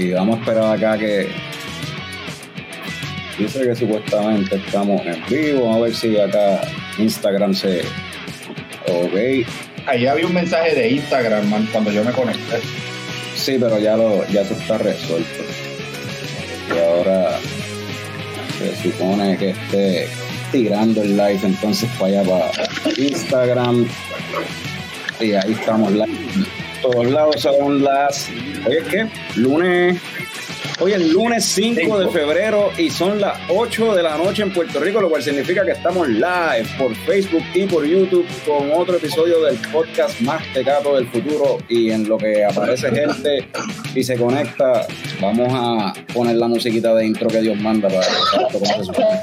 [0.00, 1.28] Y vamos a esperar acá que.
[3.38, 5.66] Dice que supuestamente estamos en vivo.
[5.66, 6.62] Vamos a ver si acá
[6.96, 7.82] Instagram se.
[8.88, 9.46] Ok.
[9.86, 12.60] Ahí había un mensaje de Instagram, man, cuando yo me conecté.
[13.34, 15.44] Sí, pero ya lo ya eso está resuelto.
[16.74, 17.38] Y ahora
[18.58, 20.08] se supone que esté
[20.50, 22.50] tirando el live entonces para allá para
[22.96, 23.86] Instagram.
[25.20, 26.69] Y ahí estamos live.
[26.82, 28.28] Todos lados son las.
[28.66, 29.06] Oye, ¿qué?
[29.36, 29.98] Lunes.
[30.82, 34.80] Hoy es lunes 5 de febrero y son las 8 de la noche en Puerto
[34.80, 39.42] Rico, lo cual significa que estamos live por Facebook y por YouTube con otro episodio
[39.42, 41.58] del podcast más tecato del futuro.
[41.68, 43.46] Y en lo que aparece gente
[43.94, 44.86] y se conecta,
[45.20, 48.06] vamos a poner la musiquita de intro que Dios manda para
[48.48, 49.22] para- para-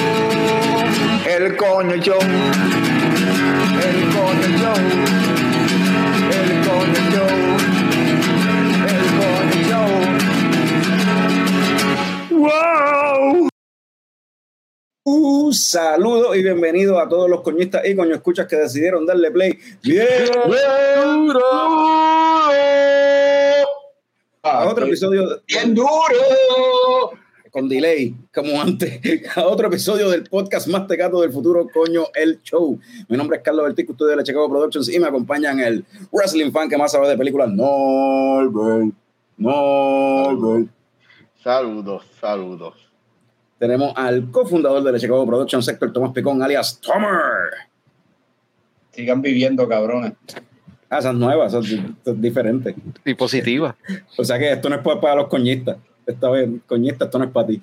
[1.35, 4.75] el coño show, el coño show.
[6.31, 7.33] El Coño Show.
[8.87, 9.91] El Coño Show.
[12.39, 13.49] ¡Wow!
[15.03, 19.59] Un saludo y bienvenido a todos los coñistas y coño escuchas que decidieron darle play.
[19.83, 20.29] Bien.
[24.43, 27.11] A otro episodio de- ¡Bien duro!
[27.51, 28.99] Con delay, como antes,
[29.35, 32.79] a otro episodio del podcast más tecato del futuro, coño, el show.
[33.09, 36.51] Mi nombre es Carlos Bertico, estudio de la Chicago Productions y me acompañan el wrestling
[36.51, 38.93] fan que más sabe de películas, Norbert.
[39.37, 40.67] Norbert.
[41.43, 42.75] Saludos, saludos.
[43.59, 47.51] Tenemos al cofundador de la Chicago Productions, Héctor Tomás Picón, alias Tomer.
[48.91, 50.13] Sigan viviendo, cabrones.
[50.89, 51.63] Ah, esas nuevas, son,
[52.03, 52.75] son diferentes.
[53.05, 53.75] Y positiva.
[54.17, 55.77] O sea que esto no es pa- para los coñistas.
[56.11, 57.61] Esta vez, coñista, esto no es para ti.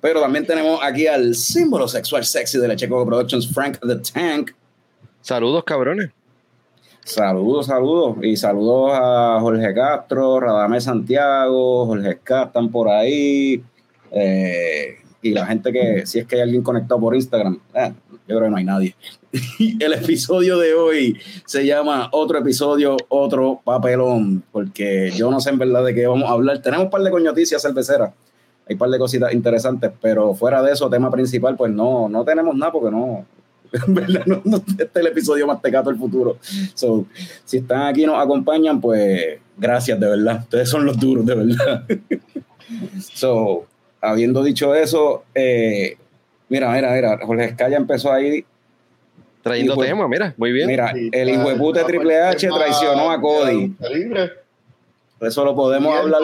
[0.00, 4.52] Pero también tenemos aquí al símbolo sexual sexy de la Chicago Productions, Frank the Tank.
[5.20, 6.10] Saludos, cabrones.
[7.04, 8.16] Saludos, saludos.
[8.22, 13.62] Y saludos a Jorge Castro, Radamés Santiago, Jorge K, están por ahí.
[14.12, 17.92] Eh, y la gente que, si es que hay alguien conectado por Instagram, eh,
[18.32, 18.94] yo creo que no hay nadie.
[19.80, 25.58] El episodio de hoy se llama Otro episodio, otro papelón, porque yo no sé en
[25.58, 26.60] verdad de qué vamos a hablar.
[26.60, 28.12] Tenemos un par de coñoticias cerveceras,
[28.68, 32.24] hay un par de cositas interesantes, pero fuera de eso, tema principal, pues no, no
[32.24, 33.24] tenemos nada porque no,
[33.86, 36.36] en verdad, no, no- este es el episodio más tecato del futuro.
[36.74, 37.06] So,
[37.44, 40.40] si están aquí y nos acompañan, pues gracias, de verdad.
[40.42, 41.84] Ustedes son los duros, de verdad.
[43.14, 43.64] so,
[44.00, 45.96] habiendo dicho eso, eh,
[46.52, 48.44] mira, mira, mira, Jorge Escaya empezó ahí.
[49.42, 50.68] Trayendo Hijo tema, mira, muy bien.
[50.68, 53.74] Mira, Sí, el hijo de puta Triple H traicionó a Cody.
[53.92, 54.30] libre.
[55.20, 56.20] Eso lo podemos hablar,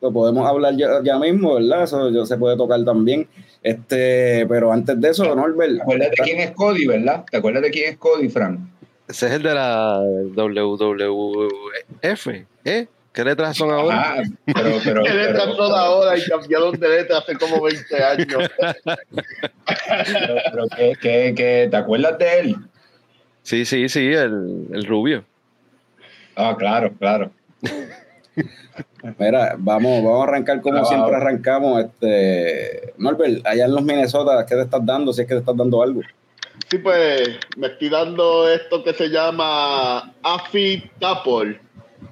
[0.00, 1.84] lo podemos hablar ya, ya mismo, ¿verdad?
[1.84, 3.26] Eso yo, se puede tocar también.
[3.62, 7.24] Este, pero antes de eso, Norbert, ¿Te acuerdas de quién es Cody, verdad?
[7.30, 8.60] ¿Te acuerdas de quién es Cody, Frank?
[9.08, 10.00] Ese es el de la
[10.36, 12.28] WWF,
[12.64, 12.86] ¿eh?
[13.14, 14.16] ¿Qué letras son ahora?
[14.18, 18.04] Ah, pero, pero, Que pero, letras son ahora y cambiaron de letra hace como 20
[18.04, 18.50] años.
[18.56, 21.68] pero- pero ¿qué- qué- qué?
[21.70, 22.56] ¿te acuerdas de él?
[23.42, 25.24] Sí, sí, sí, el, el rubio.
[26.34, 27.30] Ah, claro, claro.
[29.18, 31.84] Mira, vamos, vamos a arrancar como Ah, siempre arrancamos.
[31.84, 35.12] Este, Norbert, allá en los Minnesota, ¿qué te estás dando?
[35.12, 36.00] Si es que te estás dando algo.
[36.70, 41.60] Sí, pues me estoy dando esto que se llama Affy Tapple.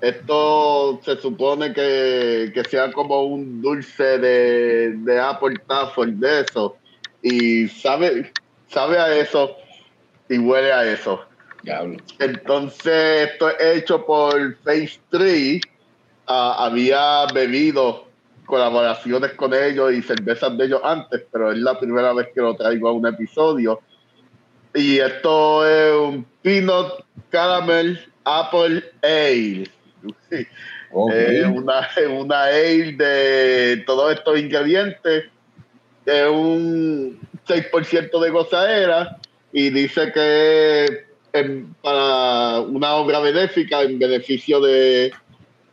[0.00, 6.76] Esto se supone que, que sea como un dulce de, de Apple Taffel, de eso.
[7.22, 8.32] Y sabe,
[8.68, 9.56] sabe a eso
[10.28, 11.24] y huele a eso.
[11.62, 11.98] Diablo.
[12.18, 15.60] Entonces, esto es hecho por Phase 3.
[16.26, 18.06] Ah, había bebido
[18.46, 22.54] colaboraciones con ellos y cervezas de ellos antes, pero es la primera vez que lo
[22.54, 23.80] traigo a un episodio.
[24.74, 29.70] Y esto es un Peanut Caramel Apple Ale.
[30.30, 30.46] Sí.
[30.90, 31.12] Ok.
[31.12, 35.24] Es una, es una ale de todos estos ingredientes.
[36.04, 39.18] Es un 6% de gozadera
[39.52, 45.12] y dice que en- para una obra benéfica en beneficio de,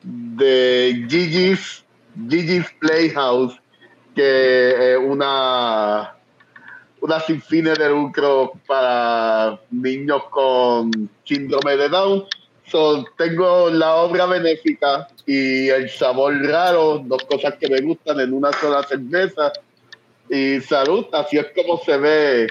[0.04, 1.84] de Gigi's,
[2.30, 3.60] Gigi's Playhouse,
[4.16, 6.16] que es una,
[7.02, 10.92] una sin fines de lucro para niños con
[11.24, 12.26] síndrome de Down.
[12.72, 18.34] So, tengo la obra benéfica y el sabor raro, dos cosas que me gustan en
[18.34, 19.52] una sola cerveza.
[20.30, 22.48] Y salud, así es como se ve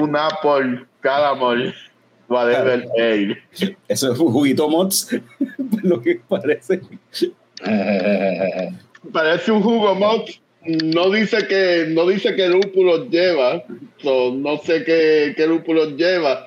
[0.00, 1.74] un Apple Caramel
[2.28, 3.42] Whatever Ale.
[3.88, 5.16] Eso es un juguito mods,
[5.82, 6.80] lo que parece.
[9.12, 10.28] Parece un jugo mod.
[10.66, 13.62] No dice que no dice qué lúpulo lleva.
[14.02, 16.46] So, no sé qué, qué lúpulo lleva.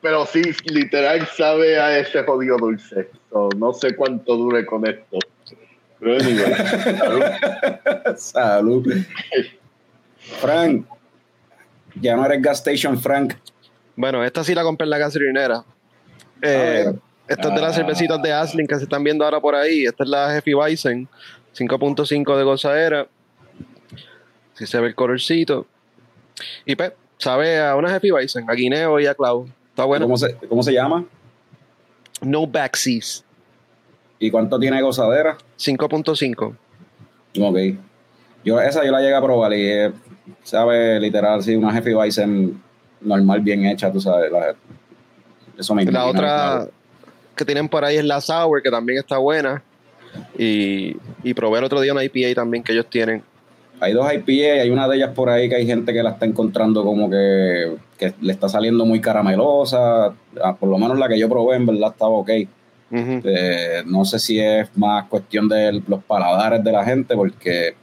[0.00, 3.10] Pero sí, literal sabe a ese jodido dulce.
[3.30, 5.18] So, no sé cuánto dure con esto.
[6.00, 6.54] Pero anyway,
[6.98, 7.22] salud.
[8.16, 8.86] Salud.
[10.40, 10.86] Frank,
[12.00, 13.34] ya no eres gas station, Frank.
[13.96, 15.64] Bueno, esta sí la compré en la gasolinera.
[16.42, 16.92] Eh, Ah,
[17.26, 19.84] esta es de las cervecitas de Aslin que se están viendo ahora por ahí.
[19.84, 21.08] Esta es la Hefty Bison,
[21.56, 23.08] 5.5 de gozadera.
[24.52, 25.66] Si se ve el colorcito.
[26.66, 29.48] Y pues, sabe a una Hefty Bison, a guineo y a clavo.
[29.74, 30.04] Está bueno.
[30.06, 31.04] ¿Cómo, se, ¿Cómo se llama?
[32.22, 33.24] No backseas,
[34.20, 35.36] ¿Y cuánto tiene gozadera?
[35.58, 36.54] 5.5.
[37.40, 37.58] Ok.
[38.44, 39.92] Yo, esa yo la llegué a probar y eh,
[40.44, 42.62] sabe literal, sí, una Jefe Bison
[43.00, 44.30] normal, bien hecha, tú sabes.
[44.30, 44.54] la-
[45.58, 46.70] eso me La inclina, otra claro.
[47.36, 49.62] que tienen por ahí es la Sour, que también está buena.
[50.38, 53.22] Y, y probé el otro día una IPA también que ellos tienen.
[53.80, 56.26] Hay dos IPA, hay una de ellas por ahí que hay gente que la está
[56.26, 60.14] encontrando como que, que le está saliendo muy caramelosa.
[60.42, 62.30] Ah, por lo menos la que yo probé, en verdad estaba ok.
[63.24, 67.74] Eh, no sé si es más cuestión de los paladares de la gente, porque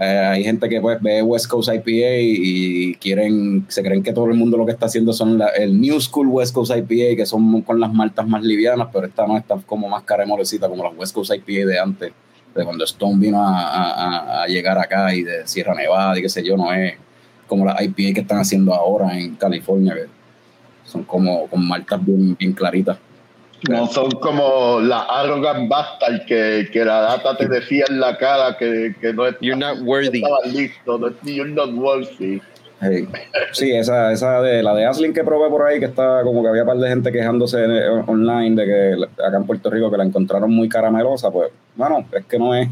[0.00, 4.26] eh, hay gente que pues ve West Coast IPA y, quieren, se creen que todo
[4.26, 7.26] el mundo lo que está haciendo son la- el New School West Coast IPA, que
[7.26, 10.96] son con las maltas más livianas, pero esta no está como más caremolesita como las
[10.96, 12.12] West Coast IPA de antes,
[12.54, 16.22] de cuando Stone vino a, a- a- a llegar acá y de Sierra Nevada y
[16.22, 16.94] qué sé yo, no es
[17.46, 20.06] como las IPA que están haciendo ahora en California, que
[20.84, 22.98] son como con maltas bien, bien claritas.
[23.68, 28.56] No son como la arrogant bastard que, que la data te decía en la cara
[28.56, 30.22] que, que no, You're not worthy.
[30.22, 32.40] estaba listo, no, you're not worthy.
[32.82, 33.06] Hey.
[33.52, 36.48] Sí, esa, esa de la de Aslin que probé por ahí, que está como que
[36.48, 39.98] había un par de gente quejándose en- online de que acá en Puerto Rico que
[39.98, 42.68] la encontraron muy caramelosa, pues, bueno, es que no es,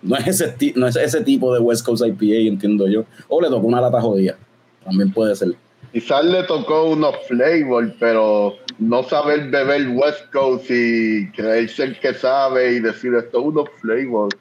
[0.00, 3.04] no es ese, no es ese tipo de West Coast IPA, entiendo yo.
[3.28, 4.36] O le tocó una lata jodida,
[4.84, 5.48] también puede ser.
[5.92, 12.14] Quizás le tocó unos flavors, pero no saber beber West Coast y creerse el que
[12.14, 14.34] sabe y decir esto es unos flavors.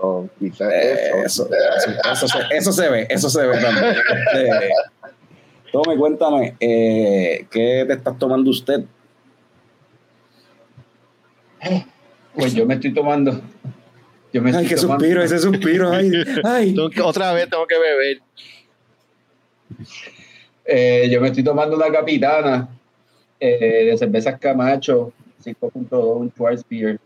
[0.00, 1.46] So, quizás Eh, eso.
[1.46, 1.48] Eso,
[1.84, 3.94] eso, eso se, eso se ve, eso se ve también.
[4.34, 4.68] Eh,
[5.72, 8.80] Tome, cuéntame, eh, ¿qué te estás tomando usted?
[12.34, 13.40] pues yo me estoy tomando.
[14.32, 16.10] Yo me Ay, estoy qué tomando- suspiro, ese suspiro, ay,
[16.44, 16.74] ay.
[17.04, 18.20] Otra vez tengo que beber.
[20.64, 22.68] Eh, yo me estoy tomando una capitana
[23.38, 25.12] eh, de cervezas Camacho
[25.44, 26.98] 5.2, un Schwarz Beer.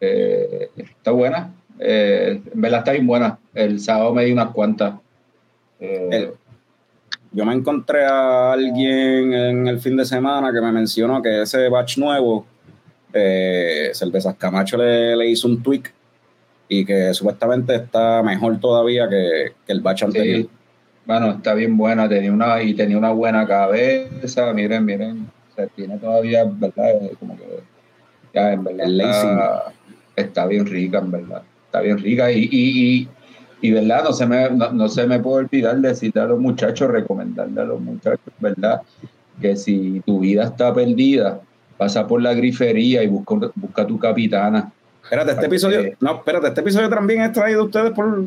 [0.00, 1.52] Eh, está buena.
[1.78, 3.38] Eh, en verdad está bien buena.
[3.54, 4.94] El sábado me di unas cuantas.
[5.80, 6.30] Eh, El-
[7.32, 11.68] yo me encontré a alguien en el fin de semana que me mencionó que ese
[11.68, 12.46] batch nuevo,
[13.12, 15.92] eh, Cervezas Camacho le, le hizo un tweak
[16.68, 20.38] y que supuestamente está mejor todavía que, que el batch anterior.
[20.42, 20.50] sí.
[21.04, 22.08] Bueno, está bien buena.
[22.08, 24.52] Tenía una, y tenía una buena cabeza.
[24.52, 25.30] Miren, miren.
[25.52, 26.90] O sea, tiene todavía, ¿verdad?
[27.02, 27.44] Eh, Como que
[28.34, 29.72] ya en verdad está,
[30.16, 31.42] está bien rica, en verdad.
[31.76, 32.32] Está bien rica.
[32.32, 33.08] Y, y, y,
[33.60, 36.90] y, verdad, no se me, no, no se me puede olvidar decirle a los muchachos,
[36.90, 38.80] recomendarle a los muchachos, ¿verdad?
[39.42, 41.40] Que si tu vida está perdida,
[41.76, 44.72] pasa por la grifería y busca, busca tu capitana.
[45.02, 48.24] Espérate, este episodio, que- no, espérate, este episodio también es traído a ustedes por.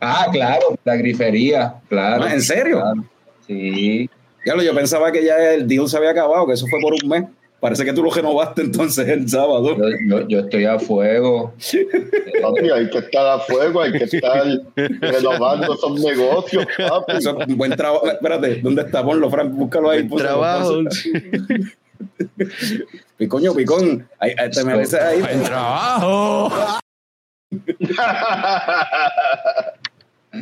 [0.00, 2.24] Ah, claro, la grifería, claro.
[2.24, 2.80] Ah, ¿En serio?
[2.80, 3.04] claro.
[3.46, 4.10] Sí.
[4.44, 7.08] Diablo, yo pensaba que ya el deal se había acabado, que eso fue por un
[7.08, 7.24] mes.
[7.60, 9.76] Parece que tú lo renovaste entonces el sábado.
[9.76, 9.88] Yo,
[10.20, 11.54] yo- yo estoy a fuego.
[12.40, 14.44] Papi, hay que estar a fuego, hay que estar
[15.00, 17.16] renovando esos negocios, papi.
[17.16, 18.06] Eso buen trabajo.
[18.08, 19.04] Espérate, ¿dónde está?
[19.04, 19.98] Ponlo, Frank, búscalo ahí.
[20.00, 20.74] El púsalo, trabajo.
[23.16, 24.06] Picoño, picón.
[24.20, 25.20] Ahí, ahí te mereces ahí.
[25.44, 26.78] trabajo.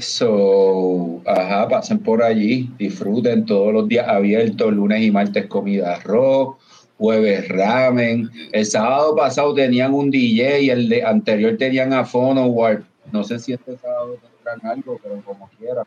[0.00, 6.56] So, ajá, pasen por allí, disfruten todos los días abiertos, lunes y martes comida arroz,
[6.98, 8.30] jueves ramen.
[8.52, 12.84] El sábado pasado tenían un DJ y el de anterior tenían a Fono Warp.
[13.12, 15.84] No sé si este sábado tendrán algo, pero como quiera.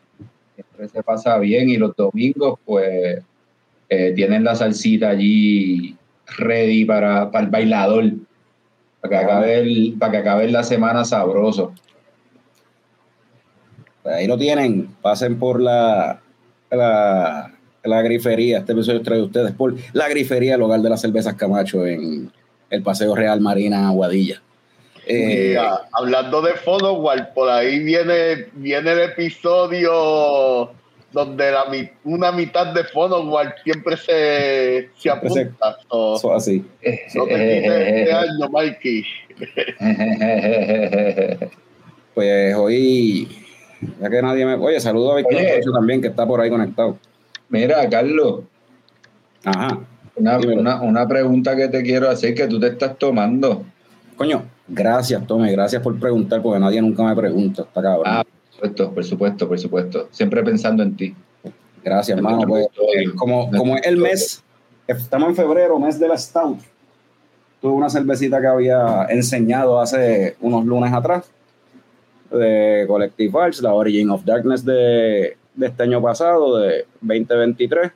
[0.54, 3.22] Siempre se pasa bien y los domingos pues
[3.88, 5.96] eh, tienen la salsita allí
[6.38, 8.04] ready para, para el bailador,
[9.00, 11.72] para que, acabe el- para que acabe la semana sabroso.
[14.04, 14.88] Ahí lo tienen.
[15.02, 16.20] Pasen por la,
[16.70, 17.52] la,
[17.84, 18.58] la grifería.
[18.58, 22.30] Este episodio trae ustedes por la grifería, el hogar de las cervezas Camacho en
[22.70, 24.42] el Paseo Real Marina Aguadilla.
[25.06, 30.70] Eh, Mira, hablando de Phonowar, por ahí viene, viene el episodio
[31.12, 31.64] donde la,
[32.04, 35.78] una mitad de Phonowar siempre se, se apunta.
[35.90, 36.64] So, eso así.
[37.14, 39.04] no te este año, Mikey.
[42.12, 43.28] Pues hoy,
[44.00, 44.54] ya que nadie me.
[44.54, 45.40] Oye, saludo a Víctor
[45.72, 46.98] también, que está por ahí conectado.
[47.50, 48.42] Mira, Carlos,
[49.44, 49.80] Ajá.
[50.14, 53.64] una, una, una pregunta que te quiero hacer que tú te estás tomando.
[54.16, 55.50] Coño, gracias, Tommy.
[55.50, 57.62] Gracias por preguntar, porque nadie nunca me pregunta.
[57.62, 58.04] Está cabrón.
[58.06, 60.08] Ah, por supuesto, por supuesto, por supuesto.
[60.12, 61.14] Siempre pensando en ti.
[61.82, 62.42] Gracias, hermano.
[62.46, 63.16] Pues, episodio.
[63.16, 64.44] como, como es el mes,
[64.86, 66.60] estamos en febrero, mes de la Stout.
[67.60, 71.30] Tuve una cervecita que había enseñado hace unos lunes atrás
[72.30, 77.92] de Collective Arts, la Origin of Darkness de, de este año pasado, de 2023.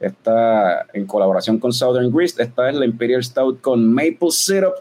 [0.00, 2.38] Está en colaboración con Southern Grist.
[2.40, 4.74] Esta es la Imperial Stout con maple syrup,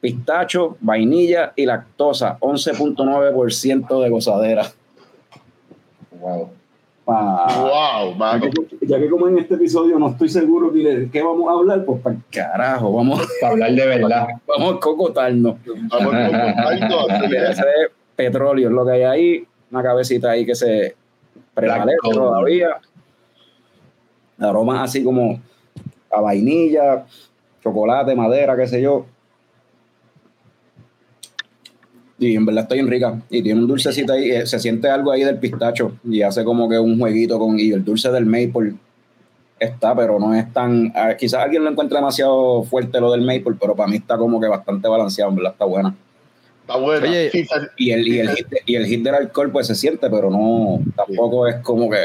[0.00, 2.38] pistacho, vainilla y lactosa.
[2.40, 4.66] 11.9% de gozadera.
[6.20, 6.50] Wow.
[7.04, 11.22] Pa- Wow, ya que, ya que como en este episodio no estoy seguro de qué
[11.22, 14.26] vamos a hablar, pues para carajo, vamos, Para hablar de verdad.
[14.46, 15.56] vamos a cocotarnos.
[15.90, 16.14] Vamos
[17.30, 20.96] Ese es petróleo, es lo que hay ahí, una cabecita ahí que se
[21.54, 22.80] prevalece todavía.
[24.38, 25.40] Aromas así como
[26.10, 27.06] a vainilla,
[27.62, 29.06] chocolate, madera, qué sé yo.
[32.18, 33.20] Y en verdad está bien rica.
[33.28, 34.30] Y tiene un dulcecito ahí.
[34.30, 35.92] eh, Se siente algo ahí del pistacho.
[36.04, 37.58] Y hace como que un jueguito con.
[37.58, 38.74] Y el dulce del maple
[39.58, 40.92] está, pero no es tan.
[40.94, 44.40] ah, quizás alguien lo encuentre demasiado fuerte lo del maple, pero para mí está como
[44.40, 45.30] que bastante balanceado.
[45.30, 45.94] En verdad está buena.
[46.66, 47.06] Está bueno.
[47.08, 49.66] Oye, Sí, se- Y el, y el, hit, de- y el hit del alcohol, pues
[49.66, 50.80] se siente, pero no.
[50.96, 51.98] Tampoco es como que.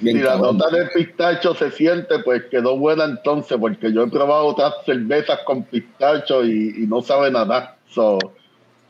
[0.00, 0.56] si la cabrón.
[0.58, 5.40] nota del pistacho se siente, pues quedó buena entonces, porque yo he probado otras cervezas
[5.44, 7.76] con pistacho y, y no sabe nada.
[7.90, 8.18] So,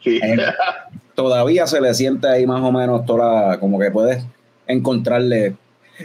[0.03, 0.21] sí.
[0.23, 0.37] Eh,
[1.17, 4.25] todavía se le siente ahí más o menos toda como que puedes
[4.67, 5.55] encontrarle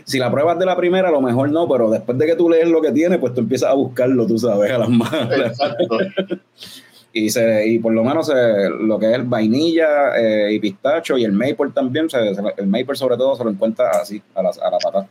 [0.06, 2.48] si la pruebas de la primera a lo mejor no pero después de que tú
[2.48, 5.98] lees lo que tiene pues tú empiezas a buscarlo tú sabes a las manos Exacto.
[7.12, 11.24] y se y por lo menos se- lo que es vainilla eh, y pistacho y
[11.24, 14.50] el maple también se- se- el maple sobre todo se lo encuentra así a la,
[14.50, 15.08] a la patada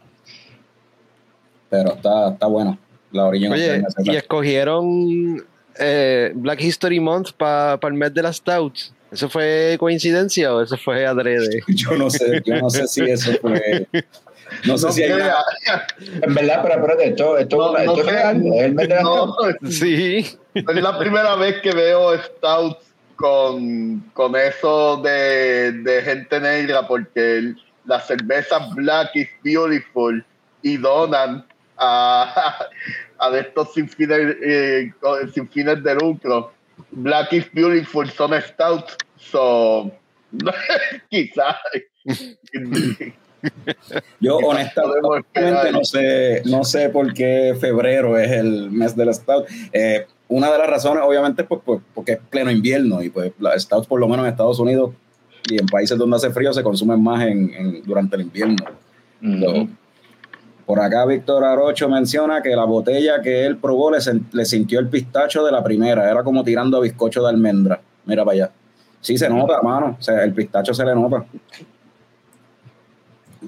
[1.70, 2.78] pero está, está bueno
[3.10, 5.44] la orilla Oye, y escogieron
[5.78, 8.92] eh, Black History Month para el mes de las Stouts.
[9.10, 11.60] ¿Eso fue coincidencia o eso fue adrede?
[11.68, 13.86] yo no sé yo no sé si eso fue
[14.66, 15.34] no sé No si hay una-.
[16.22, 18.46] En verdad, pero espérate, esto, esto, No, esto no es real.
[18.46, 19.36] Es el mes de la No,
[19.70, 20.38] Sí.
[20.54, 22.84] es la primera vez que veo Stouts
[23.16, 30.24] con, con eso de, de gente negra, porque el- la cerveza Black is Beautiful
[30.62, 31.44] y donan
[31.78, 32.66] a,
[33.18, 34.92] a de estos sin fines, eh,
[35.32, 36.52] sin fines de lucro.
[36.90, 39.90] Black is Beautiful son Stouts, so
[41.10, 41.56] quizás.
[44.20, 49.46] Yo honestamente no sé, no sé por qué febrero es el mes del Stout.
[49.72, 53.58] Eh, una de las razones, obviamente, pues, pues, porque es pleno invierno y pues la
[53.58, 54.90] Stout, por lo menos en Estados Unidos
[55.48, 58.56] y en países donde hace frío, se consumen más en, en- durante el invierno.
[59.20, 59.42] Mm.
[59.42, 59.68] So,
[60.66, 65.42] por acá Víctor Arocho menciona que la botella que él probó le sintió el pistacho
[65.42, 67.80] de la primera, era como tirando a bizcocho de almendra.
[68.04, 68.50] Mira para allá.
[69.00, 69.96] Sí, se nota, mano.
[69.98, 71.24] O sea, el pistacho se le nota.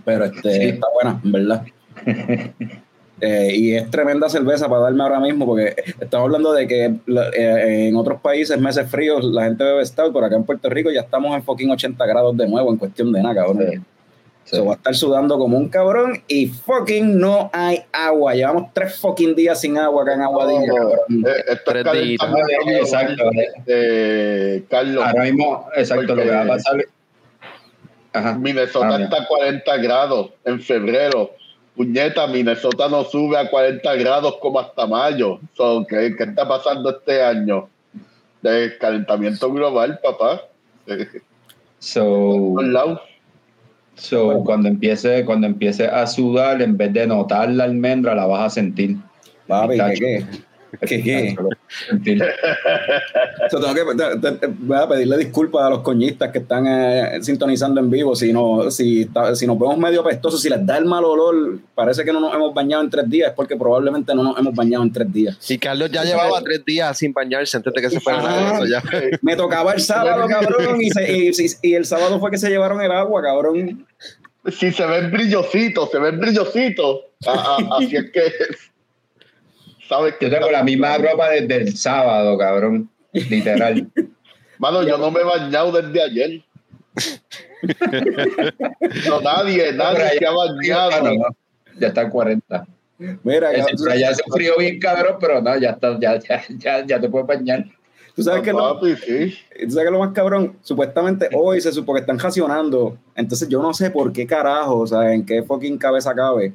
[0.05, 0.69] Pero este, Sí.
[0.69, 1.63] está buena, en verdad.
[3.23, 7.89] Eh, y es tremenda cerveza para darme ahora mismo, porque estamos hablando de que eh,
[7.89, 11.03] en otros países, meses fríos, la gente bebe stout, pero acá en Puerto Rico ya
[11.03, 13.85] estamos en fucking 80 grados de nuevo en cuestión de nada, cabrón.
[14.45, 14.59] Sí.
[14.67, 18.35] Va a estar sudando como un cabrón y fucking no hay agua.
[18.35, 20.73] Llevamos tres fucking días sin agua acá en Aguadilla.
[21.27, 22.21] Eh, Tres días.
[22.69, 23.25] Exacto.
[23.67, 25.05] eh, Carlos.
[25.07, 26.85] Ahora mismo, exacto, lo que va a pasar.
[28.13, 28.35] Ajá.
[28.35, 31.31] Minnesota Ah, está a 40 grados en febrero.
[31.77, 35.41] Puñeta, Minnesota no sube a 40 grados como hasta mayo.
[35.57, 37.69] So, ¿qué, qué está pasando este año?
[38.43, 40.43] De calentamiento global, papá.
[41.79, 42.57] So,
[43.95, 48.47] so cuando empiece, cuando empiece a sudar, en vez de notar la almendra, la vas
[48.47, 48.97] a sentir.
[49.47, 50.01] Papi, ¿qué Pistacho.
[50.01, 50.50] qué?
[50.87, 51.37] ¿Qué qué?
[53.51, 56.65] So, tengo que te- te- te- voy a pedirle disculpas a los coñistas que están
[56.67, 58.15] eh, sintonizando en vivo.
[58.15, 61.59] Si, no, si, ta- si nos vemos medio pestosos, si les da el mal olor,
[61.75, 64.55] parece que no nos hemos bañado en tres días, es porque probablemente no nos hemos
[64.55, 65.51] bañado en tres días.
[65.51, 68.53] Y Carlos ya llevaba tres días sin bañarse antes de que se fuera Ah.
[68.57, 68.83] eso ya.
[69.23, 72.49] Me tocaba el sábado, cabrón, y, se- y- y- y el sábado fue que se
[72.49, 73.87] llevaron el agua, cabrón.
[74.51, 77.01] Si se ven brillositos, se ven brillositos.
[77.27, 78.33] Ah, ah, así es que.
[79.91, 80.37] ¿Sabes Yo qué?
[80.37, 82.89] tengo la misma ropa desde el sábado, cabrón.
[83.13, 83.91] Literal.
[84.59, 86.43] Mano, yo no me he bañado desde ayer.
[89.07, 90.91] No, nadie, nadie se ha bañado.
[90.95, 91.37] Ah, no, no.
[91.79, 92.67] Ya está en 40.
[93.23, 96.87] Mira, Es cabrón, ya hace frío bien cabrón, pero no, ya está, ya, ya, ya,
[96.87, 97.67] ya te puedes bañar.
[98.15, 99.37] tú sabes que lo, sí.
[99.63, 103.61] tú sabes que lo más cabrón, supuestamente hoy se supo que están racionando, entonces yo
[103.63, 106.55] no sé por qué carajo, o sea, en qué fucking cabeza cabe,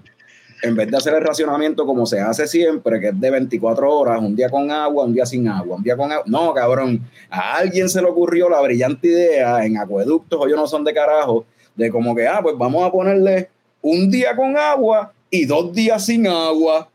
[0.61, 4.19] en vez de hacer el racionamiento como se hace siempre, que es de 24 horas,
[4.19, 7.57] un día con agua, un día sin agua, un día con agua, no, cabrón, a
[7.57, 11.45] alguien se le ocurrió la brillante idea en acueductos o yo no son de carajo,
[11.75, 13.49] de como que, ah, pues vamos a ponerle
[13.81, 16.89] un día con agua y dos días sin agua.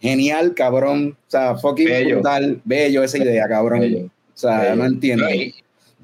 [0.00, 1.16] Genial, cabrón.
[1.28, 2.16] O sea, fucking Bello.
[2.16, 3.80] brutal, bello esa idea, cabrón.
[3.80, 4.06] Bello.
[4.06, 4.76] O sea, Bello.
[4.76, 5.30] no entiendo.
[5.30, 5.54] Y,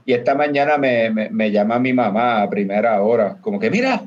[0.05, 4.05] y esta mañana me, me, me llama mi mamá a primera hora, como que mira,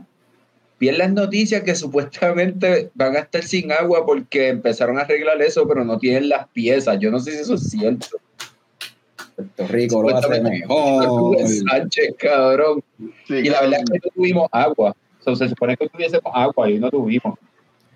[0.82, 5.42] vi en las noticias que supuestamente van a estar sin agua porque empezaron a arreglar
[5.42, 7.00] eso, pero no tienen las piezas.
[7.00, 8.18] Yo no sé si eso es cierto.
[9.36, 11.38] Puerto Rico lo hace mejor.
[11.48, 12.84] Sánchez, cabrón.
[13.28, 14.96] Sí, Y la verdad es que no tuvimos agua.
[15.20, 17.38] O sea, se supone que tuviésemos agua y no tuvimos.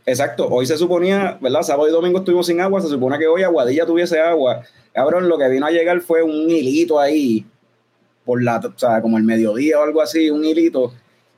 [0.05, 1.63] Exacto, hoy se suponía, ¿verdad?
[1.63, 4.61] Sábado y domingo estuvimos sin agua, se supone que hoy Aguadilla tuviese agua.
[4.93, 7.43] Cabrón, lo que vino a llegar fue un hilito ahí,
[8.23, 10.93] por la, o sea, como el mediodía o algo así, un hilito.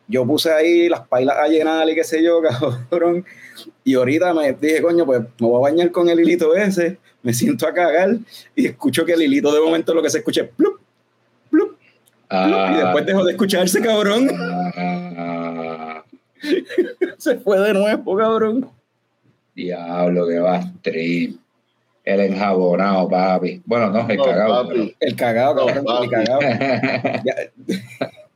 [0.07, 2.41] Yo puse ahí las pailas a llenar y qué sé yo,
[2.89, 3.25] cabrón.
[3.83, 7.33] Y ahorita me dije, coño, pues me voy a bañar con el hilito ese, me
[7.33, 8.17] siento a cagar
[8.55, 10.79] y escucho que el hilito de momento lo que se escucha es plup,
[11.49, 11.77] plup,
[12.29, 14.29] plup, y después dejó de escucharse, cabrón.
[14.77, 16.03] Ah,
[17.17, 18.69] Se fue de nuevo, cabrón.
[19.55, 20.61] diablo, que va.
[20.83, 23.61] El enjabonado, papi.
[23.65, 24.67] Bueno, no, el No, cagado.
[24.67, 24.95] papi.
[24.99, 26.09] El cagado, No, cabrón, el papi.
[26.09, 26.39] cagado.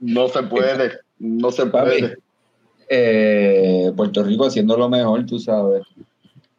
[0.00, 0.92] No se puede.
[1.18, 2.16] No se puede.
[2.88, 5.82] eh, Puerto Rico haciendo lo mejor, tú sabes.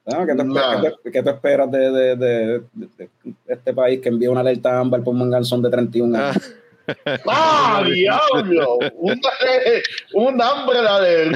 [0.05, 0.75] No, ¿qué, Nah.
[0.75, 3.09] esperas, qué qué de, de- de- de- de
[3.47, 6.53] este país que envía una alerta ámbar por un manganzón de 31 Ah, años?
[7.27, 8.79] ¡Ah, diablo!
[8.97, 11.31] Un, eh, un hambre de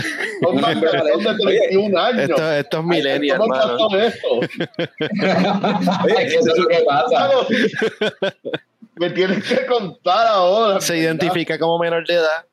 [0.49, 0.97] un Un hambre de
[1.43, 2.29] 31 años.
[2.29, 3.77] esto, esto es ¿Cómo hermano.
[6.17, 7.29] eso es lo que pasa.
[8.95, 10.79] Me tienes que contar ahora.
[10.81, 11.05] Se ¿verdad?
[11.05, 12.45] identifica como menor de edad.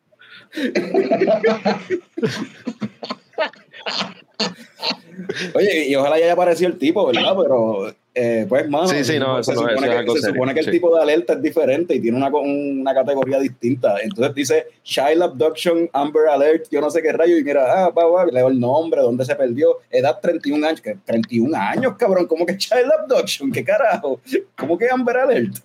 [5.54, 7.34] Oye, y ojalá ya haya aparecido el tipo, ¿verdad?
[7.40, 10.66] Pero, eh, pues, mano, Sí, sí, no, se no supone, que, se supone que el
[10.66, 10.70] sí.
[10.72, 13.96] tipo de alerta es diferente y tiene una, una categoría distinta.
[14.02, 18.06] Entonces dice Child Abduction Amber Alert, yo no sé qué rayo, y mira, ah, va,
[18.06, 20.80] va, leo el nombre, dónde se perdió, edad 31 años.
[20.82, 20.96] ¿Qué?
[21.04, 23.50] 31 años, cabrón, ¿cómo que Child Abduction?
[23.50, 24.20] ¿Qué carajo?
[24.56, 25.56] ¿Cómo que Amber Alert?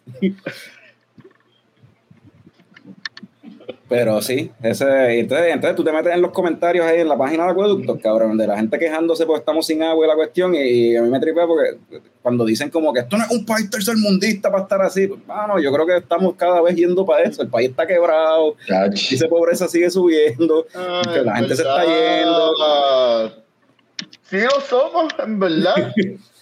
[3.89, 7.45] Pero sí, ese, entonces, entonces tú te metes en los comentarios ahí en la página
[7.45, 10.95] de Acueductos, cabrón, de la gente quejándose porque estamos sin agua y la cuestión, y,
[10.95, 11.77] a mí me tripea porque
[12.21, 15.57] cuando dicen como que esto no es un país tercermundista para estar así, pues, mano,
[15.59, 18.55] yo creo que estamos cada vez yendo para eso, el país está quebrado,
[18.91, 22.53] dice pobreza sigue subiendo, Ay, que la gente se está yendo.
[24.29, 25.93] Sí lo somos, en verdad.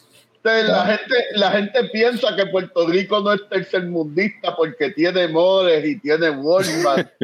[0.67, 5.99] La gente, la gente piensa que Puerto Rico no es tercermundista porque tiene moles y
[5.99, 7.09] tiene Walmart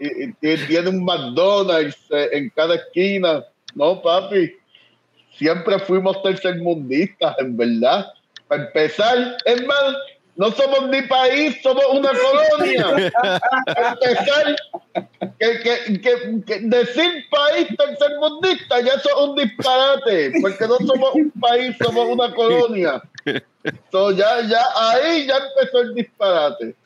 [0.00, 3.44] y, y tiene- tiene un McDonald's eh, en cada esquina.
[3.74, 4.52] No, papi.
[5.36, 8.06] Siempre fuimos tercermundistas, en verdad.
[8.48, 9.94] Para empezar, es más,
[10.38, 13.10] no somos ni país, somos una colonia.
[13.66, 14.56] Empezar,
[15.38, 21.14] que, que, que, que decir país tercermundista ya eso es un disparate, porque no somos
[21.14, 23.02] un país, somos una colonia.
[23.90, 26.76] So, ya, ya, ahí ya empezó el disparate.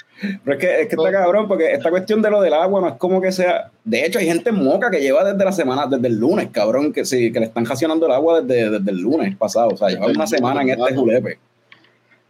[0.44, 2.88] Pero es que, es que está cabrón, porque esta cuestión de lo del agua no
[2.88, 3.70] es como que sea.
[3.84, 6.92] De hecho, hay gente en moca que lleva desde la semana, desde el lunes, cabrón,
[6.92, 9.70] que sí, que le están racionando el agua desde, desde el lunes pasado.
[9.74, 11.38] O sea, lleva una semana en este julepe.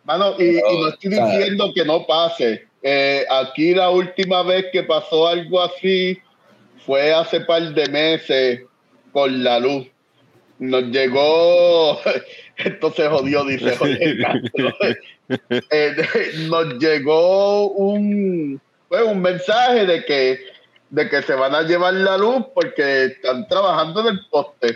[0.04, 2.66] Mano, y, y no estoy diciendo que no pase.
[2.82, 6.18] Eh, aquí la última vez que pasó algo así
[6.84, 8.60] fue hace par de meses
[9.12, 9.86] con la luz.
[10.58, 12.00] Nos llegó,
[12.56, 14.74] esto se jodió, dice Jorge Castro.
[15.70, 15.96] Eh,
[16.50, 20.40] nos llegó un, pues, un mensaje de que,
[20.90, 24.74] de que se van a llevar la luz porque están trabajando en el poste.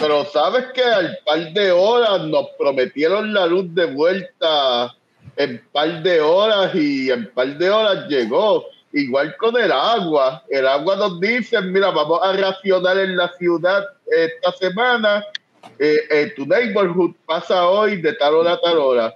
[0.00, 4.94] Pero sabes que al par de horas nos prometieron la luz de vuelta
[5.36, 8.64] en par de horas y en par de horas llegó.
[8.92, 10.42] Igual con el agua.
[10.48, 15.24] El agua nos dice, mira, vamos a racionar en la ciudad esta semana.
[15.78, 19.14] Eh, eh, tu neighborhood pasa hoy de tal hora a tal hora.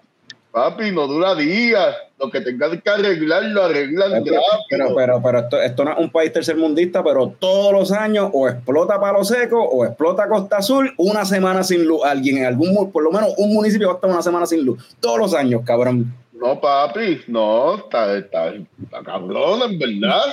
[0.53, 1.97] Papi, no dura días.
[2.25, 5.99] Lo que tengas que arreglar, lo arreglan Pero, pero, pero, pero esto, esto no es
[5.99, 10.95] un país tercermundista, pero todos los años o explota Palo Seco o explota Costa Azul,
[10.97, 12.01] una semana sin luz.
[12.03, 14.97] Alguien en algún, por lo menos un municipio va a estar una semana sin luz.
[15.01, 16.15] Todos los años, cabrón.
[16.33, 20.25] No, papi, no, está, está, está cabrón, en verdad.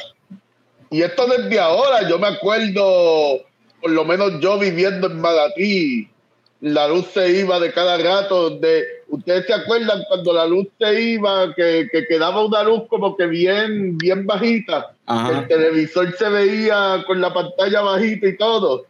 [0.89, 3.41] Y esto desde ahora, yo me acuerdo,
[3.81, 6.07] por lo menos yo viviendo en Magatí,
[6.61, 8.51] la luz se iba de cada rato.
[8.51, 13.17] De, ¿Ustedes se acuerdan cuando la luz se iba, que, que quedaba una luz como
[13.17, 14.93] que bien, bien bajita?
[15.05, 15.39] Ajá.
[15.39, 18.85] El televisor se veía con la pantalla bajita y todo.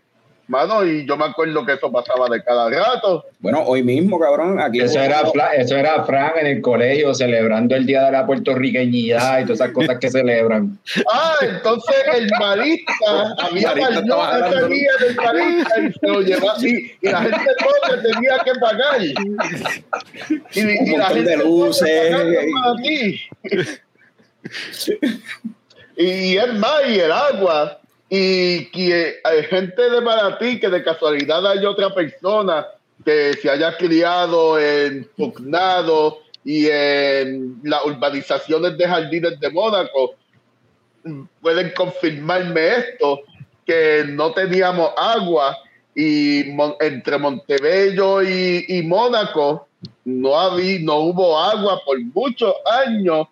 [0.51, 3.23] Mano, y yo me acuerdo que eso pasaba de cada rato.
[3.39, 4.81] Bueno, hoy mismo, cabrón, aquí.
[4.81, 9.39] Eso era, Fla- eso era Fran en el colegio celebrando el Día de la Puertorriqueñidad
[9.39, 10.77] y todas esas cosas que celebran.
[11.09, 16.91] Ah, entonces el marista, había Marista ese día del marista y se lo llevaba y,
[17.01, 19.01] y la gente pobre tenía que pagar.
[19.01, 19.13] Y,
[20.59, 22.15] y la gente de luces.
[22.83, 23.21] ti.
[25.97, 27.77] Y es más, y el agua.
[28.13, 32.67] Y que hay gente de Maratí que de casualidad hay otra persona
[33.05, 40.15] que se haya criado en Pugnado y en las urbanizaciones de jardines de Mónaco,
[41.41, 43.21] pueden confirmarme esto,
[43.65, 45.57] que no teníamos agua
[45.95, 49.69] y entre Montebello y, y Mónaco
[50.05, 52.53] no, no hubo agua por muchos
[52.85, 53.27] años,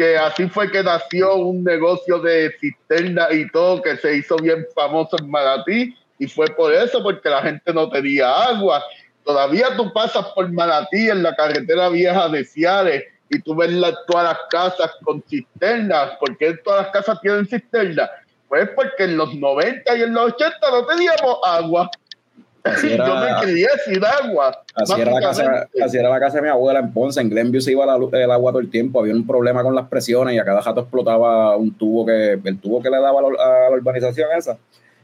[0.00, 4.66] que así fue que nació un negocio de cisterna y todo que se hizo bien
[4.74, 8.82] famoso en Manatí y fue por eso, porque la gente no tenía agua.
[9.26, 13.94] Todavía tú pasas por Manatí en la carretera vieja de Ciales y tú ves la-
[14.06, 16.12] todas las casas con cisternas.
[16.18, 18.08] ¿Por qué todas las casas tienen cisternas?
[18.48, 21.90] Pues porque en los 90 y en los 80 no teníamos agua.
[22.64, 24.62] Así Yo era, me crié sin agua.
[24.74, 27.20] así era la casa, así era la casa de mi abuela en Ponce.
[27.20, 29.00] En Glenview se iba la el agua todo el tiempo.
[29.00, 32.58] Había un problema con las presiones y a cada rato explotaba un tubo que, el
[32.58, 34.58] tubo que le daba a la, urbanización esa.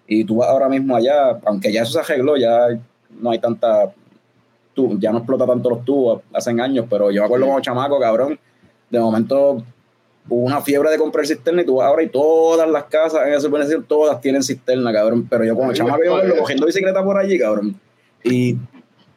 [0.07, 2.69] Y tú vas ahora mismo allá, aunque ya eso se arregló, ya
[3.19, 3.93] no hay tanta,
[4.99, 8.39] ya no explota tanto los tubos, hacen años, pero yo me acuerdo como chamaco, cabrón,
[8.89, 9.65] de momento
[10.29, 13.47] hubo una fiebre de comprar cisterna y tú ahora y todas las casas en esa
[13.47, 15.27] urbanización, todas tienen cisterna, cabrón.
[15.29, 17.79] Pero yo como chamaco, yo cogiendo bicicleta por allí, cabrón.
[18.25, 18.57] Y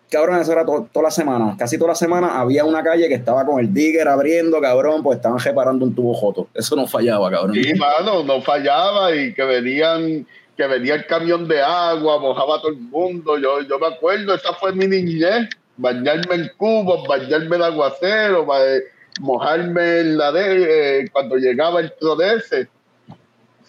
[0.10, 3.14] cabrón, eso era to- toda la semana, casi toda la semana había una calle que
[3.16, 6.48] estaba con el digger abriendo, cabrón, pues estaban reparando un tubo joto.
[6.54, 7.56] Eso no fallaba, cabrón.
[7.56, 10.26] Sí, mano, no fallaba y que venían,
[10.58, 13.38] que venía el camión de agua, mojaba a todo el mundo.
[13.38, 18.60] Yo, yo me acuerdo, esa fue mi niñez, bañarme en cubos, bañarme en aguacero, ba-
[19.20, 21.94] mojarme en la de eh, cuando llegaba el
[22.38, 22.70] ese.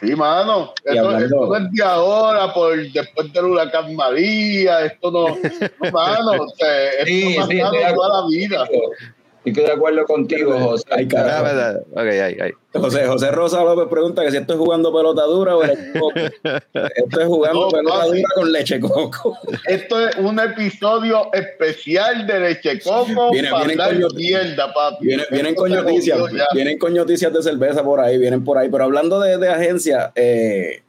[0.01, 5.29] Sí, mano, hablando- esto no es de ahora, por después del huracán María, esto no,
[5.29, 7.37] no, mano, o sea, esto Sí,
[7.95, 8.67] toda la vida.
[9.43, 10.85] Estoy de acuerdo contigo, José.
[10.91, 11.45] Ay, Ah, carajo.
[11.45, 11.81] verdad.
[11.93, 12.51] Ok, ahí, ahí.
[12.75, 16.13] José, José Rosa López pregunta que si esto es jugando pelota dura o leche coco.
[16.15, 19.39] Esto es jugando No, pelota dura con leche coco.
[19.67, 25.07] Esto es un episodio especial de Leche Coco Viene- para vienen con- mierda, papi.
[25.31, 26.19] Vienen, con noticias,
[26.53, 28.69] vienen con noticias de cerveza por ahí, vienen por ahí.
[28.71, 30.83] Pero hablando de, de agencia, eh,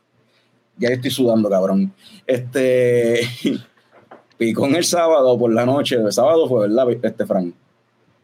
[0.78, 1.94] ya estoy sudando, cabrón.
[2.28, 3.22] Este
[4.38, 6.88] Picón el sábado por la noche, el sábado fue, ¿verdad?
[7.02, 7.54] Este Frank.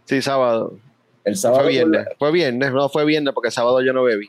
[0.08, 0.78] Sí, sábado.
[1.24, 1.64] El sábado.
[1.64, 2.06] Fue viernes.
[2.06, 4.28] la- Fue viernes, no fue viernes porque sábado yo no bebí.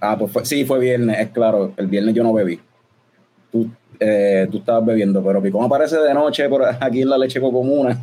[0.00, 1.72] ah, pues fue- sí, fue viernes, es claro.
[1.76, 2.60] El viernes yo no bebí.
[3.52, 7.40] Tú, eh, tú estabas bebiendo, pero Picón aparece de noche por aquí en la leche
[7.40, 7.98] comuna.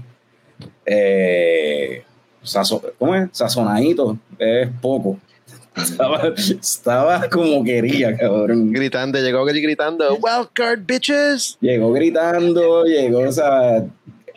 [0.85, 2.03] Eh,
[2.43, 3.29] sazo- ¿Cómo es?
[3.31, 5.17] Sazonadito, es poco.
[5.77, 8.71] Estaba, estaba como quería, cabrón.
[8.73, 11.57] Gritando, llegó gritando, Wildcard, bitches.
[11.61, 13.85] Llegó gritando, llegó, o sea,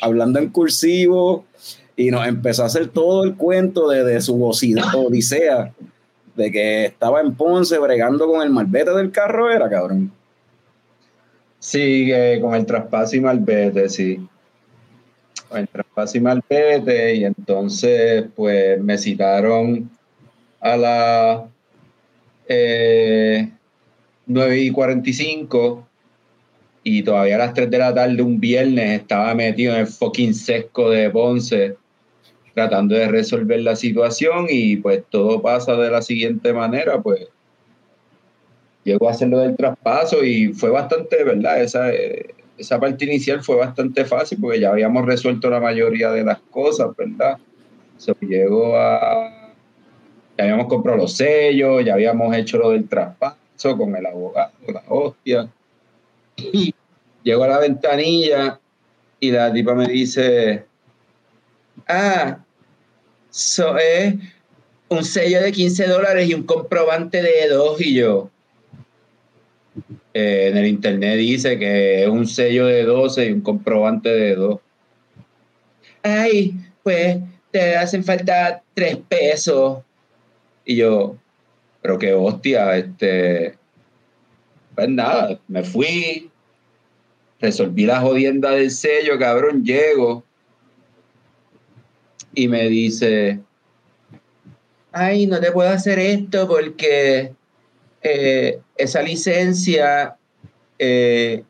[0.02, 1.46] hablando en cursivo
[2.00, 5.70] y nos empezó a hacer todo el cuento de, de su odisea,
[6.34, 10.10] de que estaba en Ponce bregando con el malvete del carro, era cabrón.
[11.58, 14.26] Sí, eh, con el traspaso y malvete, sí.
[15.50, 19.90] Con el traspaso y malvete, y entonces, pues me citaron
[20.58, 21.40] a las
[22.48, 23.46] eh,
[24.24, 25.86] 9 y 45
[26.82, 30.32] y todavía a las 3 de la tarde, un viernes, estaba metido en el fucking
[30.32, 31.76] sesco de Ponce
[32.60, 37.28] tratando de resolver la situación y pues todo pasa de la siguiente manera, pues
[38.84, 41.62] llegó a hacer lo del traspaso y fue bastante, ¿verdad?
[41.62, 46.22] Esa, eh, esa parte inicial fue bastante fácil porque ya habíamos resuelto la mayoría de
[46.22, 47.38] las cosas, ¿verdad?
[47.96, 49.54] So, llego a...
[50.36, 54.82] Ya habíamos comprado los sellos, ya habíamos hecho lo del traspaso con el abogado, la
[54.88, 55.48] hostia.
[56.52, 56.74] Y
[57.22, 58.58] llego a la ventanilla
[59.18, 60.64] y la tipa me dice,
[61.86, 62.38] ah,
[63.30, 64.14] so es
[64.88, 68.30] un sello de 15 dólares y un comprobante de dos y yo.
[70.14, 74.34] eh, en el internet dice que es un sello de 12 y un comprobante de
[74.34, 74.60] 2.
[76.02, 77.18] Ay, pues
[77.50, 79.78] te hacen falta 3 pesos.
[80.64, 81.16] Y yo,
[81.82, 83.54] pero qué hostia, este.
[84.74, 86.30] Pues nada, me fui,
[87.40, 90.24] resolví la jodienda del sello, cabrón, llego
[92.34, 93.40] y me dice,
[94.92, 97.32] ay, no te puedo hacer esto porque
[98.02, 100.16] eh, esa licencia,
[100.78, 101.42] eh,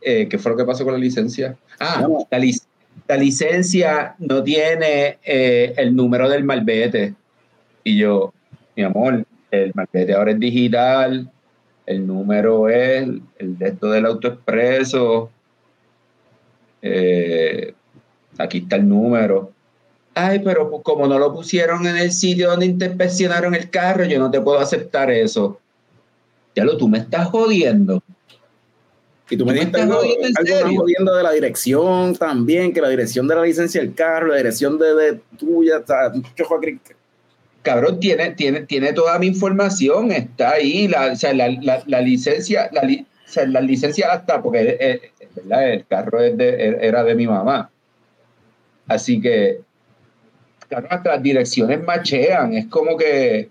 [0.00, 1.56] eh, ¿qué fue lo que pasó con la licencia?
[1.80, 2.62] Ah, la, lic-
[3.08, 7.14] la licencia no tiene el número del malvete.
[7.82, 8.32] Y yo,
[8.76, 11.30] mi amor, el malvete ahora es digital,
[11.86, 15.30] el número es el de esto del autoexpreso.
[16.80, 17.74] Eh,
[18.38, 19.52] aquí está el número.
[20.14, 24.04] Ay, pero pues, como no lo pusieron en el sitio donde te inspeccionaron el carro,
[24.04, 25.60] yo no te puedo aceptar eso.
[26.54, 28.02] Ya lo, tú me estás jodiendo.
[29.28, 32.14] Y tú me ¿Tú me dijiste estás algo, jodiendo en algo jodiendo de la dirección
[32.14, 36.10] también, que la dirección de la licencia del carro, la dirección de, de tuya, sea,
[36.14, 36.44] mucho
[37.62, 42.00] Cabrón, tiene, tiene, tiene toda mi información, está ahí, la, o sea, la, la- la
[42.02, 44.76] licencia, la, li- o sea, la licencia hasta, porque eh,
[45.18, 45.72] eh, ¿verdad?
[45.72, 47.70] el carro es de- era de mi mamá.
[48.86, 49.60] Así que,
[50.68, 53.50] cabrón, hasta las direcciones machean, es como que,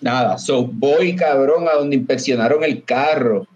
[0.00, 3.46] nada, so voy, cabrón, a donde inspeccionaron el carro,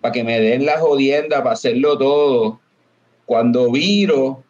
[0.00, 2.60] para que me den la jodienda, para hacerlo todo.
[3.24, 4.42] Cuando viro,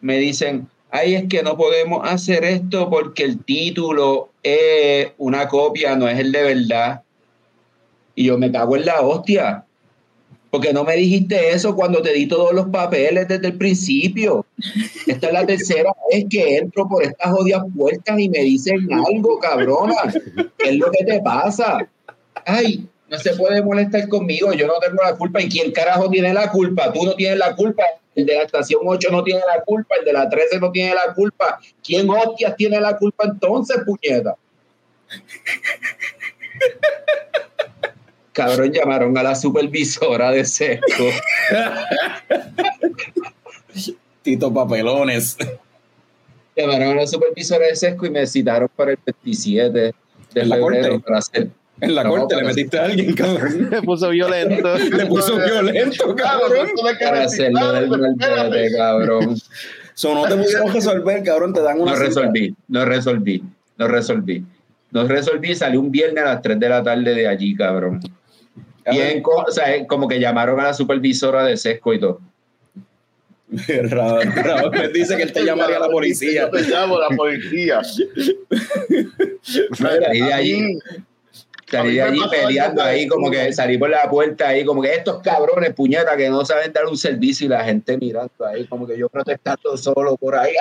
[0.00, 5.96] me dicen, ay, es que no podemos hacer esto porque el título es una copia,
[5.96, 7.02] no es el de verdad.
[8.14, 9.64] Y yo me cago en la hostia.
[10.50, 14.44] Porque no me dijiste eso cuando te di todos los papeles desde el principio.
[15.06, 19.38] Esta es la tercera vez que entro por estas jodidas puertas y me dicen algo,
[19.38, 19.94] cabrona.
[20.58, 21.78] ¿Qué es lo que te pasa?
[22.44, 25.40] Ay, no se puede molestar conmigo, yo no tengo la culpa.
[25.40, 26.92] ¿Y quién carajo tiene la culpa?
[26.92, 27.84] Tú no tienes la culpa.
[28.14, 30.94] El de la estación 8 no tiene la culpa, el de la 13 no tiene
[30.94, 31.60] la culpa.
[31.82, 34.36] ¿Quién hostias tiene la culpa entonces, puñeta?
[38.32, 41.04] Cabrón, llamaron a la supervisora de Sesco.
[44.22, 45.36] Tito Papelones.
[46.56, 49.94] Llamaron a la supervisora de Sesco y me citaron para el 27 de
[50.34, 51.04] ¿En la febrero corte?
[51.04, 51.48] para hacer.
[51.80, 53.68] En la No, corte le metiste a alguien, cabrón.
[53.72, 54.76] Se puso violento.
[54.78, 56.68] Le puso violento, cabrón.
[57.00, 59.36] Para hacerlo del malvete, cabrón.
[59.94, 61.52] So, no te pudieron resolver, cabrón.
[61.54, 61.92] Te dan una.
[61.92, 62.06] No cita.
[62.08, 63.42] resolví, no resolví,
[63.78, 64.44] no resolví.
[64.92, 68.00] No resolví, salí un viernes a las 3 de la tarde de allí, cabrón.
[68.90, 72.20] Bien, o sea, eh, como que llamaron a la supervisora de Sesco y todo.
[73.90, 76.42] Raúl, me dice que él te llamaría a la policía.
[76.42, 77.82] Yo te llamo a la policía.
[79.72, 80.78] Salí de allí,
[81.68, 85.20] salí de allí peleando ahí, como que salí por la puerta ahí, como que estos
[85.20, 88.96] cabrones, puñetas, que no saben dar un servicio y la gente mirando ahí, como que
[88.96, 90.54] yo protestando solo por ahí.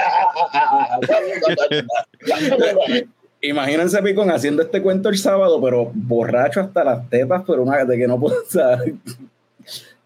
[3.41, 7.97] Imagínense Picón haciendo este cuento el sábado, pero borracho hasta las tetas, pero una de
[7.97, 8.35] que no puedo.
[8.47, 8.79] o sea,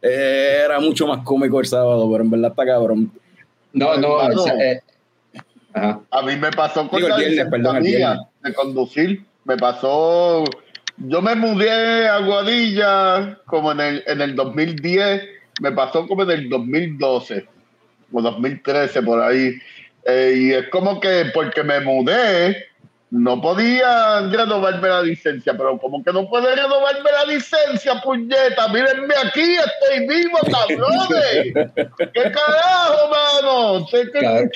[0.02, 3.12] era mucho más cómico el sábado, pero en verdad está cabrón.
[3.72, 4.42] No, no, Hermano.
[4.42, 4.82] o sea, eh,
[5.74, 6.02] ajá.
[6.12, 9.26] A mí me pasó con Digo, el la viernes, licencia perdón, de conducir.
[9.46, 10.44] Me pasó.
[10.98, 15.24] Yo me mudé a Guadilla como en el, en el 2010.
[15.62, 17.48] Me pasó como en el 2012
[18.12, 19.54] o 2013 por ahí.
[20.06, 22.68] Eh, y es como que porque me mudé,
[23.16, 28.68] no podía renovarme la licencia, pero como que no puede renovarme la licencia, puñeta.
[28.70, 31.54] Mírenme aquí, estoy vivo, cabrones.
[32.12, 33.86] ¿Qué carajo, mano?
[33.92, 34.50] ¿Qué- qué- Cabrón.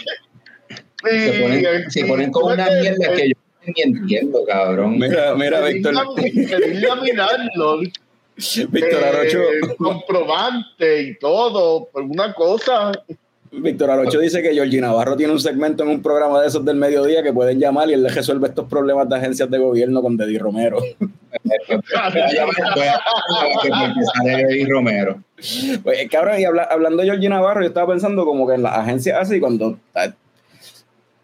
[1.04, 3.36] Sí, Se ponen, se ponen con una mierda que yo
[3.68, 4.98] ni entiendo, cabrón.
[4.98, 7.78] Mira, mira, Víctor, Quería laminarlo,
[8.70, 9.40] Víctor eh, Arocho,
[9.78, 12.92] comprobante y todo, por una cosa.
[13.52, 16.76] Víctor Arocho dice que Georgie Navarro tiene un segmento en un programa de esos del
[16.76, 20.18] mediodía que pueden llamar y él le resuelve estos problemas de agencias de gobierno con
[20.18, 20.80] Deddy Romero.
[24.70, 25.22] Romero.
[25.84, 28.78] Pues, cabrón, y habla- hablando de Georgie Navarro, yo estaba pensando como que en las
[28.78, 30.08] agencias así, cuando, ah,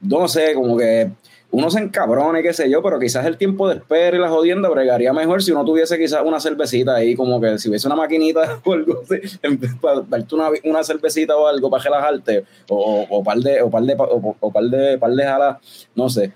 [0.02, 1.10] no sé, como que
[1.54, 4.70] uno se encabrone, qué sé yo, pero quizás el tiempo de espera y la jodienda
[4.70, 8.60] bregaría mejor si uno tuviese quizás una cervecita ahí, como que si hubiese una maquinita
[8.64, 13.06] o algo así, en vez para darte una, una cervecita o algo para relajarte, o,
[13.08, 16.34] o, par de, o par de, o, o par de, par de jalas, no sé.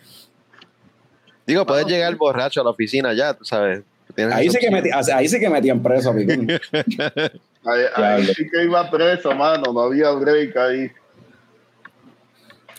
[1.47, 3.82] Digo, puedes llegar borracho a la oficina ya, tú sabes.
[4.32, 6.47] Ahí sí, que metí, ahí sí que metían preso, Picón.
[7.65, 9.73] Ahí, ahí sí que iba preso, mano.
[9.73, 10.89] No había break ahí.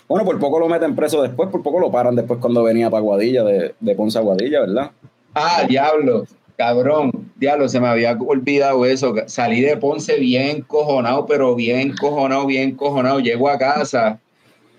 [0.09, 3.03] Bueno, por poco lo meten preso después, por poco lo paran después cuando venía para
[3.03, 4.91] Guadilla, de, de Ponce a Guadilla, ¿verdad?
[5.35, 6.25] Ah, diablo,
[6.57, 9.15] cabrón, diablo, se me había olvidado eso.
[9.27, 13.21] Salí de Ponce bien cojonado, pero bien cojonado, bien cojonado.
[13.21, 14.19] Llego a casa,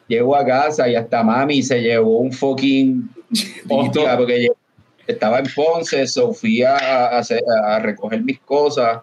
[0.08, 3.10] llego a casa y hasta mami se llevó un fucking
[3.70, 4.48] hostia, porque
[5.06, 9.02] estaba en Ponce, Sofía a, a a recoger mis cosas,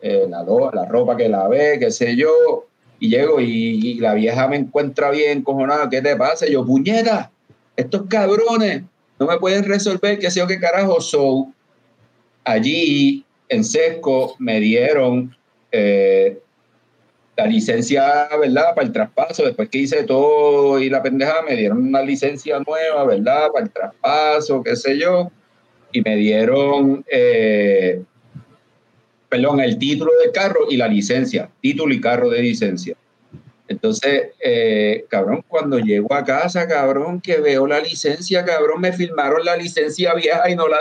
[0.00, 2.65] eh, la, la ropa que lavé, qué sé yo,
[2.98, 6.46] y llego y, la vieja me encuentra bien cojonada, ¿qué te pasa?
[6.46, 7.30] Yo, puñeta,
[7.76, 8.82] estos cabrones
[9.18, 11.00] no me pueden resolver qué sé yo qué carajo.
[11.00, 11.52] So,
[12.44, 15.36] allí en Sesco me dieron
[15.72, 16.38] eh,
[17.36, 18.74] la licencia, ¿verdad?
[18.74, 19.44] Para el traspaso.
[19.44, 23.48] Después que hice todo y la pendejada, me dieron una licencia nueva, ¿verdad?
[23.52, 25.30] Para el traspaso, qué sé yo.
[25.92, 28.02] Y me dieron, eh,
[29.28, 31.48] perdón, el título del carro y la licencia.
[31.60, 32.96] Título y carro de licencia.
[33.68, 39.44] Entonces, eh, cabrón, cuando llego a casa, cabrón, que veo la licencia, cabrón, me firmaron
[39.44, 40.78] la licencia vieja y no la...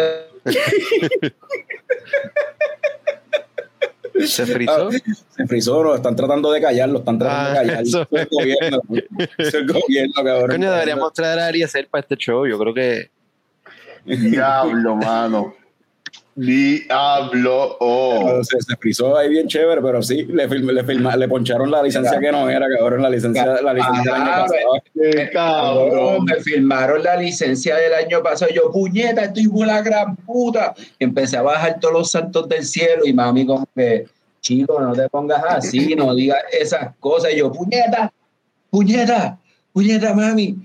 [4.25, 4.89] Se frizó.
[4.91, 7.83] Se frizó, lo están tratando de callar, lo están tratando Ah, de callar.
[7.83, 8.01] eso.
[8.03, 8.81] Eso es el gobierno.
[9.19, 10.49] Eso es el gobierno, cabrón.
[10.51, 12.45] Coño, deberíamos traer a Ariel para este show.
[12.47, 13.09] Yo creo que.
[14.05, 15.55] Diablo, mano.
[16.35, 17.77] Diablo.
[17.79, 18.43] Oh.
[18.43, 21.81] Se, se frizó ahí bien chévere, pero sí, le, firma- le, firma- le poncharon la
[21.81, 24.83] licencia que no era, cabrón, la licencia, la licencia del año Ajá, pasado.
[24.93, 28.51] Qué Cabrón, me firmaron la licencia del año pasado.
[28.53, 30.73] Yo, puñeta, estoy la gran puta.
[30.99, 34.05] Y empecé a bajar todos los santos del cielo y mami como que,
[34.41, 37.31] chico, no te pongas así, no digas esas cosas.
[37.33, 38.11] Y yo, puñeta,
[38.69, 39.37] puñeta,
[39.71, 40.57] puñeta, mami.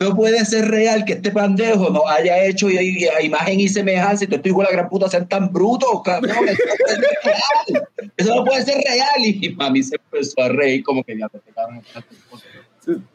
[0.00, 4.24] No puede ser real que este pendejo no haya hecho y, y- imagen y semejanza
[4.24, 6.48] y tú estoy de la gran puta sean tan cabrón.
[6.48, 7.88] Eso no puede ser real.
[8.16, 9.24] Eso no puede ser real.
[9.24, 11.82] Y mami se empezó a reír como que ya te cabrón.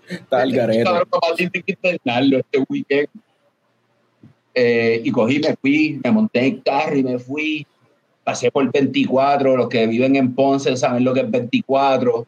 [0.07, 0.83] Está el garete.
[2.39, 3.07] Este weekend.
[4.55, 7.65] Eh, y cogí, me fui, me monté en carro y me fui.
[8.23, 12.25] Pasé por el 24, los que viven en Ponce saben lo que es 24.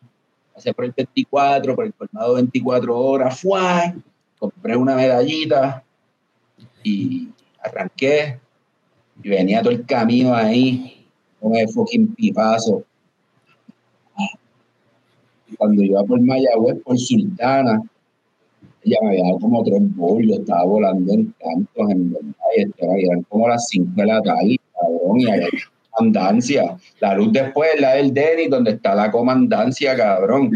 [0.54, 3.94] Pasé por el 24, por el colmado 24 horas, fue,
[4.40, 5.84] compré una medallita
[6.84, 7.30] y
[7.62, 8.40] arranqué.
[9.24, 11.08] Y venía todo el camino ahí,
[11.40, 12.84] con el fucking pipazo.
[15.48, 17.82] Y cuando iba por Mayagüez, por Sultana,
[18.84, 23.24] ella me había dado como tres bollos, estaba volando en cantos, en verdad, y eran
[23.24, 25.48] como las 5 de la tarde, cabrón, y había
[25.96, 26.78] comandancia.
[27.00, 30.52] La luz después es la del Denis, donde está la comandancia, cabrón.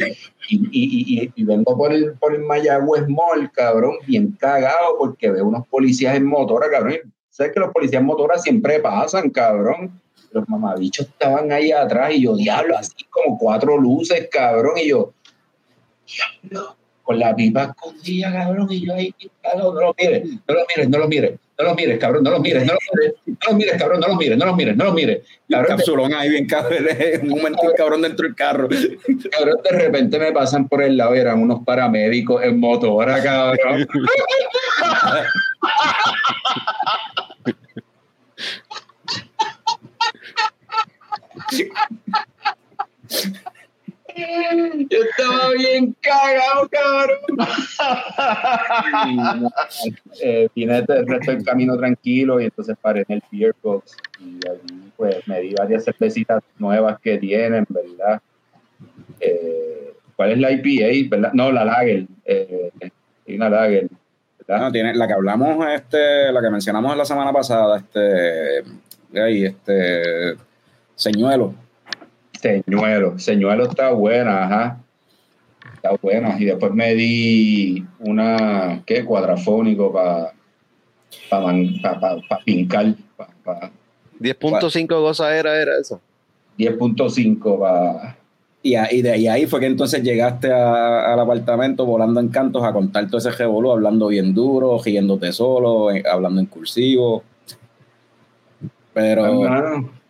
[0.50, 6.16] Y, vengo por el, por el Mayagüez Mall, cabrón, bien cagado, porque veo unos policías
[6.16, 7.14] en motora, cabrón.
[7.30, 10.02] Sabes que los policías en motora siempre pasan, cabrón.
[10.32, 15.14] Los mamabichos estaban ahí atrás y yo, diablo, así como cuatro luces, cabrón, y yo,
[16.06, 19.16] diablo, con la pipa escondida, cabrón, y yo ahí,
[19.56, 22.40] no lo mires, no lo mires, no lo mires, no lo mires, cabrón, no lo
[22.40, 24.86] mires, no lo mires, no lo mires, cabrón, no lo mires, no lo mires, no
[24.86, 26.86] lo mires, cabrón, Capsulón ahí bien cabrón,
[27.24, 28.70] un momento cabrón dentro del carro.
[29.30, 33.86] cabrón, de repente me pasan por el lado y eran unos paramédicos en motora, cabrón.
[44.90, 47.20] Yo estaba bien cagado, cabrón.
[49.08, 53.96] Y, eh, vine el resto del camino tranquilo y entonces paré en el beer box
[54.20, 58.22] y allí pues me di varias cervecitas nuevas que tienen, ¿verdad?
[59.20, 61.10] Eh, ¿Cuál es la IPA?
[61.16, 61.34] ¿verdad?
[61.34, 62.06] No, la Lager.
[62.26, 63.88] Eh, hay una Lager,
[64.40, 64.66] ¿verdad?
[64.66, 68.64] No, tiene, la que hablamos, este, la que mencionamos la semana pasada, este,
[69.20, 70.36] ahí, este,
[70.96, 71.54] señuelo.
[72.42, 73.20] Señuelo.
[73.20, 74.78] Señuelo está buena, ajá.
[75.76, 76.40] Está buena.
[76.40, 79.04] Y después me di una, ¿qué?
[79.04, 80.34] Cuadrafónico para
[81.30, 82.94] pa, man- pa- pa- pa pincar.
[83.18, 83.72] Pa, pa
[84.20, 86.00] 10.5 gozadera era eso.
[86.58, 88.18] 10.5 para...
[88.62, 92.64] Y, y de y ahí fue que entonces llegaste a- al apartamento volando en cantos
[92.64, 97.24] a contar todo ese revolú, hablando bien duro, riéndote solo, eh, hablando en cursivo.
[98.94, 99.24] Pero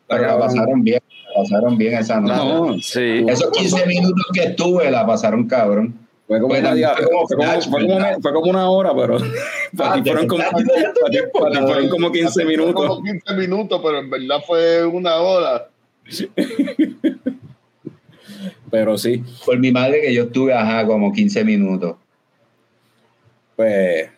[0.07, 1.01] pero la pasaron bien.
[1.35, 2.35] Pasaron bien esa noche.
[2.35, 3.25] no, Sí.
[3.27, 5.93] Esos 15 minutos que estuve la pasaron cabrón.
[6.27, 8.15] Fue como, media- fue como fue como- flash, fue como ¿verdad?
[8.17, 9.17] me- fue como una hora, pero
[9.77, 10.43] para ti te fueron como,
[11.39, 12.87] para fueron como 15 Fue minutos.
[12.87, 15.69] Como 15 minutos, pero en verdad fue una hora.
[18.71, 21.95] Pero sí, Por mi madre que yo estuve, ajá, como 15 minutos.
[23.55, 24.09] pues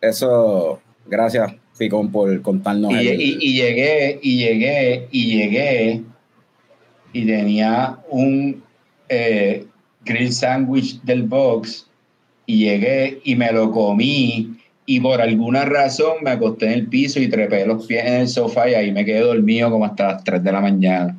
[0.00, 2.90] eso, gracias, Ficón, por contarnos.
[2.92, 6.02] Y, el- y- y llegué, y llegué, y llegué,
[7.12, 8.62] y tenía un
[9.08, 9.64] eh,
[10.04, 11.86] grill sandwich del box,
[12.46, 14.56] y llegué y me lo comí,
[14.86, 18.28] y por alguna razón me acosté en el piso y trepé los pies en el
[18.28, 21.16] sofá y ahí me quedé dormido como hasta las 3 de la mañana.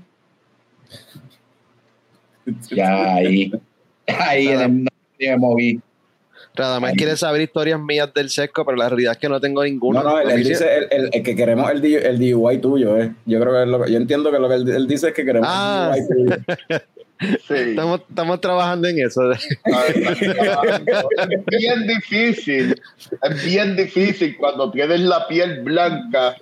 [2.72, 3.52] Ya ahí,
[4.08, 4.70] ahí no
[5.20, 5.82] me moví.
[6.58, 10.04] Radamés quiere saber historias mías del sesco, pero la realidad es que no tengo ninguna.
[10.04, 13.14] No, no, él, dice el, el- el que queremos el, el DUI tuyo, eh.
[13.26, 15.14] Yo creo que es lo que- yo entiendo que lo que él, él dice es
[15.14, 15.94] que queremos Ah.
[15.96, 16.38] el DUI tuyo.
[17.48, 17.54] Sí.
[17.72, 19.32] Estamos, estamos trabajando en eso.
[19.32, 19.40] Es
[21.60, 22.82] bien difícil,
[23.24, 26.36] es bien difícil cuando tienes la piel blanca,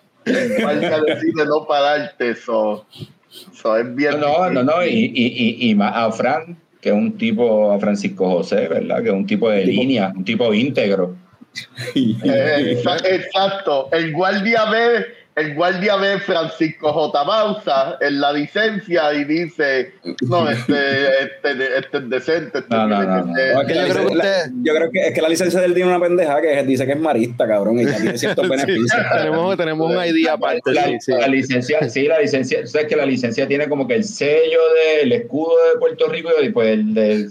[0.61, 2.85] falta decide no pararte, eso,
[3.31, 5.11] eso es bien No, no, no, difícil.
[5.15, 9.01] y, y, y, y más a Fran, que es un tipo, a Francisco José, ¿verdad?
[9.01, 11.15] Que es un tipo de Tipo- línea, un tipo íntegro.
[11.95, 15.05] Eh, exa- exacto, el guardia B,
[15.35, 17.23] el guardia B Francisco J.
[17.23, 19.91] Bausa en la licencia y dice,
[20.29, 23.37] no, este, este, este es decente, este No, no, no, no.
[23.37, 25.73] es que Yo creo que la- usted- yo creo que es que la licencia del
[25.73, 28.91] tiene una pendeja que dice que es marista, cabrón, y ya tiene ciertos beneficios.
[29.17, 30.71] tenemos, tenemos un ID aparte.
[30.71, 31.11] La, sí, sí.
[31.11, 34.59] la licencia, sí, la licencia, tú sabes que la licencia tiene como que el sello
[34.99, 37.27] del escudo de Puerto Rico y pues el de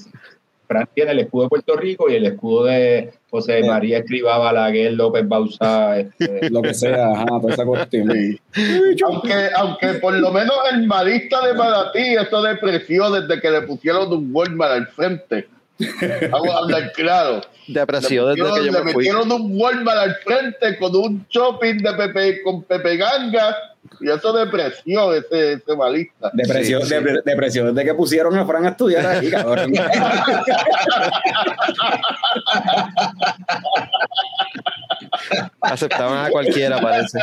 [0.68, 3.68] Fran tiene el escudo de Puerto Rico y el escudo de José Sí.
[3.68, 5.98] María Escribá Balaguer López Bausa.
[5.98, 8.12] Este, Lo que sea, ajá, toda esa cuestión.
[8.12, 8.40] Sí.
[9.04, 14.12] Aunque, aunque por lo menos el marista de Manatí, eso depreció desde que le pusieron
[14.12, 15.48] un Walmart al frente.
[16.30, 17.40] Vamos a hablar claro.
[17.66, 19.04] De aprecio le desde que metieron, yo le me fui.
[19.04, 23.56] metieron un Walmart al frente con un shopping de Pepe, con Pepe Ganga
[24.00, 26.30] y eso depreció ese, ese marista.
[26.32, 26.94] Depresión, Sí, sí.
[26.94, 29.72] de- depresión desde que pusieron a Fran a estudiar ahí, cabrón.
[35.60, 37.18] Aceptaban a cualquiera, parece.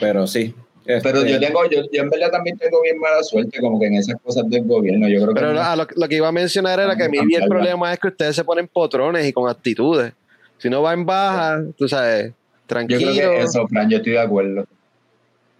[0.00, 0.54] Pero sí.
[1.02, 3.86] Pero este, yo tengo, yo, yo en verdad también tengo bien mala suerte como que
[3.88, 5.06] en esas cosas del gobierno.
[5.06, 7.08] Yo creo que Pero no- ah, lo, lo que iba a mencionar era que a
[7.08, 10.12] mí el problema es que ustedes se ponen potrones y con actitudes.
[10.56, 12.34] Si no va en baja, tú sabes, yo
[12.66, 13.12] tranquilo.
[13.12, 14.64] creo que eso, Fran, yo estoy de acuerdo.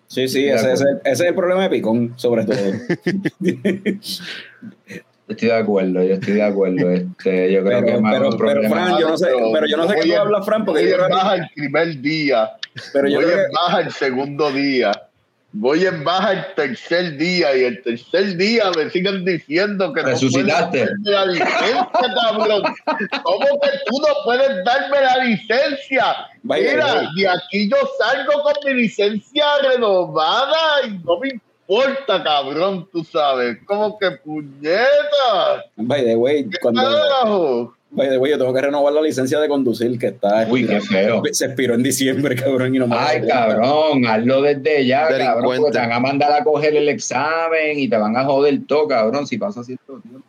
[0.06, 1.00] Sí, sí, ese, ese- acuerdo.
[1.04, 2.56] ese es el problema de Picón, sobre todo.
[5.28, 6.90] Estoy de acuerdo, yo estoy de acuerdo.
[6.90, 8.32] Este, yo creo Pero, que es más pero.
[8.70, 11.02] Fran, yo no sé, pero yo no sé qué tú hablas, Fran, porque yo que-
[11.12, 12.50] baja el primer día,
[12.94, 14.90] pero yo que- baja el segundo día,
[15.52, 20.84] voy en baja el tercer día y el tercer día me siguen diciendo que Resucitaste.
[20.84, 21.88] no puedes darme la licencia,
[22.22, 22.62] cabrón.
[23.22, 26.16] ¿Cómo que tú no puedes darme la licencia?
[26.42, 27.08] Vaya, Mira, vaya.
[27.16, 33.58] de aquí yo salgo con mi licencia renovada y no me importa, cabrón, tú sabes.
[33.66, 35.64] Como que puñeta.
[35.76, 37.96] By the way, cuando, Carajo.
[37.96, 40.46] by the way, yo tengo que renovar la licencia de conducir que está.
[40.48, 41.22] Uy, qué feo.
[41.32, 45.72] Se expiró en diciembre, cabrón, y no me Ay, cabrón, hazlo desde ya, cabrón, porque
[45.72, 49.26] te van a mandar a coger el examen y te van a joder todo, cabrón,
[49.26, 50.22] si pasa cierto tiempo.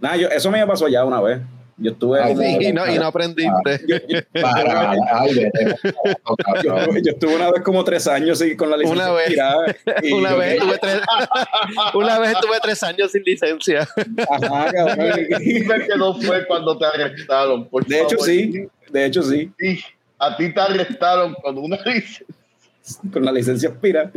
[0.00, 1.40] Nah, yo, eso me pasó ya una vez.
[1.78, 3.80] Yo estuve Ay, Sí, y, no, y no aprendiste.
[3.88, 7.02] yo, yo- Para, ay, vete, yo- cabrón.
[7.02, 9.26] yo estuve una vez como tres años sí, con la licencia Una vez.
[9.26, 11.00] expirada, y Una vez, tuve tres,
[11.94, 13.88] una vez tuve tres años sin licencia.
[14.30, 15.16] Ajá, cabrón.
[15.40, 17.66] Dime que no fue cuando te arrestaron.
[17.68, 18.68] Por De hecho, sí.
[18.90, 19.50] De hecho, sí.
[19.58, 19.80] Sí,
[20.18, 22.26] a ti te arrestaron con una licencia.
[23.12, 24.10] Con la licencia expira.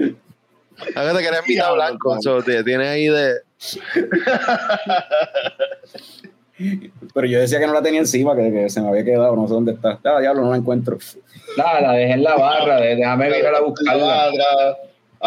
[0.77, 2.17] Acuérdate que eres mitad blanco.
[2.21, 3.35] so, te- tienes ahí de.
[7.13, 9.47] Pero yo decía que no la tenía encima, que, que se me había quedado, no
[9.47, 9.99] sé dónde está.
[10.03, 10.97] Ah, diablo, no la encuentro.
[11.57, 14.31] Nada, la dejé en la barra, déjame ir a la buscarla.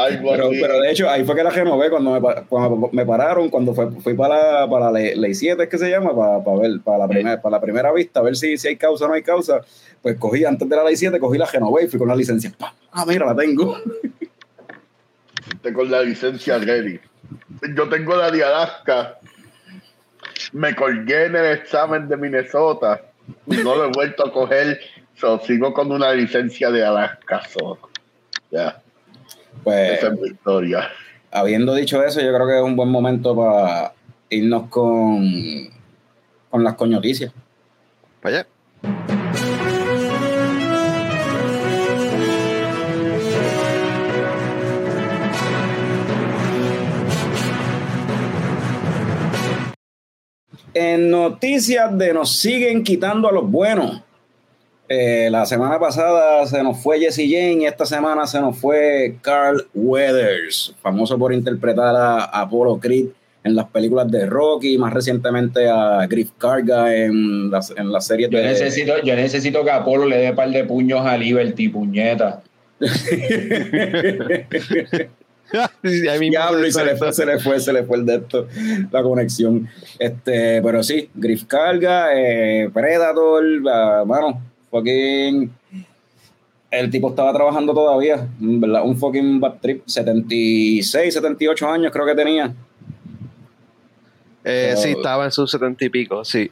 [0.06, 3.74] Pero, pero de hecho, ahí fue que la renové cuando me, cuando me pararon, cuando
[3.74, 6.58] fue, fui para la, para la ley, ley 7, es que se llama, para, para
[6.58, 9.08] ver, para la, primera, para la primera vista, a ver si, si hay causa o
[9.08, 9.60] no hay causa.
[10.00, 12.52] Pues cogí, antes de la ley 7, cogí la renové y fui con la licencia.
[12.56, 12.72] ¡Pam!
[12.92, 13.76] Ah, mira, la tengo.
[15.74, 17.00] con la licencia ready.
[17.76, 19.18] Yo tengo la de Alaska.
[20.52, 23.02] Me colgué en el examen de Minnesota.
[23.46, 24.80] y No lo he vuelto a coger.
[25.16, 27.42] So, sigo con una licencia de Alaska.
[27.48, 27.78] so,
[28.50, 28.80] ya,
[29.64, 30.88] Pues, esa es mi historia.
[31.30, 33.92] habiendo dicho eso, yo creo que es un buen momento para
[34.30, 35.24] irnos con,
[36.50, 37.32] con las coñoticias.
[38.22, 38.46] Vaya.
[50.80, 54.00] En noticias de nos siguen quitando a los buenos.
[54.88, 59.16] Eh, la semana pasada se nos fue Jesse Jane y esta semana se nos fue
[59.20, 63.06] Carl Weathers, famoso por interpretar a Apollo Creed
[63.42, 68.30] en las películas de Rocky, más recientemente a Griff Carga en las, en las series
[68.30, 68.44] Yo de...
[68.44, 72.40] necesito, yo necesito que Apolo le dé par de puños a Liberty, puñeta.
[75.82, 78.46] Diablo, y se le, fue, se le fue, se le fue el de esto,
[78.90, 79.68] la conexión.
[79.98, 85.50] Este, pero sí, Griff Carga, eh, Predator, ah, mano, fucking.
[86.70, 88.82] El tipo estaba trabajando todavía, ¿verdad?
[88.84, 92.54] Un fucking bad trip, 76, 78 años creo que tenía,
[94.44, 96.50] Eh, sí, estaba en sus setenta y pico, sí.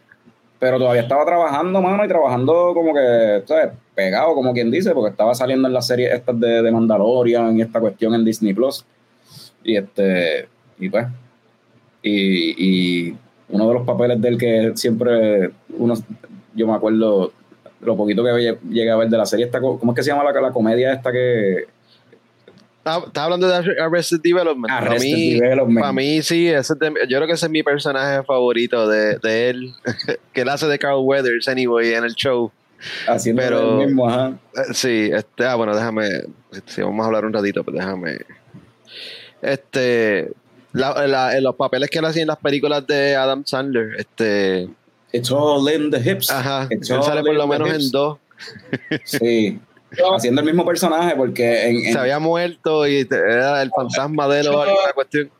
[0.59, 3.71] Pero todavía estaba trabajando, mano, y trabajando como que, ¿sabes?
[3.95, 7.63] Pegado, como quien dice, porque estaba saliendo en las series estas de, de Mandalorian y
[7.63, 8.85] esta cuestión en Disney Plus.
[9.65, 10.49] Y este,
[10.79, 11.07] y pues,
[12.03, 13.17] y, y
[13.49, 15.95] uno de los papeles del que siempre uno,
[16.55, 17.33] yo me acuerdo
[17.81, 20.11] lo poquito que lle- llegué a ver de la serie esta, ¿cómo es que se
[20.11, 21.67] llama la, la comedia esta que
[22.87, 24.69] Estaba estaba hablando de Arrested Development.
[24.73, 25.81] para, Arrested mí, Development.
[25.81, 29.19] para mí, sí, ese es de- yo creo que ese es mi personaje favorito de,
[29.19, 29.73] de él,
[30.33, 32.53] que él hace de Carl Weathers, anyway, en el show.
[33.09, 34.39] haciendo Pero- el mismo, ajá.
[34.55, 36.09] Eh, Sí, este, ah, bueno, déjame,
[36.67, 38.19] si vamos a hablar un ratito, pues déjame.
[39.43, 40.31] Este,
[40.73, 44.69] la- la- en los papeles que él hacía en las películas de Adam Sandler, este,
[45.13, 46.31] It's all in the hips.
[46.31, 48.19] ajá, It's él sale por lo menos en dos.
[49.05, 49.59] Sí.
[50.17, 54.27] Haciendo el mismo personaje porque en, en- Se había muerto y te- era el fantasma
[54.29, 55.31] de él o alguna cuestión.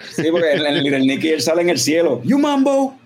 [0.00, 2.20] Sí, porque en, en Little Nicky él sale en el cielo.
[2.24, 2.96] You mambo.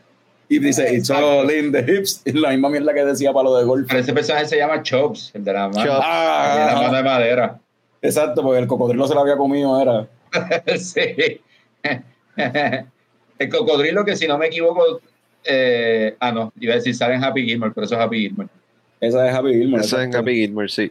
[0.48, 2.22] Y dice, it's all in the hips.
[2.24, 3.86] Es la misma mierda que decía para lo de golf.
[3.88, 5.84] Pero ese personaje se llama Chops, el de la mano.
[5.84, 6.06] Chops.
[6.06, 7.58] El de la mano Ah, de madera.
[8.00, 10.06] exacto, porque el cocodrilo se lo había comido, era.
[10.78, 11.40] sí.
[13.38, 15.00] El cocodrilo que si no me equivoco,
[15.44, 18.48] eh, ah no, iba a decir sale en Happy Gilmore, pero eso es Happy Gilmore.
[19.00, 19.82] Esa es Happy Gilmore.
[19.84, 20.14] Eso es.
[20.14, 20.90] Happy Gilmore, sí.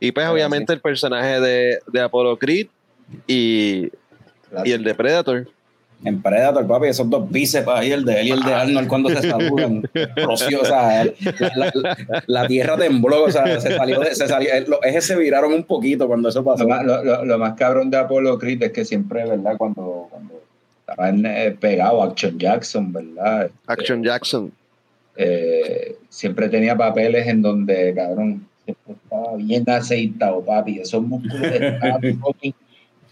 [0.00, 2.66] Y pues Ah, obviamente el personaje de, de Apollo Creed
[3.26, 3.88] y,
[4.64, 5.48] y el de Predator.
[6.04, 9.08] En Predator, papi, esos dos bíceps ahí, el de él y el de Arnold, cuando
[9.08, 9.82] se saludan.
[9.92, 11.04] explosió, o sea,
[11.56, 15.16] la, la- la tierra tembló, o sea, se salió, de- se salió, los ejes se
[15.16, 16.62] viraron un poquito cuando eso pasó.
[16.62, 19.56] Lo más, lo- lo- lo más cabrón de Apollo Creed es que siempre, ¿verdad?
[19.58, 20.40] Cuando, cuando
[20.86, 23.46] estaban eh, pegados, Action Jackson, ¿verdad?
[23.46, 24.52] Este, Action Jackson.
[25.20, 30.78] Eh, siempre tenía papeles en donde, cabrón, siempre estaba bien aceitado, papi.
[30.78, 32.54] Esos músculos estaban fucking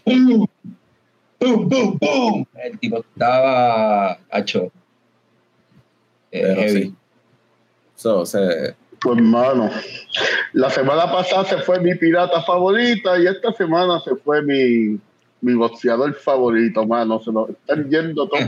[0.05, 0.47] ¡pum!
[1.37, 2.45] ¡Pum, pum, pum!
[2.63, 4.71] El tipo estaba hecho.
[6.31, 6.81] eh, heavy.
[6.83, 6.95] sí.
[7.95, 9.69] So, se- Pues hermano,
[10.53, 14.97] la semana pasada se fue mi pirata favorita y esta semana se fue mi,
[15.41, 17.19] mi boxeador favorito, mano.
[17.21, 18.43] Se nos están yendo todos.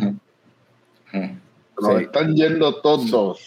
[1.82, 2.04] Nos Sí.
[2.04, 3.40] están yendo todos.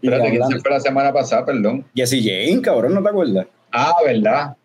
[0.00, 1.44] Espérate, ¿quién se fue la semana pasada?
[1.44, 1.84] Perdón.
[1.94, 3.46] Jesse Jane, cabrón, ¿no te acuerdas?
[3.72, 4.56] Ah, ¿verdad?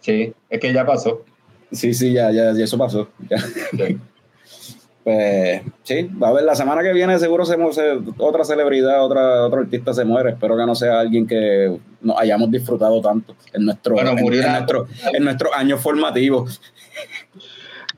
[0.00, 1.22] Sí, es que ya pasó.
[1.70, 3.08] Sí, sí, ya, ya, ya eso pasó.
[3.28, 3.38] Ya.
[3.38, 3.98] Sí.
[5.02, 9.44] Pues sí, va a ver, la semana que viene seguro se, se- otra celebridad, otra,
[9.44, 10.30] otro artista se muere.
[10.30, 14.52] Espero que no sea alguien que nos hayamos disfrutado tanto en nuestro, Bueno, en, en
[14.52, 16.58] nuestro, en nuestros años formativos.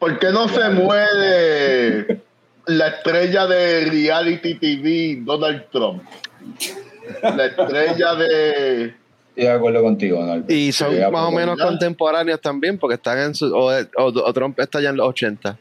[0.01, 2.21] ¿Por qué no se muere
[2.67, 6.03] la estrella de reality TV, Donald Trump?
[7.23, 8.85] La estrella de.
[8.85, 10.51] Estoy de acuerdo contigo, Donald.
[10.51, 13.47] Y son más o menos contemporáneos también, porque están en su.
[13.55, 15.59] O, o- o Trump está ya en los 80.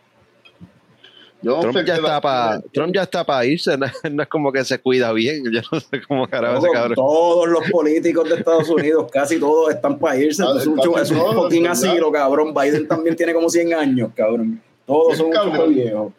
[1.41, 4.23] Yo no Trump sé ya está la- para Trump ya está para irse, no, no
[4.23, 5.43] es como que se cuida bien.
[5.53, 6.95] Yo no sé cómo carajo ese Todos, cabrón.
[6.95, 10.41] todos los políticos de Estados Unidos, casi todos están para irse.
[10.41, 11.71] Ah, es un, es un ¿verdad?
[11.71, 12.53] asilo, cabrón.
[12.53, 14.59] Biden también tiene como 100 años, cabrón.
[14.87, 16.13] Todos son un viejos.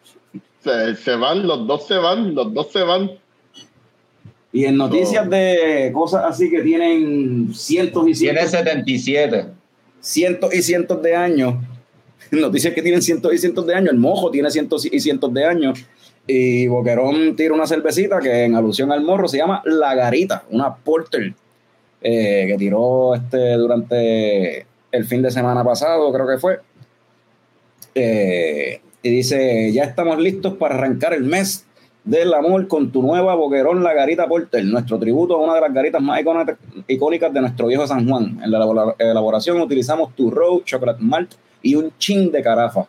[0.67, 3.11] Se, se van, los dos se van, los dos se van.
[4.53, 5.31] Y en noticias No.
[5.31, 9.45] de cosas así que tienen cientos y Tiene cientos, 77.
[9.99, 11.55] cientos y cientos de años,
[12.31, 15.45] noticias que tienen cientos y cientos de años, el mojo tiene cientos y cientos de
[15.45, 15.85] años,
[16.25, 20.75] y Boquerón tira una cervecita que en alusión al morro se llama La Garita, una
[20.75, 21.33] porter,
[22.01, 26.59] eh, que tiró este durante el fin de semana pasado, creo que fue.
[27.95, 31.65] Eh, y dice, ya estamos listos para arrancar el mes
[32.03, 35.73] del amor con tu nueva Boquerón La Garita Porter, nuestro tributo a una de las
[35.73, 36.21] garitas más
[36.87, 38.39] icónicas- de nuestro viejo San Juan.
[38.43, 42.85] En la elabora- elaboración utilizamos tu row, chocolate malt y un chin de carafa,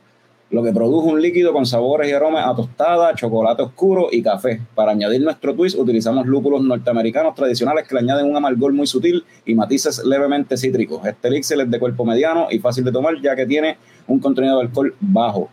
[0.50, 4.60] lo que produjo un líquido con sabores y aromas a tostada, chocolate oscuro y café.
[4.74, 9.24] Para añadir nuestro twist utilizamos lúpulos norteamericanos tradicionales que le añaden un amargor muy sutil
[9.44, 11.04] y matices levemente cítricos.
[11.04, 14.58] Este elixir es de cuerpo mediano y fácil de tomar ya que tiene un contenido
[14.58, 15.50] de alcohol bajo.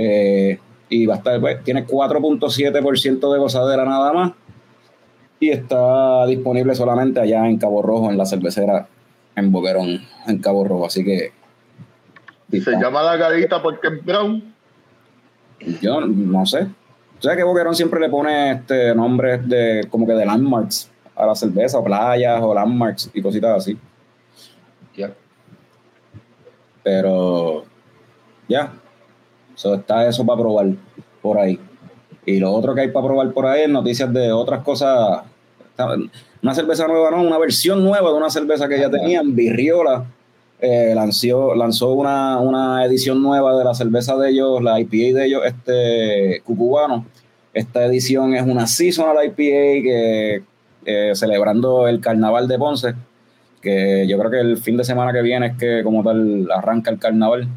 [0.00, 0.58] Eh,
[0.90, 4.32] y va a estar, pues, tiene 4.7% de gozadera nada más
[5.40, 8.88] y está disponible solamente allá en Cabo Rojo, en la cervecera
[9.36, 10.86] en Boquerón, en Cabo Rojo.
[10.86, 11.32] Así que.
[12.50, 14.54] Se llama la garita porque es brown.
[15.80, 16.66] Yo no sé.
[17.18, 21.26] O sea que Boquerón siempre le pone este nombres de como que de landmarks a
[21.26, 23.78] la cerveza, o playas, o landmarks y cositas así.
[24.96, 25.12] Ya.
[26.82, 27.64] Pero
[28.48, 28.72] ya.
[29.58, 30.66] So, está eso para probar
[31.20, 31.58] por ahí.
[32.24, 35.22] Y lo otro que hay para probar por ahí es noticias de otras cosas.
[36.40, 40.04] Una cerveza nueva, no, una versión nueva de una cerveza que ya tenían, Virriola.
[40.60, 45.26] eh, lanzó, lanzó una, una edición nueva de la cerveza de ellos, la IPA de
[45.26, 47.04] ellos, este cucubano.
[47.52, 49.34] Esta edición es una seasonal IPA
[49.82, 50.42] que
[50.86, 52.94] eh, celebrando el carnaval de Ponce,
[53.60, 56.92] que yo creo que el fin de semana que viene es que como tal arranca
[56.92, 57.48] el carnaval,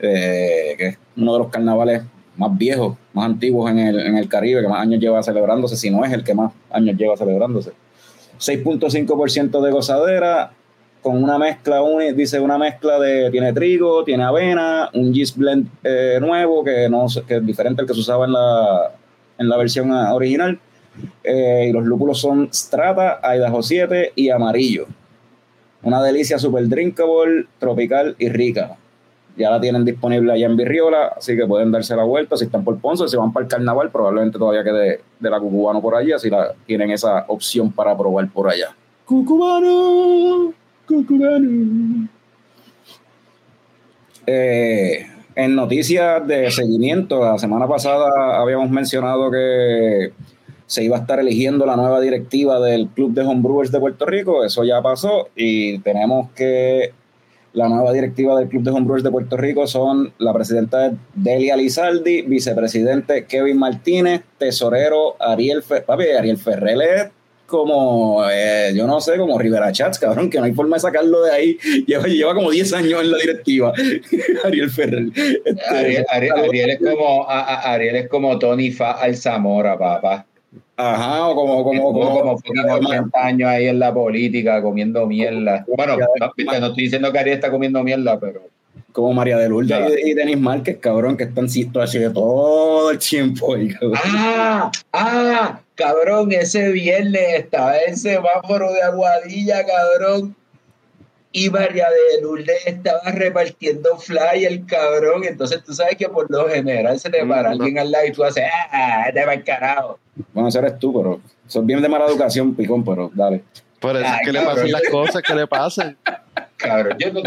[0.00, 2.02] eh, que es uno de los carnavales
[2.36, 5.90] más viejos, más antiguos en el, en el Caribe, que más años lleva celebrándose, si
[5.90, 7.72] no es el que más años lleva celebrándose.
[8.38, 10.50] 6.5% de gozadera,
[11.02, 15.68] con una mezcla, uni- dice una mezcla de, tiene trigo, tiene avena, un yeast blend
[15.84, 18.92] eh, nuevo que, no, que es diferente al que se usaba en la,
[19.38, 20.58] en la versión ah, original.
[21.22, 24.86] Eh, y los lúpulos son Strata, Idaho 7 y amarillo.
[25.82, 28.76] Una delicia super drinkable, tropical y rica.
[29.36, 32.36] Ya la tienen disponible allá en Virriola, así que pueden darse la vuelta.
[32.36, 35.82] Si están por Ponce, si van para el carnaval, probablemente todavía quede de la Cucubano
[35.82, 38.74] por allí, así la, tienen esa opción para probar por allá.
[39.04, 40.52] Cucubano,
[40.86, 42.08] Cucubano.
[44.26, 50.12] Eh, en noticias de seguimiento, la semana pasada habíamos mencionado que
[50.66, 54.44] se iba a estar eligiendo la nueva directiva del Club de Homebrewers de Puerto Rico.
[54.44, 56.92] Eso ya pasó y tenemos que
[57.56, 62.20] la nueva directiva del Club de Homebrewers de Puerto Rico son la presidenta Delia Lizaldi,
[62.22, 65.84] vicepresidente Kevin Martínez, tesorero Ariel Ferrer.
[65.86, 67.06] Papi, Ariel Ferrer es
[67.46, 71.22] como, eh, yo no sé, como Rivera Chats, cabrón, que no hay forma de sacarlo
[71.22, 71.58] de ahí.
[71.86, 73.72] Lleva, lleva como 10 años en la directiva.
[74.44, 75.06] Ariel Ferrer.
[75.14, 80.26] Este, Ariel, Ariel- Ariel es como, a- a- Ariel es como Tony Fa Alzamora, papá.
[80.76, 85.06] Ajá, o como, como, Como, como, como fucking 80 años ahí en la política comiendo
[85.06, 85.64] mierda.
[85.74, 86.06] Bueno, no,
[86.60, 88.42] no estoy diciendo que Ariel está comiendo mierda, pero
[88.92, 93.54] como María de Lourdes y, y Denis Márquez, cabrón, que están situados todo el tiempo
[93.54, 93.92] ahí, cabrón.
[94.04, 94.70] ¡Ah!
[94.92, 95.60] ¡Ah!
[95.74, 100.34] Cabrón, ese viernes estaba el semáforo de Aguadilla, cabrón.
[101.38, 105.22] Y María de Lourdes estaba repartiendo flyer, cabrón.
[105.24, 107.64] Entonces tú sabes que por lo general se te para Mm, no.
[107.64, 109.04] alguien al lado y tú haces, ¡ah!
[109.12, 109.98] Te va el carajo.
[110.32, 113.42] Bueno, ese eres tú, pero son bien de mala educación, picón, pero dale.
[113.80, 115.96] Por eso Ay, es que le pasan las cosas que le pasan.
[116.56, 117.20] Cabrón, yo no,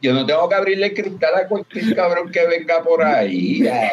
[0.00, 3.66] yo no tengo que abrirle el cristal a cualquier cabrón que venga por ahí.
[3.68, 3.90] Ah,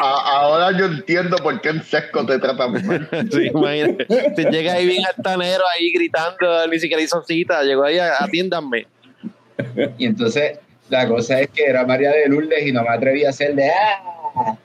[0.00, 3.08] A- ahora yo entiendo por qué en sesco te tratan mal.
[3.32, 4.06] Sí, imagínate.
[4.36, 8.86] Si llega ahí bien altanero ahí gritando, ni siquiera hizo cita, llegó ahí, atiéndanme.
[9.98, 13.30] Y entonces la cosa es que era María de Lourdes y no me atreví a
[13.30, 14.56] hacerle ¡ah!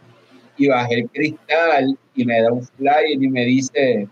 [0.57, 4.07] Y bajé el cristal y me da un flyer y me dice,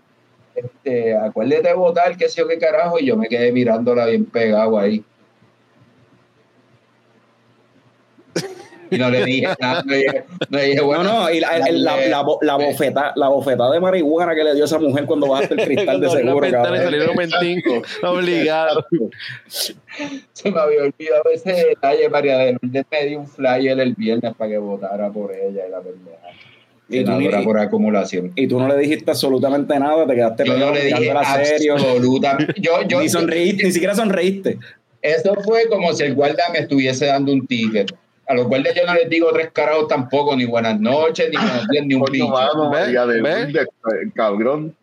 [0.54, 4.24] este, acuérdate de votar, qué sé yo qué carajo, y yo me quedé mirándola bien
[4.26, 5.02] pegado ahí.
[8.90, 11.40] Y no le dije nada, no le dije, no le dije, No, bueno, no, y
[11.40, 14.78] la, el- la, la, bo- la bofeta, la bofetada de marihuana que le dio esa
[14.78, 16.76] mujer cuando bajaste el cristal de la seguro, y cabrón.
[16.82, 18.84] salieron mentigos, obligado.
[19.48, 24.34] se me había olvidado ese detalle, María de Lourdes me dio un flyer el viernes
[24.36, 26.16] para que votara por ella y la pendeja.
[26.88, 28.32] Y tú, ni- por acumulación.
[28.36, 31.12] y tú no le dijiste absolutamente nada, te quedaste Yo no le dije
[31.44, 31.74] serio.
[31.74, 32.54] absolutamente.
[32.60, 34.58] Yo, yo, ni sonreíste, ni siquiera sonreíste.
[35.02, 37.92] Eso fue como si el guarda me estuviese dando un ticket.
[38.28, 41.68] A los guardias yo no les digo tres carajos tampoco, ni buenas noches, ni buenos
[41.68, 43.60] días, ni un pinche.
[43.60, 43.66] eh,
[44.14, 44.74] cabrón.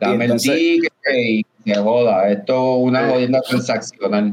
[0.00, 2.28] Dame el ticket y se joda.
[2.30, 3.12] Esto es una Sí.
[3.12, 4.32] jodienda transaccional.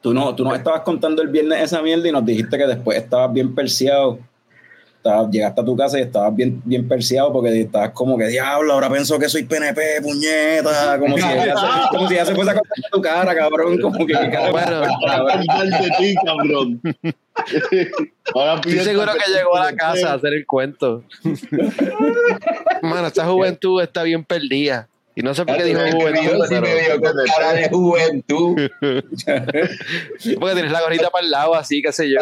[0.00, 2.98] Tú no, tú nos estabas contando el viernes esa mierda y nos dijiste que después
[2.98, 4.18] estabas bien perseado.
[5.04, 8.72] Estabas- llegaste a tu casa y estabas bien, bien perseado porque estabas como que diablo,
[8.72, 12.50] ahora pienso que soy PNP, puñeta, como si ella se, como si ella se fuese
[12.52, 14.32] a contar tu cara, cabrón, como que Bueno.
[14.32, 14.90] cabrón.
[15.10, 16.80] Hablar de ti, cabrón.
[18.34, 21.04] Ahora Estoy seguro que llegó a la casa a hacer el cuento.
[22.80, 24.88] Mano, esta juventud está bien perdida.
[25.16, 28.56] Y no sé por qué dijo Sí juventud, me pero vio con cara de juventud.
[30.40, 32.18] porque tienes la gorrita para el lado, así, qué sé yo.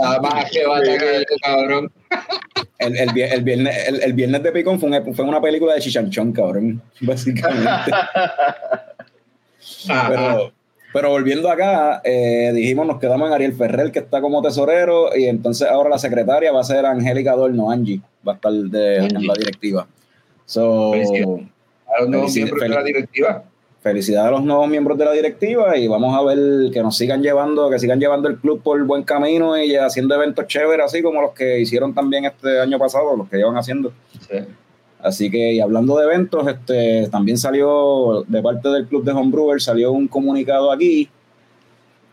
[0.00, 1.92] Nada más que va a que yo, cabrón.
[2.78, 5.74] El, el, vier- el viernes, el, el viernes de Picón fue, un- fue una película
[5.74, 7.90] de Chichanchón, cabrón, básicamente.
[9.86, 10.52] Pero,
[10.92, 15.24] Pero volviendo acá, eh, dijimos, nos quedamos en Ariel Ferrer, que está como tesorero, y
[15.26, 19.26] entonces ahora la secretaria va a ser Angélica Adorno, Angie, va a estar de, en
[19.26, 19.86] la directiva.
[20.46, 20.92] So.
[21.96, 23.44] A los nuevos miembros de la directiva.
[23.82, 27.22] felicidades a los nuevos miembros de la directiva y vamos a ver que nos sigan
[27.22, 31.20] llevando, que sigan llevando el club por buen camino y haciendo eventos chéveres, así como
[31.20, 33.92] los que hicieron también este año pasado, los que llevan haciendo.
[34.28, 34.38] Sí.
[35.00, 39.60] Así que, y hablando de eventos, este, también salió de parte del club de Homebrewer,
[39.60, 41.10] salió un comunicado aquí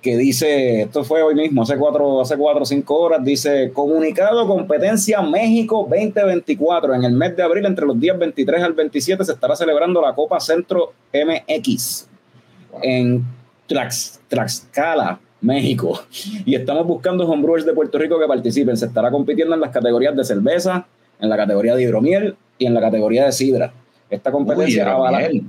[0.02, 4.48] que dice, esto fue hoy mismo, hace cuatro, hace cuatro o cinco horas, dice, comunicado
[4.48, 6.96] competencia México 2024.
[6.96, 10.14] En el mes de abril, entre los días 23 al 27, se estará celebrando la
[10.16, 12.08] Copa Centro MX
[12.82, 13.24] en
[13.68, 16.02] Tlax- Tlaxcala, México.
[16.46, 18.78] Y estamos buscando homebrewers de Puerto Rico que participen.
[18.78, 20.86] Se estará compitiendo en las categorías de cerveza,
[21.20, 23.72] en la categoría de hidromiel y en la categoría de sidra.
[24.10, 25.44] Esta competencia, Uy, avala- Gabriel.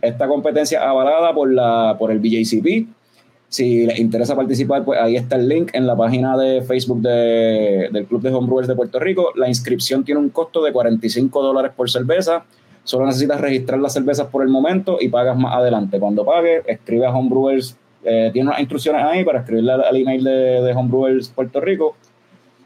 [0.00, 2.88] esta competencia avalada por, la, por el BJCP.
[3.52, 7.90] Si les interesa participar, pues ahí está el link en la página de Facebook de-
[7.92, 9.30] del Club de Homebrewers de Puerto Rico.
[9.36, 12.44] La inscripción tiene un costo de 45 dólares por cerveza.
[12.82, 16.00] Solo necesitas registrar las cervezas por el momento y pagas más adelante.
[16.00, 17.76] Cuando pagues, escribe a Homebrewers.
[18.04, 21.94] eh, tiene unas instrucciones ahí para escribirle al, email de, Homebrewers Puerto Rico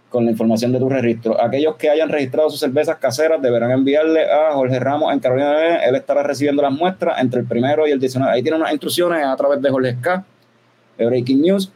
[0.08, 1.38] con la información de tu registro.
[1.42, 5.78] Aquellos que hayan registrado sus cervezas caseras deberán enviarle a Jorge Ramos en Carolina.
[5.84, 8.32] Él estará recibiendo las muestras entre el primero y el 19.
[8.32, 10.24] Ahí tiene unas instrucciones a través de Jorge K,
[11.04, 11.70] Breaking News.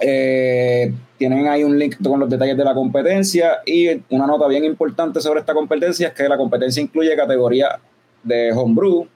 [0.00, 4.64] Eh, tienen ahí un link con los detalles de la competencia y una nota bien
[4.64, 7.78] importante sobre esta competencia es que la competencia incluye categoría
[8.22, 9.06] de homebrew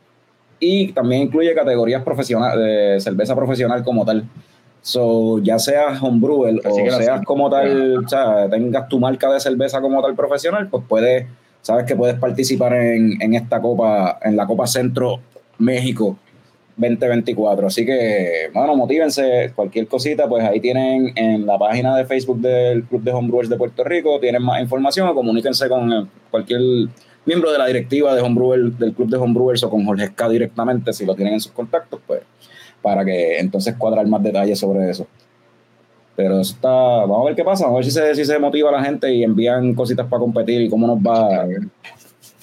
[0.60, 4.24] y también incluye categorías profesionales de cerveza profesional como tal.
[4.80, 9.40] So, ya seas homebrewer Así o seas como tal, o sea, tengas tu marca de
[9.40, 11.26] cerveza como tal profesional, pues puedes,
[11.60, 15.20] sabes que puedes participar en, en esta copa, en la Copa Centro
[15.58, 16.16] México
[16.78, 17.66] 2024.
[17.66, 22.84] Así que, bueno, motívense, cualquier cosita, pues ahí tienen en la página de Facebook del
[22.84, 26.60] Club de Homebrewers de Puerto Rico, tienen más información o comuníquense con eh, cualquier
[27.26, 30.92] miembro de la directiva de Homebrewer, del Club de Homebrewers o con Jorge Esca directamente,
[30.92, 32.22] si lo tienen en sus contactos, pues
[32.80, 35.06] para que entonces cuadrar más detalles sobre eso.
[36.16, 38.38] Pero eso está, vamos a ver qué pasa, vamos a ver si se, si se
[38.38, 41.46] motiva la gente y envían cositas para competir y cómo nos va,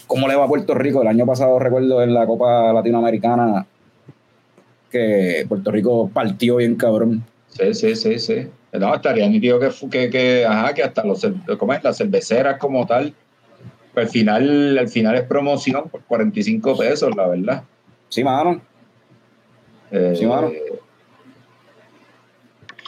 [0.08, 1.02] cómo le va a Puerto Rico.
[1.02, 3.66] El año pasado recuerdo en la Copa Latinoamericana
[5.00, 7.24] que Puerto Rico partió bien cabrón.
[7.50, 8.48] Sí, sí, sí, sí.
[8.74, 11.26] No, estaría nítido que, que, que, ajá, que hasta los,
[11.58, 11.84] ¿cómo es?
[11.84, 13.14] las cerveceras como tal,
[13.94, 17.64] pues al final, al final es promoción por 45 pesos, la verdad.
[18.10, 18.62] Sí, mano.
[19.92, 20.52] Eh, Sí, mano.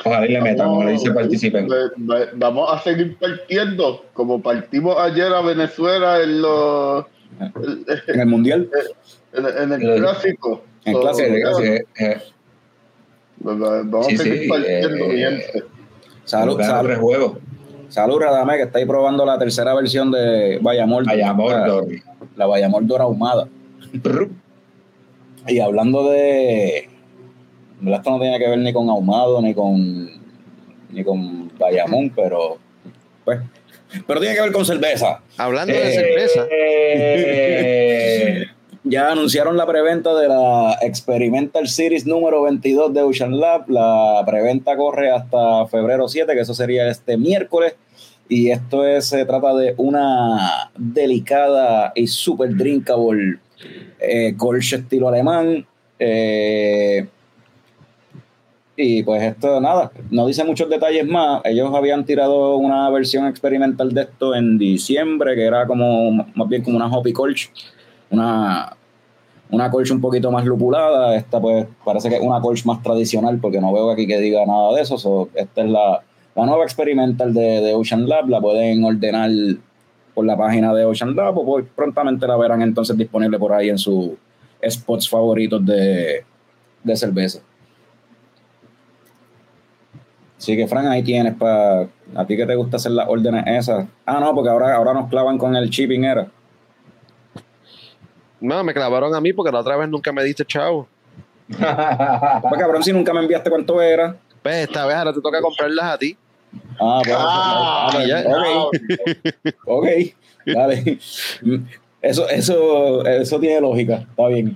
[0.06, 1.68] Ojalá y le metan, ojalá y se participen.
[1.70, 7.06] Va- va- Vamos a seguir partiendo, como partimos ayer a Venezuela en, los,
[8.08, 8.70] En el Mundial.
[9.34, 10.64] en, en el El- clásico.
[10.94, 11.64] So, clásico, Sí, ya, sí,
[12.04, 12.18] eh,
[13.40, 15.64] Vamos Sí, a seguir sí, partiendo, eh, gente.
[16.26, 17.38] Salud, salud, tres juegos.
[17.90, 21.04] salud, Radame, que está ahí probando la tercera versión de Bayamor.
[21.10, 21.88] Allá, La, Mordor.
[22.36, 23.48] la Bayamor Dora ahumada.
[25.48, 26.90] Y hablando de.
[27.82, 30.10] en Esto no tiene que ver ni con ahumado, ni con.
[30.92, 32.58] ni con Bayamón, pero.
[33.24, 33.40] Pues.
[34.06, 35.22] Pero tiene que ver con cerveza.
[35.38, 38.46] Hablando de Eh, cerveza, eh,
[38.90, 43.70] Ya anunciaron la preventa de la Experimental Series número 22 de Ocean Lab.
[43.70, 47.76] La preventa corre hasta febrero 7, que eso sería este miércoles.
[48.30, 53.40] Y esto es, se trata de una delicada y super drinkable
[54.00, 54.34] eh,
[54.72, 55.66] estilo alemán.
[56.00, 57.08] Eh,
[58.78, 61.42] y pues esto, nada, no dice muchos detalles más.
[61.44, 66.64] Ellos habían tirado una versión experimental de esto en diciembre, que era como más bien
[66.64, 67.50] como una Hoppy Kolsch,
[68.10, 68.76] una,
[69.50, 71.16] una Kolsch un poquito más lupulada.
[71.16, 74.46] Esta pues parece que es una Kolsch más tradicional, porque no veo aquí que diga
[74.46, 74.98] nada de eso.
[74.98, 76.02] So, esta es la,
[76.36, 79.32] la nueva experimental de, de Ocean Lab, la pueden ordenar
[80.14, 83.70] por la página de Ocean Lab o pues prontamente la verán entonces disponible por ahí
[83.70, 84.12] en sus
[84.68, 86.24] spots favoritos de,
[86.84, 87.40] de cerveza.
[90.38, 91.88] Así que, Fran, ahí tienes para.
[92.16, 93.88] A ti que te gusta hacer las órdenes esas.
[94.06, 96.28] Ah, no, porque ahora, ahora nos clavan con el shipping, era.
[98.40, 100.88] No, me clavaron a mí porque la otra vez nunca me diste chavo.
[101.48, 104.16] Pues cabrón, si nunca me enviaste cuánto era.
[104.44, 106.18] Pues esta vez ahora te toca comprarlas a ti.
[106.80, 107.16] Ah, pues.
[107.18, 108.24] Ah, ah, pues, ya.
[109.66, 109.86] ok.
[109.86, 109.88] Ok,
[110.46, 111.00] dale.
[112.02, 114.56] Eso, eso, eso tiene lógica, está bien.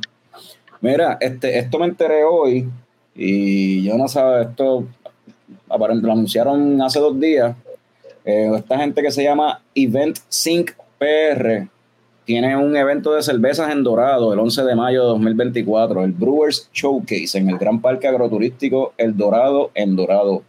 [0.79, 2.69] Mira, este, esto me enteré hoy
[3.15, 4.88] y yo no sabía, esto
[5.69, 7.55] aparentemente lo anunciaron hace dos días.
[8.25, 11.67] Eh, esta gente que se llama Event Sync PR
[12.26, 16.69] tiene un evento de cervezas en Dorado el 11 de mayo de 2024, el Brewers
[16.72, 20.43] Showcase en el Gran Parque Agroturístico El Dorado en Dorado.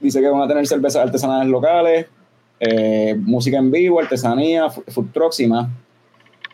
[0.00, 2.06] Dice que van a tener cervezas artesanales locales,
[2.58, 5.68] eh, música en vivo, artesanía, food trucks y más.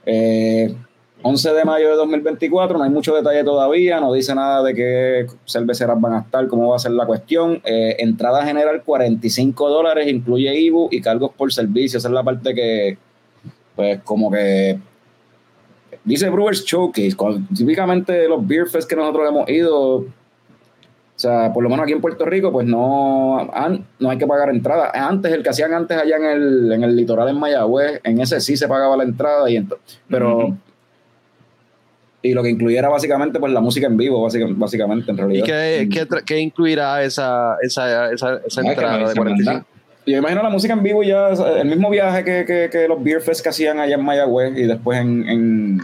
[0.05, 0.75] Eh,
[1.23, 5.27] 11 de mayo de 2024, no hay mucho detalle todavía, no dice nada de qué
[5.47, 7.61] cerveceras van a estar, cómo va a ser la cuestión.
[7.65, 11.99] Eh, entrada general 45 dólares, incluye IBU y cargos por servicio.
[11.99, 12.99] Esa es la parte que,
[13.79, 14.77] pues, como que
[16.03, 17.15] dice Brewers Showcase.
[17.15, 20.05] cuando- típicamente los Beer Fest que nosotros hemos ido, o
[21.15, 24.49] sea, por lo menos aquí en Puerto Rico, pues no, an- no hay que pagar
[24.51, 24.91] entrada.
[24.93, 28.41] Antes, el que hacían antes allá en el, en el litoral en Mayagüez, en ese
[28.41, 30.57] sí se pagaba la entrada, y ento- pero.
[32.21, 35.47] Y lo que incluyera básicamente, pues la música en vivo, básica- básicamente, en ¿Y realidad.
[35.47, 39.67] qué, qué, tra- qué incluirá esa, esa, esa, esa entrada de dice, 45?
[40.07, 43.21] Yo imagino la música en vivo ya, el mismo viaje que, que, que los Beer
[43.21, 45.29] Fest que hacían allá en Mayagüez y después en.
[45.29, 45.81] en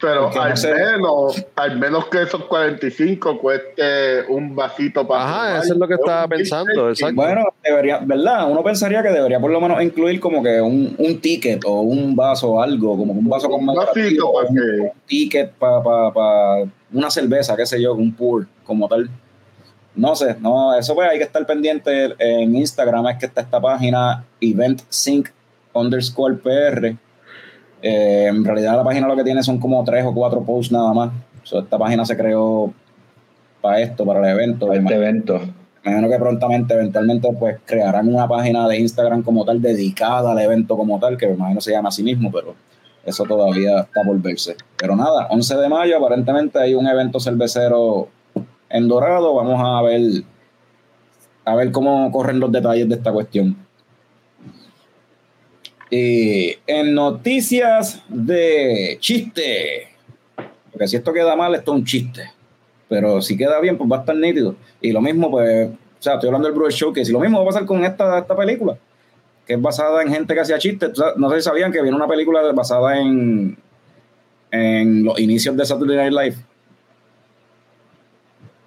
[0.00, 0.74] Pero no al sé.
[0.74, 5.62] menos, al menos que esos 45 cueste un vasito para Ajá, tomar.
[5.64, 7.14] eso es lo que estaba Un pensando, exacto.
[7.14, 8.50] bueno, debería, ¿verdad?
[8.50, 12.16] Uno pensaría que debería por lo menos incluir como que un, un ticket o un
[12.16, 15.50] vaso o algo, como que un vaso Un conmemorativo, vasito para un, que- un ticket
[15.52, 19.08] para una cerveza, qué sé yo, un pour como tal.
[19.94, 23.60] No sé, no, eso pues hay que estar pendiente en Instagram, es que está esta
[23.60, 25.28] página EventSync
[25.74, 26.96] underscore PR.
[27.82, 30.92] Eh, en realidad la página lo que tiene son como tres o cuatro posts nada
[30.94, 31.12] más.
[31.42, 32.72] So, esta página se creó
[33.60, 34.66] para esto, para el evento.
[34.66, 35.40] Para este evento.
[35.84, 40.38] Me imagino que prontamente, eventualmente, pues crearán una página de Instagram como tal dedicada al
[40.38, 42.54] evento como tal, que me imagino se llama así mismo, pero
[43.04, 44.56] eso todavía está por verse.
[44.76, 48.08] Pero nada, 11 de mayo aparentemente hay un evento cervecero
[48.72, 49.34] en Dorado.
[49.34, 50.24] Vamos a ver
[51.44, 53.56] a ver cómo corren los detalles de esta cuestión.
[55.90, 59.88] Y en noticias de chiste,
[60.70, 62.30] porque si esto queda mal, esto es un chiste
[62.92, 64.54] pero si queda bien, pues va a estar nítido.
[64.78, 67.44] Y lo mismo, pues, o sea, estoy hablando del Brewers Showcase, y lo mismo va
[67.44, 68.76] a pasar con esta, esta película,
[69.46, 70.90] que es basada en gente que hacía chistes.
[71.16, 73.56] No sé si sabían que viene una película basada en,
[74.50, 76.36] en los inicios de Saturday Night Live.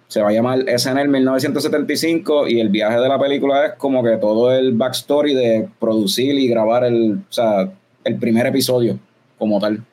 [0.07, 4.17] Se va a llamar SNL 1975 y el viaje de la película es como que
[4.17, 7.69] todo el backstory de producir y grabar el, o sea,
[8.03, 8.99] el primer episodio
[9.37, 9.83] como tal.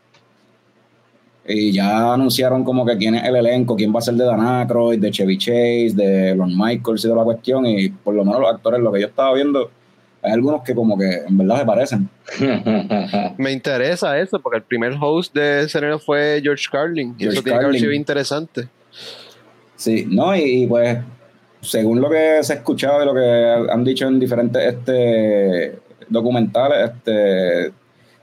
[1.46, 4.40] Y ya anunciaron como que quién es el elenco, quién va a ser de Dan
[4.40, 7.66] Aykroyd, de Chevy Chase, de Lon Michaels y toda la cuestión.
[7.66, 9.68] Y por lo menos los actores, lo que yo estaba viendo,
[10.22, 12.08] hay algunos que como que en verdad se parecen.
[13.38, 17.16] Me interesa eso, porque el primer host de SNL fue George Carlin.
[17.18, 18.68] Y eso tiene que haber sido interesante.
[19.82, 20.36] Sí, ¿no?
[20.36, 20.96] Y, y, pues,
[21.60, 25.76] según lo que se ha escuchado y lo que han dicho en diferentes este,
[26.08, 27.72] documentales, este,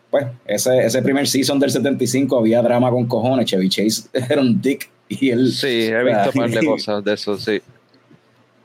[0.10, 3.46] pues, ese, ese primer season del 75 había drama con cojones.
[3.46, 5.52] Chevy Chase era un dick y él...
[5.52, 7.62] Sí, he visto un par de cosas de eso, sí.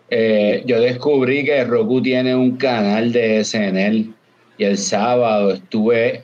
[0.09, 4.15] Eh, yo descubrí que Roku tiene un canal de SNL
[4.57, 6.23] y el sábado estuve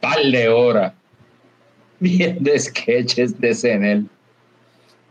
[0.00, 0.94] par de horas
[2.00, 4.17] viendo sketches de SNL.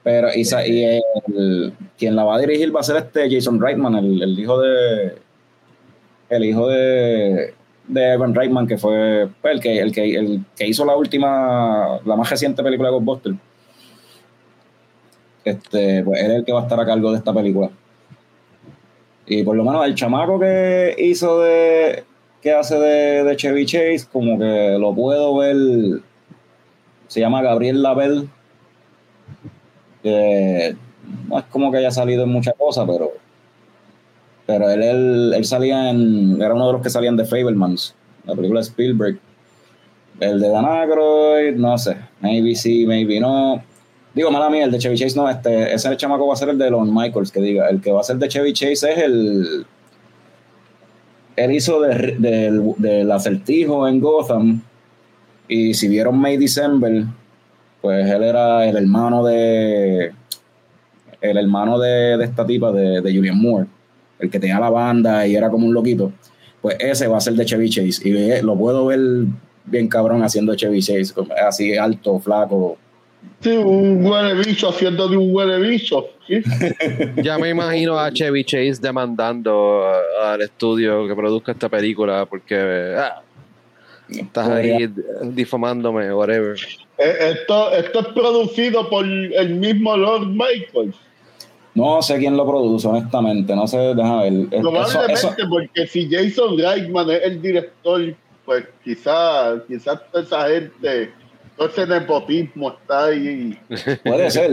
[0.08, 3.60] Pero y, sa- y el- quien la va a dirigir va a ser este Jason
[3.60, 5.18] Reitman, el, el hijo de
[6.30, 7.54] el hijo de,
[7.90, 12.00] de Evan Reitman, que fue pues, el que, el que el que hizo la última,
[12.06, 13.36] la más reciente película de Ghostbusters.
[15.44, 17.70] Este, pues él es el que va a estar a cargo de esta película.
[19.26, 22.06] Y por lo menos el chamaco que hizo de
[22.42, 25.58] que hace de, de Chevy Chase, como que lo puedo ver.
[27.10, 28.30] Se llama Gabriel Label
[30.04, 33.12] no es como que haya salido en muchas cosas, pero
[34.46, 37.94] pero él, él, él salía en era uno de los que salían de Fablemans,
[38.26, 39.20] la película de Spielberg.
[40.20, 43.62] El de Dan Aykroyd, no sé, maybe sí, maybe no.
[44.16, 46.58] Digo, mala mía, el de Chevy Chase no, este, ese chamaco va a ser el
[46.58, 49.66] de Lon Michaels, que diga, el que va a ser de Chevy Chase es el
[51.36, 54.62] él hizo de- del del acertijo en Gotham
[55.48, 57.04] y si vieron May December
[57.82, 60.12] pues él era el hermano de
[61.22, 63.66] el hermano de, de esta tipa de, de Julian Moore
[64.20, 66.12] el que tenía la banda y era como un loquito
[66.62, 69.00] pues ese va a ser de Chevy Chase y ve- lo puedo ver
[69.66, 71.14] bien cabrón haciendo Chevy Chase
[71.48, 72.78] así alto, flaco
[73.42, 76.06] Sí, un huele bicho haciendo de un huele bicho.
[76.28, 76.42] ¿sí?
[77.24, 82.56] Ya me imagino a Chevy Chase demandando a- al estudio que produzca esta película porque
[82.98, 83.22] ah,
[84.10, 84.90] estás ahí
[85.24, 86.58] difamándome, whatever.
[86.98, 90.94] Eh, Esto, esto es producido por el mismo Lord Michael.
[91.76, 96.10] no sé quién lo produce honestamente no sé déjame ver Eso- Probablemente eso- porque si
[96.10, 98.02] Jason Reitman es el director
[98.46, 101.12] pues quizás quizás toda esa gente,
[101.58, 103.60] todo ese nepotismo está ahí.
[104.06, 104.52] Puede ser.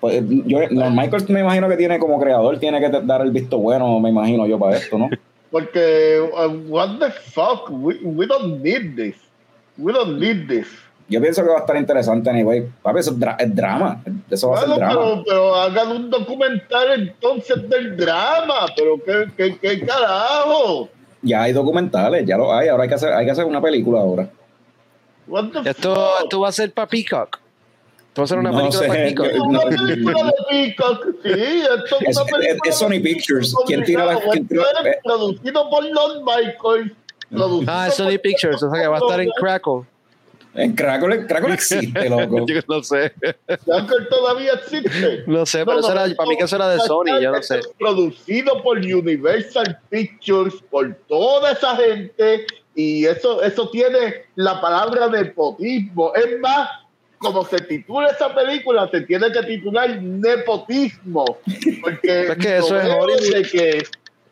[0.00, 3.98] Pues, yo, Michael me imagino que tiene como creador, tiene que dar el visto bueno,
[4.00, 5.08] me imagino yo, para esto, ¿no?
[5.50, 9.16] Porque, uh, what the fuck, we, we don't need this.
[9.78, 10.66] We don't need this.
[11.08, 12.68] Yo pienso que va a estar interesante, anyway.
[12.82, 14.02] Papi, eso es, dra- es drama.
[14.28, 14.88] Eso va a ser drama.
[14.88, 20.88] pero, pero hagan un documental entonces del drama, pero qué, qué, qué carajo.
[21.22, 22.68] Ya hay documentales, ya lo hay.
[22.68, 24.28] Ahora hay que hacer, hay que hacer una película ahora.
[25.28, 26.22] What the Esto, fuck?
[26.24, 27.38] esto va a ser para Peacock.
[28.16, 29.26] Esto va a ser una No película sé, para Peacock.
[29.34, 32.88] yo- Una no, película de Peacock, sí, esto es Es- una película es- es Sony
[32.88, 33.54] de Pictures.
[33.66, 34.98] ¿Quién tira la- quién tira- eh?
[35.04, 36.96] Producido por Lon Michael.
[37.30, 39.82] producido Ah, es Sony Pictures, o sea que va a estar en Crackle.
[40.54, 42.46] En Crackle, Crackle existe, loco.
[42.46, 43.12] Yo no sé.
[43.66, 45.24] Crackle todavía existe.
[45.26, 47.60] No sé, pero eso era, para mí que eso era de Sony, yo no sé.
[47.78, 56.14] Producido por Universal Pictures, por toda esa gente, y eso, eso tiene la palabra nepotismo.
[56.14, 56.70] Es más,
[57.18, 61.24] como se titula esa película, se tiene que titular nepotismo.
[61.82, 63.84] Porque Es que eso es de que,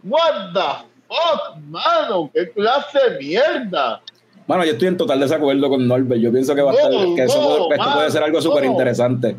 [0.02, 4.02] what the fuck, mano, qué clase de mierda.
[4.46, 6.20] Bueno, yo estoy en total desacuerdo con Norbert.
[6.20, 8.42] Yo pienso que va a estar, No, que eso no, esto puede ser algo no.
[8.42, 9.36] súper interesante.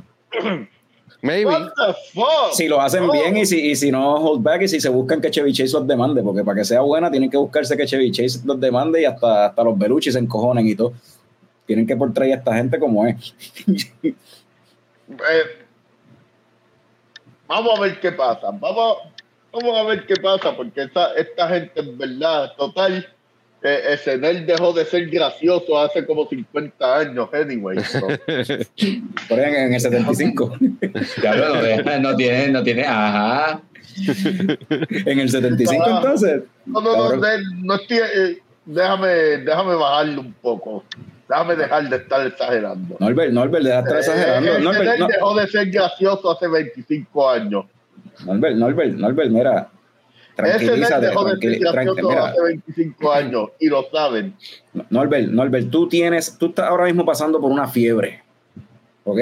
[1.22, 1.46] Maybe.
[1.46, 2.54] What the fuck.
[2.54, 3.14] Si lo hacen No.
[3.14, 5.74] bien y si, y si no hold back y si se buscan que Chevy Chase
[5.74, 9.02] los demande, porque para que sea buena tienen que buscarse que Chevy Chase los demande
[9.02, 10.94] y hasta, hasta los Beluchis se encojonen y todo.
[11.66, 13.34] Tienen que portrayar a esta gente como es.
[15.10, 15.66] Eh,
[17.48, 18.52] vamos a ver qué pasa.
[18.52, 18.98] Vamos,
[19.52, 23.08] vamos a ver qué pasa, porque esta, esta gente en verdad, total,
[23.64, 27.80] eh, SNL dejó de ser gracioso hace como 50 años, anyway.
[27.84, 28.00] so.
[29.30, 30.58] Por ahí en, en el 75.
[31.22, 33.62] Claro, no, deja- no tiene, no tiene, ajá.
[34.70, 35.98] en el 75 Ah.
[36.04, 36.44] entonces.
[36.66, 40.84] No, no, no, estoy, eh, déjame, déjame bajarlo un poco.
[41.28, 42.98] Déjame dejar de estar exagerando.
[43.00, 44.56] Norbert, Norbert, deja de estar Eh, exagerando.
[44.58, 47.66] el Norbert, SNL no- dejó de ser gracioso hace 25 años.
[48.26, 49.70] Norbert, Norbert, Norbert, mira.
[50.36, 54.36] Tranquilízate, dejó de ser gracioso hace 25 años y lo saben.
[54.90, 58.22] Norbert, Norbert, tú tienes, tú estás ahora mismo pasando por una fiebre,
[59.06, 59.20] ¿ok?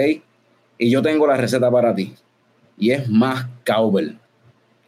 [0.79, 2.13] Y yo tengo la receta para ti.
[2.77, 4.17] Y es más cowbell,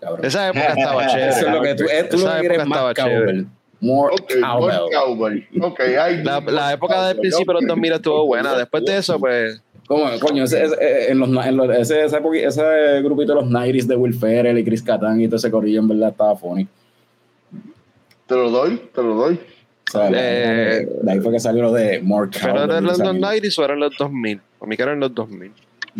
[0.01, 0.25] cabrón.
[0.25, 1.29] Esa época estaba chévere.
[1.29, 3.45] Eso es lo que tú, es, tú lo Esa que quieres más cowbell.
[3.81, 4.91] More Ok, more cowbell.
[4.91, 5.47] cowboy.
[5.61, 8.55] Ok, hay La, la época del principio de los 2000 estuvo buena.
[8.57, 9.61] Después de eso, pues.
[9.87, 13.49] ¿Cómo, coño, ese, ese- eh, en los, en los- ese, ese, ese grupito de los
[13.51, 16.67] 90s de Will Ferrell y Chris Catán y todo ese corrillo en verdad estaba funny.
[18.25, 19.35] Te lo doy, te lo doy.
[19.87, 22.69] O sea, Eh, de ahí fue que salió lo de More ¿Pero Cowbell.
[22.71, 23.13] eran los salió.
[23.13, 24.41] 90 o eran los 2000?
[24.61, 25.51] A mí que eran los 2000.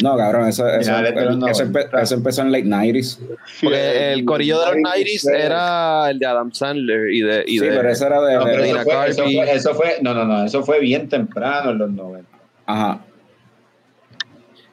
[0.04, 2.02] No, cabrón, eso, eso, Finales de los eso empe- 90.
[2.02, 3.20] eso empezó en late 90s.
[3.64, 7.44] Porque el corillo de los 90 era el de Adam Sandler y de.
[7.48, 8.36] Y Sí, de pero ese era de.
[8.36, 11.08] No, de- Dina eso fue, eso, fue, eso fue- no, no, no, eso fue bien
[11.08, 12.30] temprano en los 90.
[12.66, 13.00] ajá.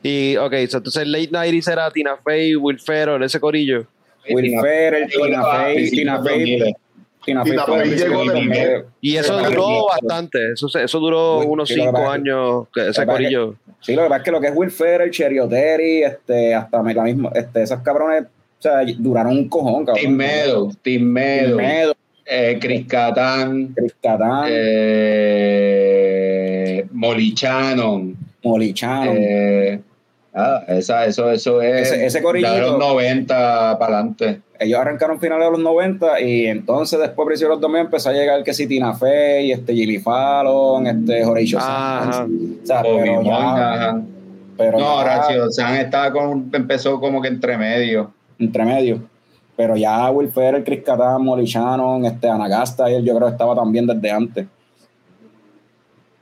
[0.03, 3.87] Y, ok, so, entonces late 90s era Tina Fey, Will Ferrell, ese corillo.
[4.29, 6.75] Will Tina- Ferrell, Tina Ah, Fey, principios Tina Fey, 2000.
[7.25, 7.57] Tina Fey
[7.97, 8.23] llegó
[9.01, 10.53] Y eso duró bastante.
[10.53, 13.55] Eso, eso duró Will- unos sí, lo que 5 pasa- años, que ese que corillo.
[13.81, 15.39] Sí, lo que pasa es que lo que es Will Ferrell, Cherry
[16.03, 20.03] este, hasta la misma, este, esos cabrones, o sea, duraron un cojón, cabrón.
[20.05, 21.97] Tim Meadows, Tim Meadows,
[22.27, 24.47] eh, Chris Catán, Chris Catán,
[25.53, 29.17] eh, Molly Shannon, Molly Shannon.
[29.19, 29.81] eh,
[30.35, 32.53] nada, esa, eso, eso es Ese- ese corillito.
[32.55, 34.41] de los 90 para adelante.
[34.59, 38.43] Ellos arrancaron finales de los 90 y entonces después, de los 2000, empezó a llegar
[38.45, 41.59] que si Tina Fey, este, Jimmy Fallon, este, Horatio.
[41.61, 42.17] Sanz.
[42.63, 44.01] O sea, Bobby pero ya,
[44.57, 48.13] pero No, ya- Horacio San estaba con, empezó como que entre medio.
[48.39, 49.03] entre medio.
[49.57, 53.55] Pero ya Will Ferrell, Chris Catán, Molly Shannon, este, Anagasta, él yo creo que estaba
[53.55, 54.47] también desde antes.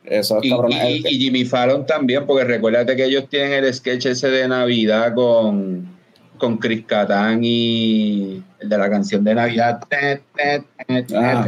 [0.04, 0.72] Eso es Y, cabrón.
[0.72, 4.48] y- el- y Jimmy Fallon también, porque recuérdate que ellos tienen el sketch ese de
[4.48, 5.86] Navidad con,
[6.38, 9.80] con Chris Catán y el de la canción de Navidad.
[11.14, 11.44] Ah.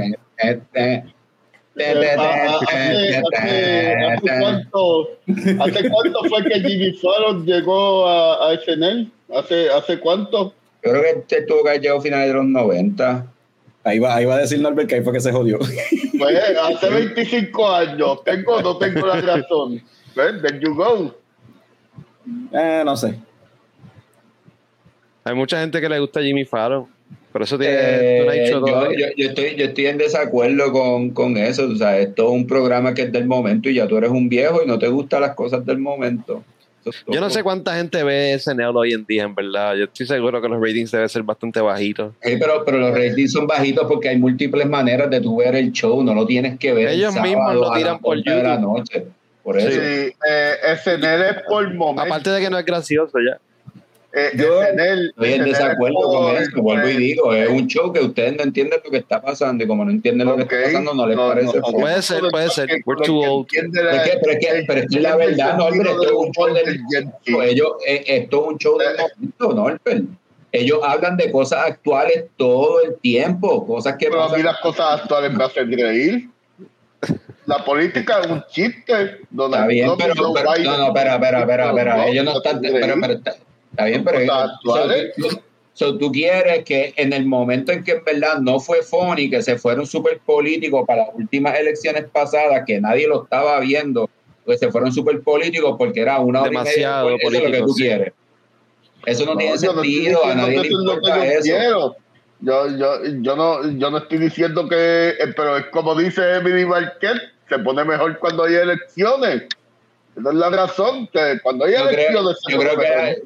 [5.60, 9.10] ¿Hace cuánto fue que Jimmy Fallon llegó a, a SNL?
[9.34, 10.54] ¿Hace, ¿Hace cuánto?
[10.84, 13.26] Yo creo que este tuvo que haber llegado a finales de los 90.
[13.84, 15.58] Ahí, va, ahí va a decir Norbert que ahí fue que se jodió.
[16.18, 18.22] Pues hace 25 años.
[18.24, 19.82] ¿Tengo o no tengo la razón?
[20.14, 20.40] ¿Ves?
[20.40, 21.12] There you go.
[22.52, 23.18] eh, no sé.
[25.24, 26.86] Hay mucha gente que le gusta Jimmy Fallon.
[27.32, 28.44] Por eso tiene Eh,
[29.16, 31.66] yo estoy, yo estoy en desacuerdo con, con eso.
[31.68, 34.28] O sea, esto es un programa que es del momento y ya tú eres un
[34.28, 36.44] viejo y no te gustan las cosas del momento.
[37.06, 39.74] Yo no sé cuánta gente ve SNL hoy en día, en verdad.
[39.74, 42.12] Yo estoy seguro que los ratings deben ser bastante bajitos.
[42.22, 45.72] Sí, pero, pero los ratings son bajitos porque hay múltiples maneras de tu ver el
[45.72, 46.88] show, no lo tienes que ver.
[46.88, 48.78] el Ellos mismos lo tiran por 11 de la YouTube.
[48.78, 49.06] noche.
[49.42, 49.70] Por eso.
[49.70, 49.76] Sí,
[50.28, 52.02] eh, SNL es por momento.
[52.02, 53.38] Aparte de que no es gracioso ya.
[54.14, 58.36] Eh, Yo Estoy en desacuerdo con eso, vuelvo y digo, es un show que ustedes
[58.36, 61.06] no entienden lo que está pasando y como no entienden lo que está pasando no
[61.06, 61.62] les no, parece no.
[61.72, 62.68] Puede ser, puede ser.
[62.84, 63.46] We're too old.
[63.50, 66.12] Pero es que- pero es que- pero es que la verdad, no, hombre, esto es
[66.12, 67.44] un show del- Z.
[67.44, 68.96] Ellos, eh, esto es un show del
[69.56, 69.92] momento.
[70.54, 75.00] Ellos hablan de cosas actuales todo el tiempo, cosas que Pero a mí las cosas
[75.00, 76.28] actuales me hacen reír.
[77.46, 79.20] La política es un chiste.
[79.30, 82.06] Donald Está bien, pero, no, no, espera, espera, espera, espera.
[82.08, 83.20] Ellos no están, pero, pero
[83.72, 85.12] está, bien, pero actuales.
[85.18, 85.40] so, tú-
[85.74, 89.42] so, tú quieres que en el momento en que en verdad no fue funny, que
[89.42, 94.08] se fueron súper políticos para las últimas elecciones pasadas, que nadie lo estaba viendo,
[94.46, 97.50] que se fueron súper políticos porque era una hora y media, Demasiado pues, eso es
[97.50, 97.82] lo que tú sí.
[97.82, 98.12] quieres.
[99.04, 101.42] Eso no, tiene sentido, a diciendo nadie le eso es lo que importa yo eso.
[101.42, 101.96] quiero.
[102.44, 106.66] Yo, yo, yo, no, yo no estoy diciendo que, eh, pero es como dice Emily
[106.66, 109.44] Marquez, se pone mejor cuando hay elecciones.
[110.16, 112.96] Esa es la razón, que cuando hay Yo creo, elecciones se yo creo mejor.
[113.04, 113.22] que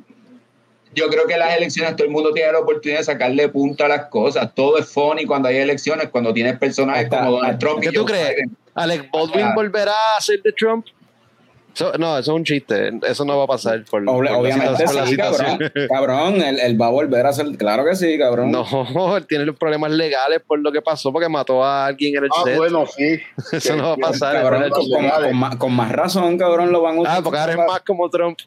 [0.97, 3.89] yo creo que las elecciones todo el mundo tiene la oportunidad de sacarle punta a
[3.89, 4.53] las cosas.
[4.55, 7.83] Todo es funny cuando hay elecciones, cuando tienes personajes Está- como Donald Trump.
[7.83, 8.31] y ¿Qué tú Joe crees?
[8.37, 8.57] Biden.
[8.75, 10.87] ¿Alex Baldwin volverá a ser de Trump?
[11.77, 12.91] Eso- no, eso es un chiste.
[13.07, 15.59] Eso no va a pasar por, por la Obviamente por la cabrón.
[15.91, 17.47] Cabrón, él, él va a volver a ser.
[17.59, 18.51] Claro que sí, cabrón.
[18.51, 18.65] No,
[19.19, 22.31] él tiene los problemas legales por lo que pasó, porque mató a alguien en el
[22.35, 22.57] Ah, set.
[22.57, 23.21] bueno, sí.
[23.53, 24.37] Eso no va a pasar.
[24.41, 27.81] Cabrón, con, más, con más razón, cabrón, lo van a Ah, porque ahora es más
[27.83, 28.39] como Trump.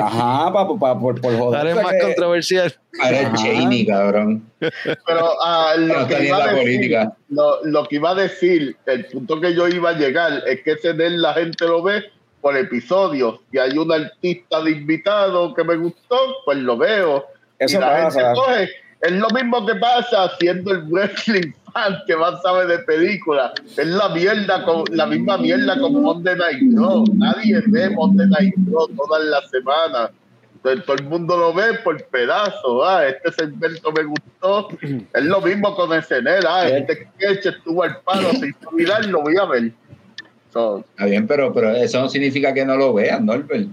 [0.00, 1.58] Ajá, pa, pa- por, por joder.
[1.58, 2.74] Ahora es más que- controversial.
[3.00, 3.32] Ahora es.
[3.42, 4.50] Cheney, cabrón.
[4.58, 7.16] Pero ah, No lo, que iba la a decir, política.
[7.28, 10.72] lo, lo que iba a decir, el punto que yo iba a llegar es que
[10.72, 12.02] ese del la gente lo ve
[12.40, 13.40] por episodios.
[13.50, 17.24] Si hay un artista de invitado que me gustó, pues lo veo.
[17.58, 18.20] Eso y la pasa.
[18.20, 18.68] gente coge.
[19.02, 23.52] Es lo mismo que pasa haciendo el wrestling fan que más sabe de películas.
[23.76, 27.04] Es la mierda, con, la misma mierda con Monday Night Raw.
[27.14, 30.10] Nadie ve Monday Night Raw todas las semanas.
[30.56, 32.82] Entonces, todo el mundo lo ve por pedazos.
[32.84, 34.68] Ah, este segmento me gustó.
[35.14, 36.46] Es lo mismo con SNL.
[36.46, 39.72] Ah, este sketch estuvo al palo sin olvidar, lo voy a ver.
[40.52, 43.68] So, Está bien, pero, pero eso no significa que no lo vean, Norbert.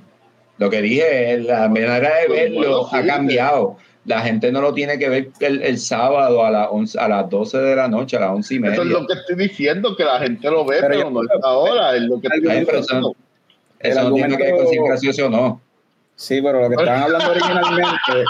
[0.59, 3.77] Lo que dije es la manera de verlo Bueno, sí, ha cambiado.
[4.05, 7.29] La gente no lo tiene que ver el, el sábado a las 11, a las
[7.29, 8.73] 12 de la noche, a las 11 y media.
[8.73, 11.21] eso es lo que estoy diciendo, que la gente lo ve, Pero pero, yo- no
[11.23, 11.95] es ahora.
[11.95, 12.79] Es lo que estoy pero.
[12.79, 15.61] Eso el no tiene que ver con si es gracioso o no.
[16.15, 18.23] Sí, pero lo que estaban hablando originalmente.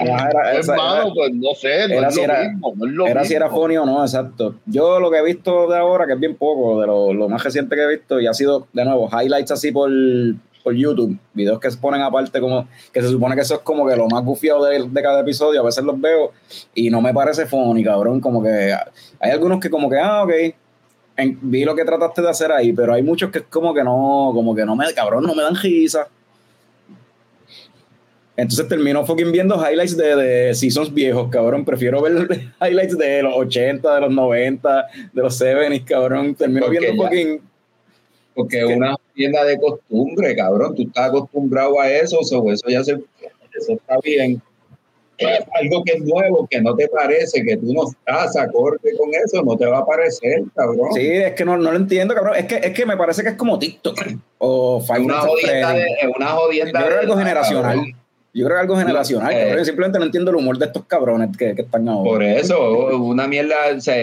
[0.00, 2.72] Ajá, era, esa- Hermano, era- pues no sé, no era es si era- mismo.
[2.76, 3.60] No es lo era si era mismo.
[3.62, 4.54] funny o no, exacto.
[4.66, 7.42] Yo lo que he visto de ahora, que es bien poco, de lo, lo más
[7.44, 9.90] reciente que he visto, y ha sido, de nuevo, highlights así por,
[10.62, 13.86] por YouTube, videos que se ponen aparte, como que se supone que eso es como
[13.86, 16.32] que lo más gufiado de, de cada episodio, a veces los veo
[16.74, 18.74] y no me parece funny, cabrón, como que
[19.20, 20.30] hay algunos que como que, ah, ok,
[21.16, 23.82] en- vi lo que trataste de hacer ahí, pero hay muchos que es como que
[23.82, 26.08] no, como que no me, cabrón, no me dan risa.
[28.40, 31.64] Entonces termino fucking viendo highlights de, de seasons viejos, cabrón.
[31.64, 32.26] Prefiero ver
[32.60, 36.34] highlights de los 80, de los 90, de los 70, cabrón.
[36.34, 37.40] Termino Porque viendo ya- fucking.
[38.34, 40.74] Porque es una tienda de costumbre, cabrón.
[40.74, 44.40] Tú estás acostumbrado a eso, so, eso ya se, eso está bien.
[45.18, 49.10] Es algo que es nuevo, que no te parece, que tú no estás acorde con
[49.12, 50.94] eso, no te va a parecer, cabrón.
[50.94, 52.36] Sí, es que no, no lo entiendo, cabrón.
[52.36, 54.00] Es que, es que me parece que es como TikTok
[54.38, 55.86] o es Five una jodienda, de,
[56.16, 57.76] una jodienda Yo creo algo generacional.
[57.76, 57.99] cabrón.
[58.32, 59.54] Yo creo que algo generacional, Eh.
[59.56, 62.10] Yo simplemente no entiendo el humor de estos cabrones que, que están ahora.
[62.10, 63.96] Por eso, una mierda, o sea,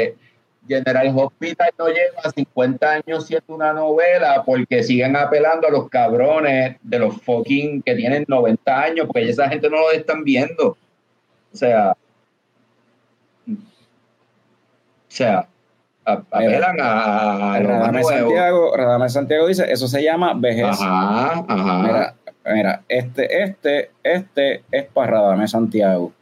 [0.68, 6.76] General Hospital no lleva 50 años siendo una novela porque siguen apelando a los cabrones
[6.82, 10.78] de los fucking que tienen 90 años, porque esa gente no lo están viendo.
[11.54, 11.96] O sea,
[13.48, 13.56] o
[15.08, 15.48] sea,
[16.04, 18.08] apelan a, a Radamés.
[18.08, 20.66] Santiago, Radamés Santiago dice, eso se llama vejez.
[20.66, 21.80] Ajá, ajá.
[21.80, 22.16] Mira,
[22.54, 26.14] mira, este, este, este es para Radamés Santiago.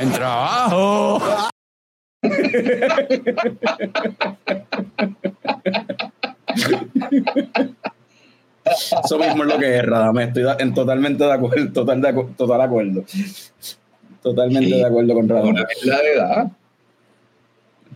[0.00, 1.20] En trabajo.
[9.04, 10.28] Eso mismo es lo que es Radamés.
[10.28, 13.04] Estoy en totalmente de acuerdo, total de, acu- total acuerdo.
[14.22, 14.76] Totalmente Sí.
[14.76, 15.64] de acuerdo con Radamés.
[15.82, 16.50] de edad.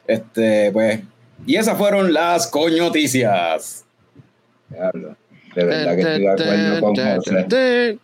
[0.07, 1.01] Este, pues,
[1.47, 3.85] y esas fueron las coñoticias.
[4.69, 5.17] Diablo.
[5.55, 7.99] De verdad que estoy de acuerdo con José.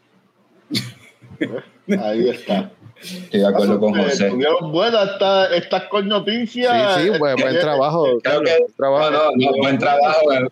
[2.01, 2.71] Ahí está.
[3.03, 4.27] Estoy de acuerdo con Eh, José.
[4.27, 6.95] Estuvieron buenas esta- estas coñoticias.
[6.97, 8.19] Sí, sí, buen, buen Eh, trabajo.
[8.23, 8.45] Que- buen
[8.77, 9.11] trabajo.
[9.11, 10.33] No, no, no, buen trabajo.
[10.33, 10.47] eh.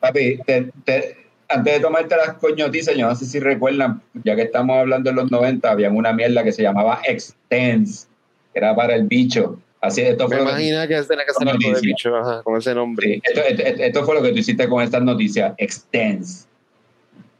[0.00, 1.16] Papi, te, te,
[1.48, 5.16] antes de tomarte las coñotizas, yo no sé si recuerdan, ya que estamos hablando de
[5.16, 8.08] los 90, había una mierda que se llamaba Extens,
[8.52, 9.58] que era para el bicho.
[9.86, 11.78] Así esto Me fue, lo que, imagino que tenía que algo de Noticia.
[11.82, 13.06] bicho, ajá, con ese nombre.
[13.14, 15.54] sí, esto, esto- esto fue lo que tú hiciste con estas noticias.
[15.58, 16.46] Extens.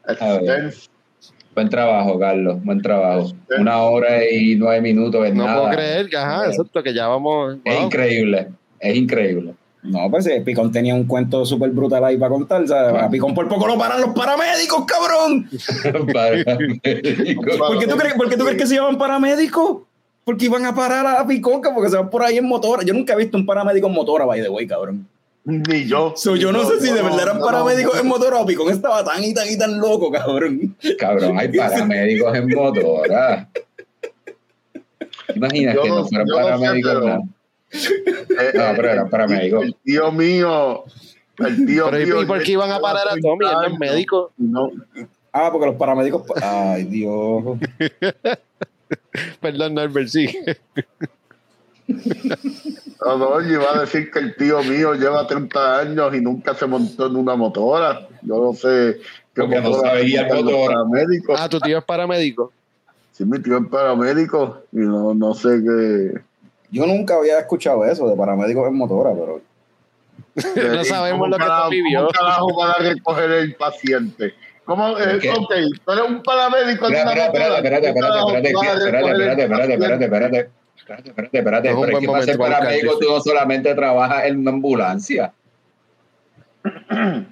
[0.09, 0.91] Extens.
[1.55, 2.63] Buen trabajo, Carlos.
[2.65, 3.33] Buen trabajo.
[3.59, 5.63] Una hora y nueve minutos es No nada.
[5.63, 7.57] puedo creer que, ajá, exacto, que ya vamos.
[7.65, 7.87] Es wow.
[7.87, 8.49] increíble.
[8.79, 9.55] Es increíble.
[9.83, 12.63] No, pues eh, Picón tenía un cuento súper brutal ahí para contar.
[12.63, 15.49] o sea, A Picón por poco lo paran los paramédicos, cabrón.
[16.13, 17.43] Paramédico.
[17.57, 19.83] ¿Por qué tú crees, por qué tú crees que se llaman paramédicos?
[20.27, 22.83] Porque iban a parar a Picón, que porque se van por ahí en motora.
[22.85, 25.07] Yo nunca he visto un paramédico en motora, by the way, cabrón.
[25.45, 26.15] Ni yo.
[26.17, 28.01] So, yo no, sé si de verdad eran no, paramédicos no.
[28.01, 30.77] en motora o Picón estaba tan y tan y tan loco, cabrón.
[30.99, 33.49] Cabrón, hay paramédicos en motora.
[35.29, 37.05] ¿Te imaginas Yo que no- fueran paramédicos?
[37.05, 37.29] no?
[37.73, 39.65] Eh, No, pero eran paramédicos.
[39.65, 40.85] El tío mío.
[41.39, 42.23] El tío Pero ¿y- mío.
[42.23, 43.45] ¿y por qué iban a parar a Tommy?
[43.47, 44.33] Él no es médico.
[44.39, 44.71] No,
[45.33, 46.23] Ah, porque los paramédicos.
[46.43, 47.45] Ay, Dios.
[49.41, 50.37] Perdón, Norbert, sí.
[53.05, 56.55] no, no, yo iba a decir que el tío mío lleva 30 años y nunca
[56.55, 58.09] se montó en una motora.
[58.23, 58.99] Yo no sé
[59.35, 60.67] qué Porque no los motora.
[60.67, 61.41] paramédicos.
[61.41, 62.53] Ah, tu tío es paramédico.
[63.13, 66.21] Sí, mi tío es paramédico y no, no sé qué.
[66.71, 69.41] Yo nunca había escuchado eso de paramédicos en motora, pero.
[70.75, 72.01] No sabemos ¿Cómo lo que Tommy vio.
[72.01, 74.35] ¿Cómo carajo van a recoger el paciente?
[74.67, 74.99] ¿Cómo?
[74.99, 75.31] Eh, ¿Qué?
[75.31, 80.51] ok, tú eres un paramédico espérate, ¿Cómo espérate, espérate, espérate, espérate, espérate, espérate, espérate, espérate,
[80.77, 84.39] espérate, espérate, Es un pero es que para ser paramédico tú no solamente trabajas en
[84.39, 85.33] una ambulancia.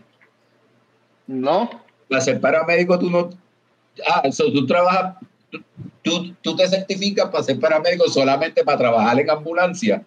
[1.27, 1.71] No,
[2.09, 3.31] Para ser paramédico tú no...
[4.07, 5.17] Ah, eso tú trabajas...
[5.51, 5.63] tú-
[6.03, 10.03] Tú, tú te certificas para ser paramédico solamente para trabajar en ambulancia.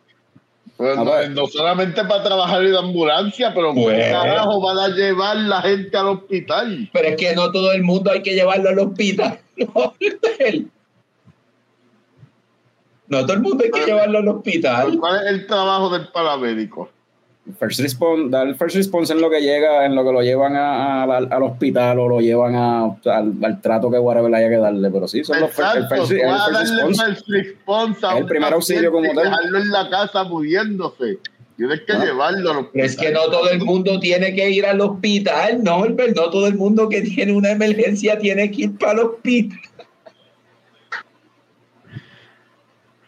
[0.78, 1.32] Pues A no, ver.
[1.32, 4.12] no solamente para trabajar en ambulancia, pero ¿cómo Pues.
[4.12, 6.90] carajo van a llevar la gente al hospital?
[6.94, 9.40] Pero es que no todo el mundo hay que llevarlo al hospital.
[13.10, 14.98] No, todo el mundo hay que llevarlo al hospital.
[15.00, 16.90] ¿Cuál es el trabajo del paramédico?
[17.60, 21.04] First response, dar first response en lo que llega, en lo que lo llevan a-
[21.04, 24.58] a- al, al hospital o lo llevan a, al, al trato que whatever haya que
[24.58, 24.90] darle.
[24.92, 27.06] Pero sí, son los el first, el a response.
[27.06, 29.24] first response a Es el primer auxilio como tal.
[29.24, 31.20] dejarlo en la casa muriéndose.
[31.56, 32.06] Tienes que Ah.
[32.06, 32.86] llevarlo al hospital.
[32.86, 36.48] Es que no todo el mundo tiene que ir al hospital, no, Albert, no todo
[36.48, 39.58] el mundo que tiene una emergencia tiene que ir para el hospital.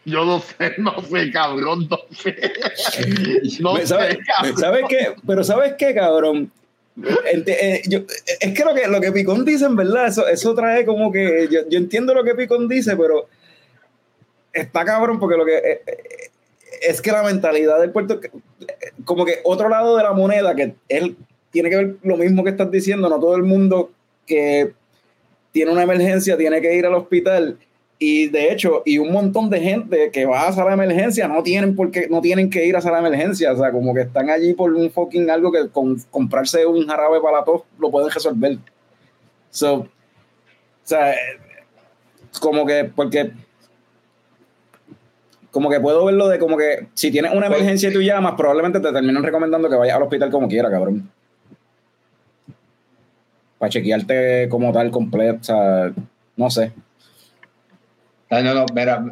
[0.10, 2.36] Yo no sé, no sé, cabrón, no sé.
[3.62, 4.58] No ¿Sabes, sé, cabrón.
[4.58, 5.14] ¿sabes qué?
[5.26, 6.52] Pero ¿sabes qué, cabrón?
[7.32, 8.00] Ente- eh, yo-
[8.42, 11.48] es que lo que lo que Picón dice, en verdad, eso, eso trae como que.
[11.50, 13.28] Yo, yo entiendo lo que Picón dice, pero
[14.54, 15.58] está cabrón porque lo que.
[15.58, 15.98] eh, eh,
[16.82, 18.20] es que la mentalidad del puerto.
[19.06, 21.16] Como que otro lado de la moneda, que él
[21.52, 23.92] tiene que ver lo mismo que estás diciendo, no todo el mundo
[24.26, 24.74] que
[25.52, 27.58] tiene una emergencia tiene que ir al hospital.
[28.02, 31.44] Y de hecho, y un montón de gente que va a sala de emergencia no
[31.44, 33.52] tienen por qué, no tienen que ir a sala de emergencia.
[33.52, 37.20] O sea, como que están allí por un fucking algo que con comprarse un jarabe
[37.20, 38.58] para la tos lo pueden resolver.
[39.50, 39.88] So, o
[40.84, 41.18] sea, eh,
[42.40, 43.32] como que, porque
[45.52, 48.36] como que puedo verlo de como que si tienes una Pues- emergencia y tú llamas,
[48.38, 51.10] probablemente te terminan recomendando que vayas al hospital como quiera, cabrón.
[53.58, 55.92] Para chequearte como tal completo, o sea,
[56.38, 56.72] no sé.
[58.30, 59.04] No, no, no, mira,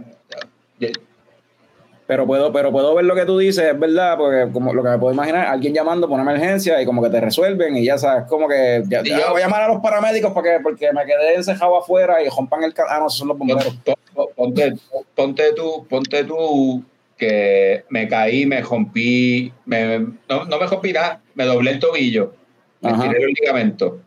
[2.05, 4.89] Pero puedo, pero puedo ver lo que tú dices, es verdad, porque como lo que
[4.89, 7.97] me puedo imaginar, alguien llamando por una emergencia y como que te resuelven y ya
[7.97, 10.93] sabes, como que ya, Sí, ya yo- voy a llamar a los paramédicos porque, porque
[10.93, 12.73] me quedé encejado afuera y rompan el...
[12.73, 13.65] ca- Ah, no, esos son los bomberos.
[13.83, 14.73] pon- pon- ponte,
[15.15, 16.81] ponte tú, ponte tú
[17.17, 22.33] que me caí, me rompí, me, no, no me rompí nada, me doblé el tobillo,
[22.79, 23.03] me Ajá.
[23.09, 23.99] tiré el ligamento.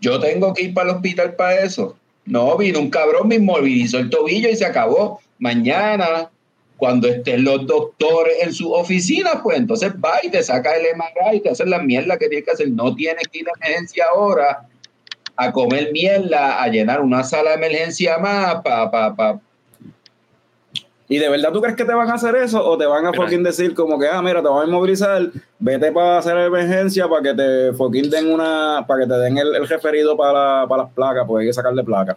[0.00, 1.96] Yo tengo que ir para el hospital para eso.
[2.28, 5.20] No, vino un cabrón, me inmovilizó el tobillo y se acabó.
[5.38, 6.30] Mañana,
[6.76, 11.38] cuando estén los doctores en su oficina, pues entonces va y te saca el MRI
[11.38, 12.70] y te hacen la mierda que tienes que hacer.
[12.70, 14.68] No tienes que ir a emergencia ahora
[15.36, 18.90] a comer mierda, a llenar una sala de emergencia más para...
[18.90, 19.40] Pa, pa.
[21.10, 23.10] ¿Y de verdad tú crees que te van a hacer eso o te van a
[23.10, 23.22] Mira.
[23.22, 27.22] fucking decir como que, ah, mira, te van a inmovilizar, vete para hacer emergencia para
[27.22, 30.92] que te fucking den una, para que te den el, el referido para, para las
[30.92, 32.16] placas, porque hay que sacarle placas.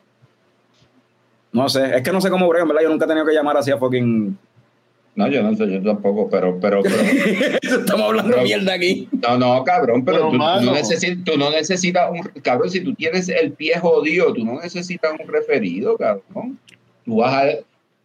[1.54, 2.84] No sé, es que no sé cómo bregan, ¿verdad?
[2.84, 4.38] Yo nunca he tenido que llamar así a fucking...
[5.16, 6.58] No, yo no sé, yo tampoco, pero...
[6.62, 6.96] pero, pero
[7.62, 9.10] Estamos hablando Pero- mierda aquí.
[9.12, 12.22] no, no, cabrón, pero, Pero, tú, no necesitas, tú no necesitas un...
[12.42, 16.58] Cabrón, si tú tienes el pie jodido, tú no necesitas un referido, cabrón.
[17.06, 17.48] Tú vas a...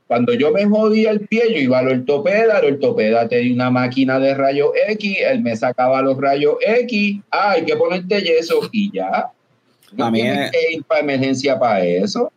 [0.06, 3.70] Cuando yo me jodía el pie, yo iba al ortopeda, el ortopeda te dio una
[3.70, 8.60] máquina de rayos X, él me sacaba los rayos X, ah, hay que ponerte yeso
[8.70, 9.26] y ya.
[9.92, 12.30] No A mí tienes es- que ir para emergencia para eso.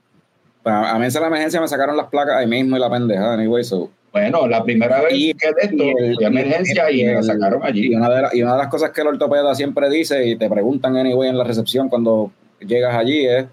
[0.63, 3.63] A mí en la emergencia me sacaron las placas ahí mismo y la pendeja, anyway,
[3.63, 3.89] so.
[4.11, 7.05] Bueno, la primera vez Y- que de esto, y el- fui a emergencia y, y
[7.05, 7.91] me la el- sacaron allí.
[7.91, 10.35] Y una, de la- y una de las cosas que el ortopeda siempre dice y
[10.35, 13.45] te preguntan anyway en la recepción cuando llegas allí es,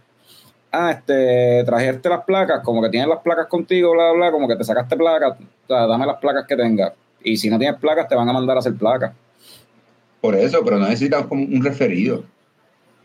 [0.76, 4.56] ah, este, trajiste las placas, como que tienes las placas contigo, bla, bla, como que
[4.56, 6.92] te sacaste placas, o sea, dame las placas que tengas.
[7.22, 9.12] Y si no tienes placas, te van a mandar a hacer placas.
[10.20, 12.24] Por eso, pero no necesitas como un referido.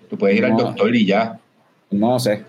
[0.10, 1.40] Tú puedes ir al doctor y ya.
[1.90, 2.44] No sé.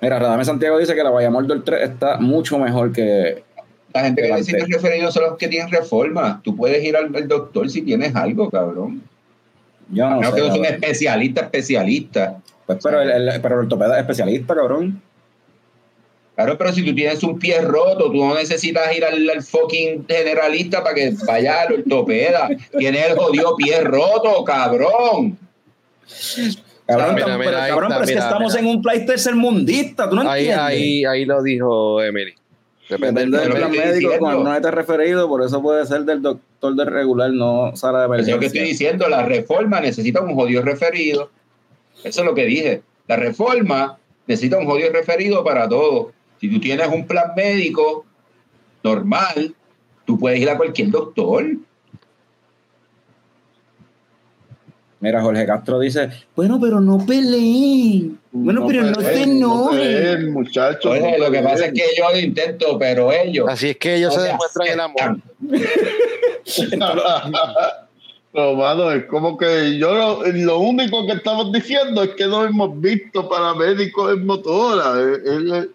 [0.00, 3.42] Mira, Radame Santiago dice que la Bayamor del 3 está mucho mejor que...
[3.92, 4.52] La gente que Delante.
[4.52, 6.40] necesita referido son los que tienen reforma.
[6.42, 9.02] Tú puedes ir al, al doctor si tienes algo, cabrón.
[9.90, 10.32] Yo no sé.
[10.34, 10.66] que no es un
[12.10, 12.42] cabrón.
[12.66, 15.00] Pues, pero, el, el- pero el ortopeda es especialista, cabrón.
[16.34, 20.04] Claro, pero si tú tienes un pie roto, tú no necesitas ir al, al fucking
[20.08, 22.48] generalista para que vaya al ortopeda.
[22.76, 25.38] Tienes el jodido pie roto, cabrón.
[26.86, 28.60] Cabrón, Mira, mira, pero, ahí cabrón, está, pero es que mira, estamos mira.
[28.68, 30.58] en un país tercermundista, tú no Ahí, entiendes.
[30.66, 32.34] ahí, ahí lo dijo Emily.
[32.90, 34.18] Depende Depende del plan médico diciendo.
[34.18, 38.04] cuando no esté referido, por eso puede ser del doctor de regular, no sala de
[38.06, 38.46] Eso es lo que emergencia.
[38.46, 39.08] estoy diciendo.
[39.08, 41.30] La reforma necesita un jodido referido.
[42.04, 42.82] Eso es lo que dije.
[43.08, 46.12] La reforma necesita un jodido referido para todo.
[46.40, 48.04] Si tú tienes un plan médico
[48.82, 49.54] normal,
[50.04, 51.44] tú puedes ir a cualquier doctor.
[55.00, 58.18] Mira, Jorge Castro dice, bueno, pero no peleen.
[58.32, 59.78] Bueno, pero no se peleen, no enojen.
[59.78, 60.86] peleen, muchachos.
[60.86, 63.46] Oye, no lo que pasa es que yo lo intento, pero ellos.
[63.48, 65.18] Así es que ellos no se se demuestran el amor.
[68.34, 72.44] No, mano, es como que yo lo, lo único que estamos diciendo es que no
[72.44, 75.00] hemos visto paramédicos en motora.
[75.00, 75.70] Él, él-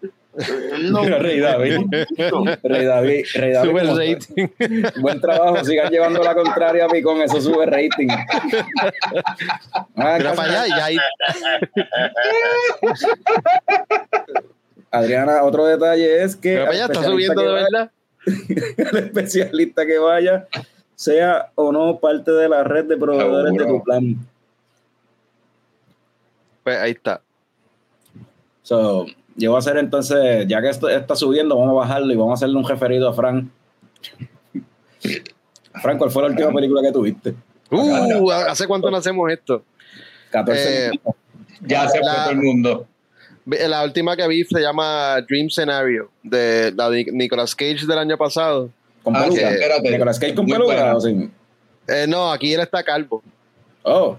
[0.74, 1.78] él no- Mira, Rey David.
[2.64, 4.48] Rey David, Rey David, Super como- rating.
[5.02, 8.08] Buen trabajo, sigan llevando la contraria a Picón, eso sube rating.
[9.96, 10.98] Ah, Mira para allá y ahí.
[14.92, 17.92] Adriana, otro detalle es que Mira para allá, al está subiendo de verdad.
[18.78, 20.48] el especialista que vaya
[21.00, 24.18] sea o no parte de la red de proveedores de tu plan.
[26.62, 27.22] Pues ahí está.
[28.64, 29.06] So,
[29.38, 32.32] yo voy a hacer entonces, ya que esto está subiendo, vamos a bajarlo y vamos
[32.32, 33.50] a hacerle un referido a Fran.
[35.82, 37.34] Fran, ¿cuál fue la última película que tuviste?
[37.72, 39.64] Uh, ¿hace cuánto no hacemos esto?
[40.32, 41.16] 14 Eh, minutos.
[41.62, 42.88] Ya se fue todo el mundo.
[43.46, 48.18] La última que vi se llama Dream Scenario, de la de Nicolas Cage del año
[48.18, 48.70] pasado.
[49.04, 49.50] Con ah, peluca.
[49.50, 49.92] espérate.
[49.92, 50.74] Nicolas Cage con Muy peluca.
[50.74, 50.96] buena.
[50.96, 51.32] o sin?
[51.88, 53.24] Eh, no, aquí él está calvo.
[53.84, 54.18] Oh,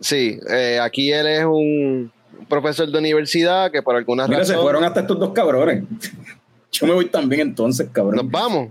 [0.00, 2.12] Sí, eh, aquí él es un
[2.48, 5.84] profesor de universidad que por alguna mira, se fueron hasta estos dos cabrones.
[6.72, 8.30] Yo me voy también entonces, Nos cabrón.
[8.30, 8.68] vamos.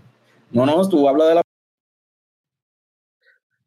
[0.51, 1.41] No, no, tú hablas de la.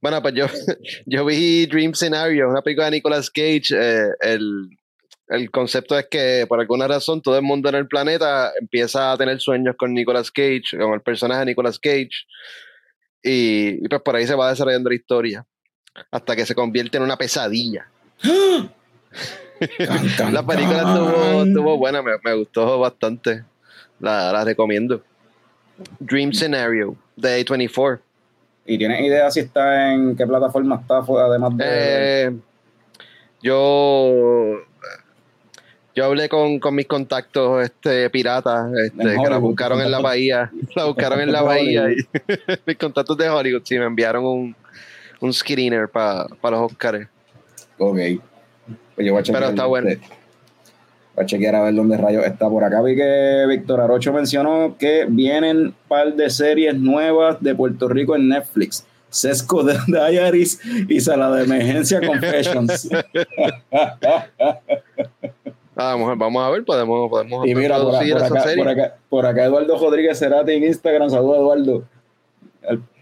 [0.00, 0.46] Bueno, pues yo,
[1.06, 3.72] yo vi Dream Scenario, una película de Nicolas Cage.
[3.72, 4.77] eh, el,
[5.28, 9.16] el concepto es que por alguna razón todo el mundo en el planeta empieza a
[9.16, 12.26] tener sueños con Nicolas Cage, con el personaje de Nicolas Cage.
[13.22, 15.46] Y, y pues por ahí se va desarrollando la historia.
[16.10, 17.88] Hasta que se convierte en una pesadilla.
[18.22, 23.44] Can, can, La película estuvo, estuvo buena, me, me gustó bastante.
[24.00, 25.02] La, la recomiendo.
[25.98, 28.00] Dream Scenario de A24.
[28.66, 31.64] ¿Y tienes idea si está en qué plataforma está, además de.
[31.66, 32.36] Eh,
[33.42, 34.58] yo
[35.98, 40.50] yo hablé con, con mis contactos este piratas este, que la buscaron en la bahía
[40.76, 41.96] la buscaron en la bahía y
[42.66, 44.56] mis contactos de Hollywood sí me enviaron un,
[45.20, 47.08] un screener para los Oscars
[47.78, 47.96] Ok.
[48.94, 49.42] Pues yo voy a chequear.
[49.42, 49.88] Pero está bueno.
[49.88, 50.06] este,
[51.14, 52.82] Voy a chequear a ver dónde rayos está por acá.
[52.82, 58.14] Vi que Víctor Arocho mencionó que vienen un par de series nuevas de Puerto Rico
[58.16, 58.84] en Netflix.
[59.10, 62.88] Sesco de Diaries y Sala de Emergencia Confessions.
[65.84, 68.62] vamos, vamos a ver podemos podemos y mira, por, acá, serie.
[68.62, 71.10] por, acá, por acá Eduardo Rodríguez Cerati en Instagram.
[71.10, 71.84] Saludos, Eduardo.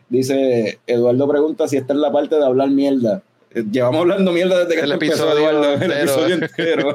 [0.08, 3.22] Dice, Eduardo pregunta si esta es la parte de hablar mierda.
[3.50, 6.02] Eh, Llevamos hablando mierda desde que El empezó, episodio Eduardo, el entero.
[6.02, 6.34] episodio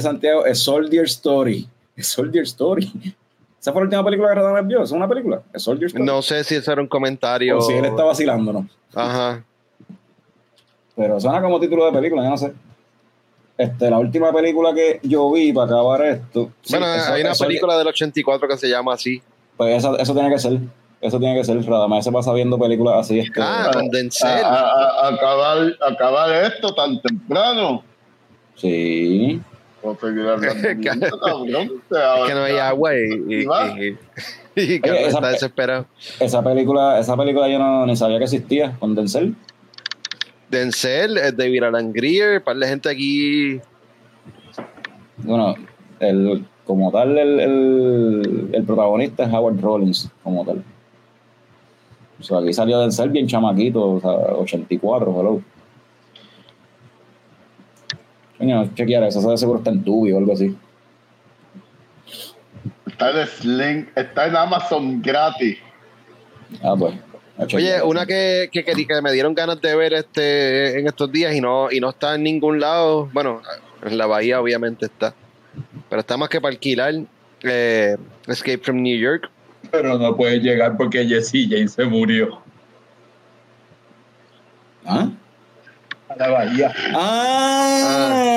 [0.00, 1.68] Santiago, es Soldier Story.
[1.96, 2.90] Es Soldier Story.
[3.60, 4.82] ¿Esa fue la última película que Radamé vio?
[4.82, 5.42] ¿Es una película?
[5.52, 6.04] ¿Es Soldier Story?
[6.04, 8.66] no sé si eso era un comentario O si él está vacilándonos.
[8.94, 9.44] ajá
[10.96, 12.52] Pero suena como título de película, yo no sé.
[13.58, 16.50] Este, la última película que yo vi para acabar esto.
[16.62, 19.22] sí, bueno esa- hay una película del 84 que se llama así
[19.56, 20.58] Pues eso, eso tiene que ser.
[21.00, 21.62] Eso tiene que ser.
[21.64, 23.18] Radamé se pasa viendo películas así.
[23.20, 27.82] Este, ah con A, Denzel a- a- acabar, acabar esto tan temprano.
[28.54, 29.40] Sí.
[30.00, 30.46] Seguir cabrón.
[31.90, 33.68] Es que no hay agua y, y, va.
[33.80, 33.98] y-
[34.54, 35.86] y Carlos esa- está desesperado.
[36.20, 38.94] Esa película, esa película yo no ni sabía que existía con
[40.52, 41.18] Denzel.
[41.18, 43.60] Eh, David Alan Grier, un par de gente aquí.
[45.16, 45.54] Bueno,
[45.98, 50.62] el, como tal, el, el, el protagonista es Howard Rollins, como tal.
[52.20, 55.42] O sea, aquí salió Denzel bien chamaquito, o sea, 84, hello.
[58.38, 60.56] Coño, chequear eso, eso de seguro está en Tubi o algo así.
[62.86, 65.58] Está en Sling, está en Amazon gratis.
[66.62, 66.94] Ah, pues.
[67.54, 71.34] Oye, una que, que, que- que me dieron ganas de ver este en estos días
[71.34, 73.08] y no, y no está en ningún lado.
[73.12, 73.40] Bueno,
[73.84, 75.14] en la bahía obviamente está.
[75.88, 76.94] Pero está más que para alquilar.
[77.42, 77.96] eh,
[78.26, 79.28] Escape from New York.
[79.70, 82.40] Pero no puede llegar porque Jesse James se murió.
[84.84, 85.08] ¿Ah?
[86.12, 86.72] A la bahía.
[86.94, 88.32] ¡Ah!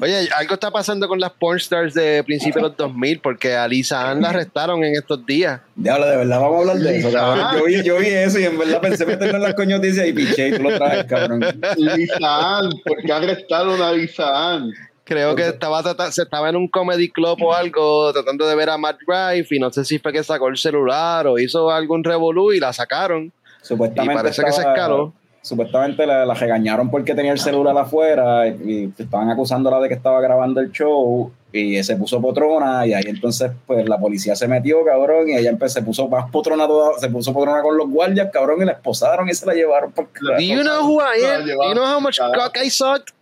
[0.00, 4.10] Oye, algo está pasando con las pornstars de principios de los 2000 porque a Lisa
[4.10, 5.60] Ann la arrestaron en estos días.
[5.74, 7.10] Diablo, de verdad vamos a hablar de eso.
[7.10, 10.48] Yo vi, yo vi eso y en verdad pensé meterlo en las coñoticias y piché
[10.48, 11.40] y tú lo traes, cabrón.
[11.76, 14.72] Lisa Ann, ¿por qué arrestaron a Lisa Ann?
[15.04, 18.76] Creo que estaba se estaba en un comedy club o algo tratando de ver a
[18.76, 22.52] Matt Rife y no sé si fue que sacó el celular o hizo algún revolú
[22.52, 23.32] y la sacaron.
[23.62, 25.14] Supuestamente Y parece que se escaló.
[25.46, 28.50] Supuestamente la, la regañaron porque tenía el celular afuera y,
[28.98, 33.04] y estaban acusándola de que estaba grabando el show y se puso potrona y ahí
[33.06, 36.98] entonces pues la policía se metió, cabrón, y ella empe- se puso más potrona toda-
[36.98, 40.08] se puso potrona con los guardias, cabrón, y la esposaron y se la llevaron por
[40.20, 41.46] Do you know who I am?
[41.46, 43.14] Do you know how much cock I sucked?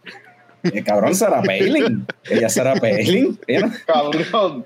[0.62, 2.06] Eh, cabrón, Sarah Palin.
[2.30, 3.38] Ella Sarah Palin.
[3.46, 4.64] Ella no- Cabrón,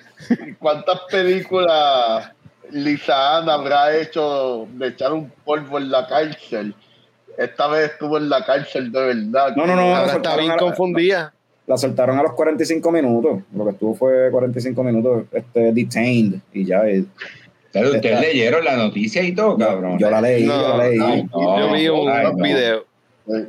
[0.60, 2.30] ¿cuántas películas
[2.70, 6.72] Lisa Ann habrá hecho de echar un polvo en la cárcel?
[7.38, 9.54] Esta vez estuvo en la cárcel de verdad.
[9.56, 9.82] No, no, no.
[9.82, 11.32] Ahora la está soltaron bien a la- confundida.
[11.66, 13.42] La soltaron a los 45 minutos.
[13.54, 16.88] Lo que estuvo fue 45 minutos este, detained y ya.
[16.90, 17.06] y-
[17.72, 19.98] Pero ustedes Está- leyeron la noticia y todo, cabrón.
[19.98, 20.98] Yo la leí, No, yo la leí.
[20.98, 21.58] no.
[21.60, 22.42] Yo vi un ay, no.
[22.42, 22.84] video.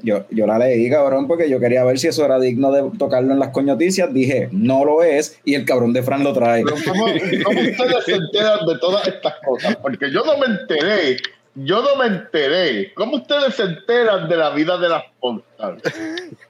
[0.04, 3.32] Yo, yo la leí, cabrón, porque yo quería ver si eso era digno de tocarlo
[3.32, 4.14] en las coñoticias.
[4.14, 6.64] Dije, no lo es, y el cabrón de Fran lo trae.
[6.66, 7.06] Pero ¿cómo,
[7.46, 9.78] cómo ustedes se enteran de todas estas cosas?
[9.78, 11.16] Porque yo no me enteré.
[11.66, 12.94] Yo no me enteré.
[12.94, 15.84] ¿Cómo ustedes se enteran de la vida de las portales?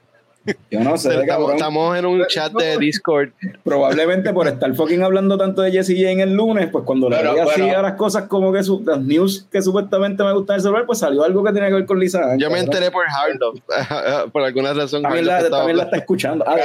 [0.70, 3.28] Yo no sé, Estamos, estamos en un chat de Discord.
[3.62, 7.32] Probablemente por estar fucking hablando tanto de Jesse Jane el lunes, pues cuando le Pero,
[7.34, 7.78] leí así bueno.
[7.78, 10.98] a las cosas como que su- las news que supuestamente me gustan el celular, pues
[11.00, 12.36] salió algo que tenía que ver con Lisa.
[12.38, 13.60] Yo me enteré por Hardlove.
[14.32, 15.02] por alguna razón.
[15.02, 16.44] También la, también la está escuchando.
[16.48, 16.56] Ah,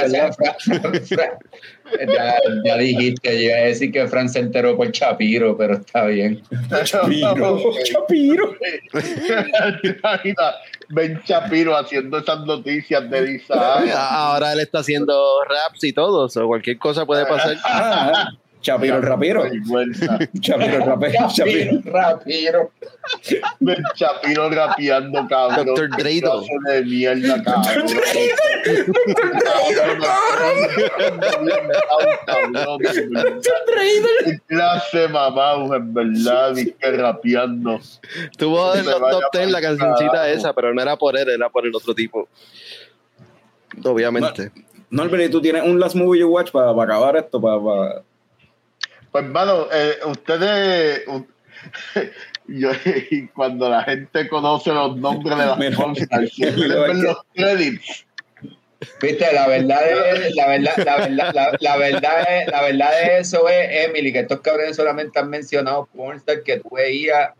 [0.58, 1.38] Fran-
[2.12, 2.34] ya,
[2.64, 6.42] ya dijiste, yo iba a decir que Fran se enteró por Chapiro, pero está bien.
[6.82, 7.60] Chapiro.
[7.84, 8.54] Chapiro.
[10.88, 13.42] Ben Shapiro haciendo esas noticias de.
[13.50, 17.56] Ah, Ahora él está haciendo raps y todo, o cualquier cosa puede pasar.
[18.66, 19.44] Chapiro el rapero.
[20.40, 21.28] Chapiro el rapero.
[21.32, 21.82] Chapiro.
[21.82, 22.70] Chapiro, Rapiro.
[23.60, 25.66] Ben Shapiro rapeando, cabrón.
[25.66, 25.90] Dr.
[25.96, 26.30] Qué Dreidel.
[26.30, 27.86] clase de mierda, cabrón.
[32.26, 32.78] Cabrón,
[34.24, 37.78] Qué clase de mamá, en verdad, y que rapeando.
[38.36, 41.66] Tuvo en los top 10 la cancioncita esa, pero no era por él, era por
[41.66, 42.28] el otro tipo.
[43.84, 44.50] Obviamente.
[44.90, 48.02] No, Albert, tú tienes un last movie you watch para, acabar esto, para, para-
[49.16, 51.08] Pues, hermano, eh, ustedes.
[51.08, 51.26] u-
[52.48, 52.70] yo,
[53.10, 58.06] y cuando la gente conoce los nombres de las Mira, cosas, siempre ven los credits.
[59.00, 63.18] Viste, la verdad es, la verdad, la verdad, la, la verdad es, la verdad de
[63.20, 67.30] eso es, Emily, que estos cabrones solamente han mencionado pornstar que tú veías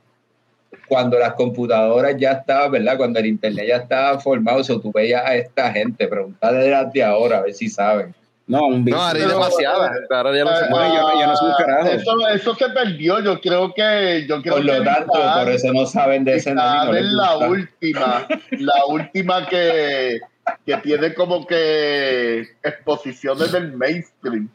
[0.89, 2.97] cuando las computadoras ya estaban, ¿verdad?
[2.97, 7.03] Cuando el internet ya estaba formado, o sea, tú veías a esta gente, preguntarle de
[7.05, 8.15] ahora, a ver si saben.
[8.49, 8.97] No, un bicho.
[8.97, 9.91] No, ahora hay Pero- demasiadas.
[10.09, 10.89] Ahora ya no se Eh, puede.
[10.89, 11.89] yo no- yo no soy un carajo.
[11.89, 13.19] Eso, eso se perdió.
[13.21, 14.25] Yo creo que.
[14.29, 16.93] Yo creo Por lo que tanto, por eso no saben de ese Lisa nene, no
[16.93, 18.27] les es la última.
[18.53, 20.21] La última que,
[20.65, 24.49] que tiene como que exposiciones del mainstream.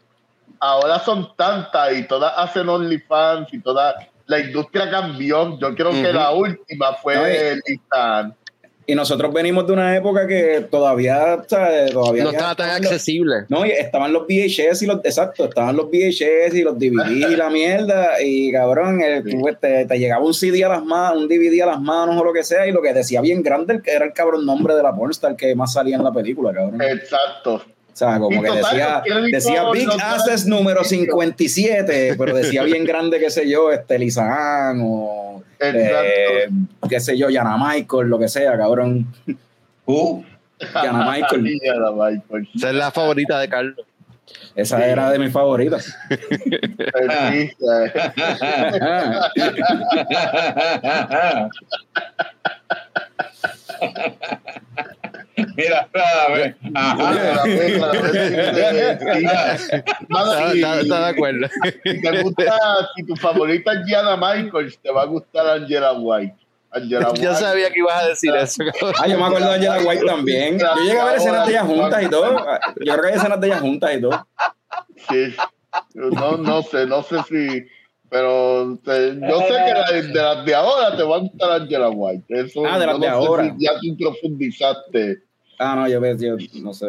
[0.62, 3.96] Ahora son tantas y todas hacen OnlyFans y todas.
[4.28, 5.60] La industria cambió.
[5.60, 7.16] Yo creo que la última fue
[7.56, 8.34] No, Ann.
[8.92, 12.70] Y nosotros venimos de una época que todavía, o sea, todavía No había- estaba tan
[12.72, 13.46] accesible.
[13.48, 17.36] No, y estaban los VHS y los, exacto, estaban los VHS y los DVD y
[17.38, 21.30] la mierda, y cabrón, el, tú, te, te llegaba un CD a las manos, un
[21.30, 24.04] DVD a las manos o lo que sea, y lo que decía bien grande era
[24.04, 26.82] el cabrón nombre de la pornstar que más salía en la película, cabrón.
[26.82, 27.62] Exacto.
[27.94, 32.16] O sea, como Y que total, decía, los decía Big los dan Asses número 57,
[32.18, 33.98] pero decía bien grande, qué sé yo, este
[34.82, 36.50] o eh,
[36.90, 39.06] qué sé yo, Yana Michael, lo que sea, cabrón.
[39.86, 40.24] Uh,
[40.74, 41.48] Yana Michael.
[41.48, 42.50] Y Yana Michael.
[42.56, 43.86] Esa es la favorita de Carlos.
[44.56, 45.96] Esa era de mis favoritas.
[55.42, 56.56] Eh, Mira, a ver.
[56.74, 57.44] Ajá.
[60.10, 61.48] Mano, Está, de acuerdo.
[61.84, 62.54] Si te gusta,
[62.96, 66.36] si tu favorita es Gianna Michaels, te va a gustar Angela White.
[66.72, 67.22] Angela White.
[67.22, 68.64] Yo sabía que ibas a decir eso.
[69.00, 70.60] Ah, yo me acuerdo de Angela White también.
[70.60, 72.38] Yo llegué a ver escenas de ellas juntas y todo.
[72.86, 74.28] Yo creo que hay escenas de ellas juntas y todo.
[75.10, 75.36] Sí.
[75.94, 77.66] No, no sé, no sé si.
[78.10, 81.90] Pero te- yo sé que la- de las de ahora te va a gustar Angela
[81.90, 82.26] White.
[82.28, 83.44] Eso, Ah, de las de no sé ahora.
[83.58, 85.20] si ya tú profundizaste.
[85.62, 86.88] Ah, no, yo, ves, yo no sé.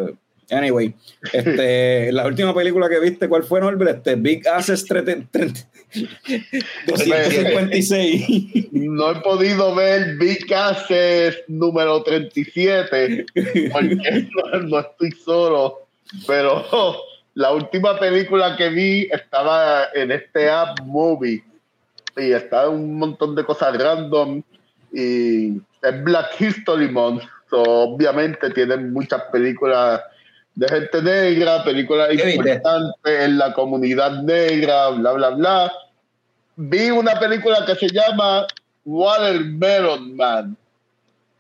[0.51, 0.94] Anyway,
[1.32, 3.99] este, la última película que viste, ¿cuál fue, Norbert?
[3.99, 5.61] Este, Big Asses 30 30
[6.86, 8.73] 256.
[8.73, 13.27] No he podido ver Big Asses número 37
[13.73, 15.86] porque no, no estoy solo.
[16.27, 16.65] Pero
[17.35, 21.44] la última película que vi estaba en este app Movie
[22.16, 24.43] y estaba un montón de cosas random
[24.93, 27.23] y es Black History Month.
[27.52, 30.00] So, obviamente tienen muchas películas
[30.54, 35.72] de gente negra, películas importantes en la comunidad negra, bla, bla, bla.
[36.56, 38.46] Vi una película que se llama
[38.86, 40.56] Watermelon Man.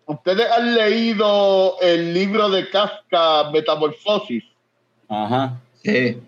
[0.04, 4.44] ¿Ustedes han leído el libro de Kafka, Metamorfosis?
[5.08, 5.58] Ajá.
[5.82, 6.20] Sí.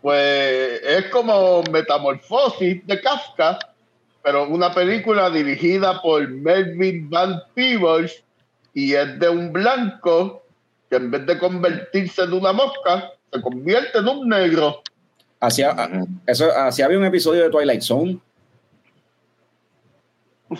[0.00, 3.58] Pues es como Metamorfosis de Kafka,
[4.22, 8.24] pero una película dirigida por Melvin Van Peebles
[8.74, 10.44] y es de un blanco
[10.88, 14.82] que en vez de convertirse en una mosca, se convierte en un negro.
[15.40, 15.74] Hacía,
[16.26, 18.18] eso, hacía había un episodio de Twilight Zone.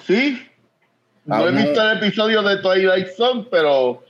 [0.06, 0.46] Sí,
[1.24, 1.58] no Ah, he no.
[1.58, 4.02] visto el episodio de Twilight Zone, pero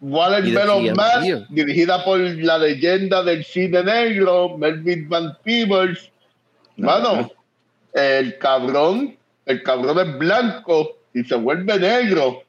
[0.00, 6.10] Watermelon Y decía, Man, dirigida por la leyenda del cine negro, Melvin Van Peebles.
[6.76, 7.30] Mano,
[7.92, 12.42] el cabrón, el cabrón es blanco y se vuelve negro.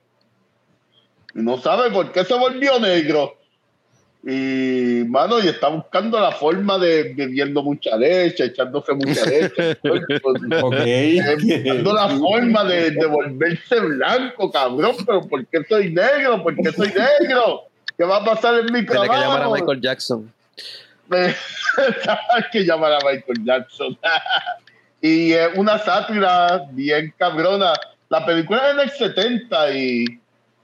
[1.36, 3.38] Y no sabe por qué se volvió negro.
[4.24, 9.78] Y, mano, y está buscando la forma de bebiendo mucha leche, echándose mucha leche.
[10.62, 10.76] Ok.
[11.42, 14.96] buscando la forma de, de volverse blanco, cabrón.
[15.06, 16.44] Pero ¿por qué soy negro?
[16.44, 17.64] ¿Por qué soy negro?
[17.98, 19.54] ¿Qué va a pasar en mi Tiene que llamar a trabajo?
[19.56, 20.34] Michael Jackson.
[21.12, 23.98] Hay que llamar a Michael Jackson.
[25.02, 27.74] y es una sátira bien cabrona.
[28.10, 30.21] La película es en el 70 y,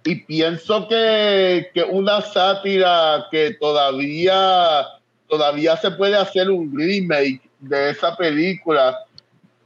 [0.08, 4.86] y pienso que, que una sátira que todavía,
[5.28, 8.98] todavía se puede hacer un remake de esa película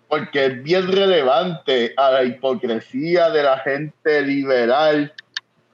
[0.07, 5.13] porque es bien relevante a la hipocresía de la gente liberal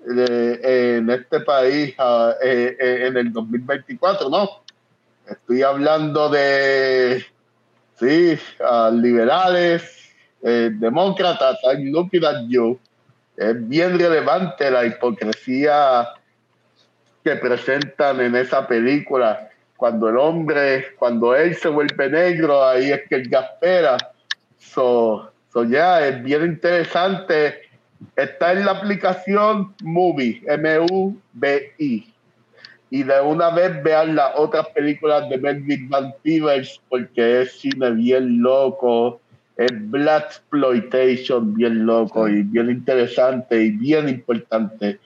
[0.06, 4.50] de- en este país ah, eh, eh, en el 2024, ¿no?
[5.30, 7.26] Estoy hablando de,
[8.00, 9.84] sí, ah, liberales,
[10.44, 12.36] eh, demócratas, I'm looking at.
[13.38, 16.10] Es bien relevante la hipocresía
[17.24, 19.50] que presentan en esa película.
[19.78, 23.98] Cuando el hombre, cuando él se vuelve negro, ahí es que él gaspera.
[24.58, 27.62] So, so ya, es bien interesante.
[28.16, 32.14] Está en la aplicación Movie, M-U-B-I
[32.90, 37.92] y de una vez vean las otras películas de Melvin Van Peebles porque es cine
[37.92, 39.20] bien loco,
[39.58, 45.00] es black exploitation bien loco y bien interesante y bien importante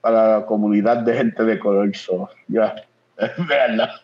[0.00, 1.94] para la comunidad de gente de color.
[1.96, 2.74] So, ya,
[3.48, 4.02] veanla.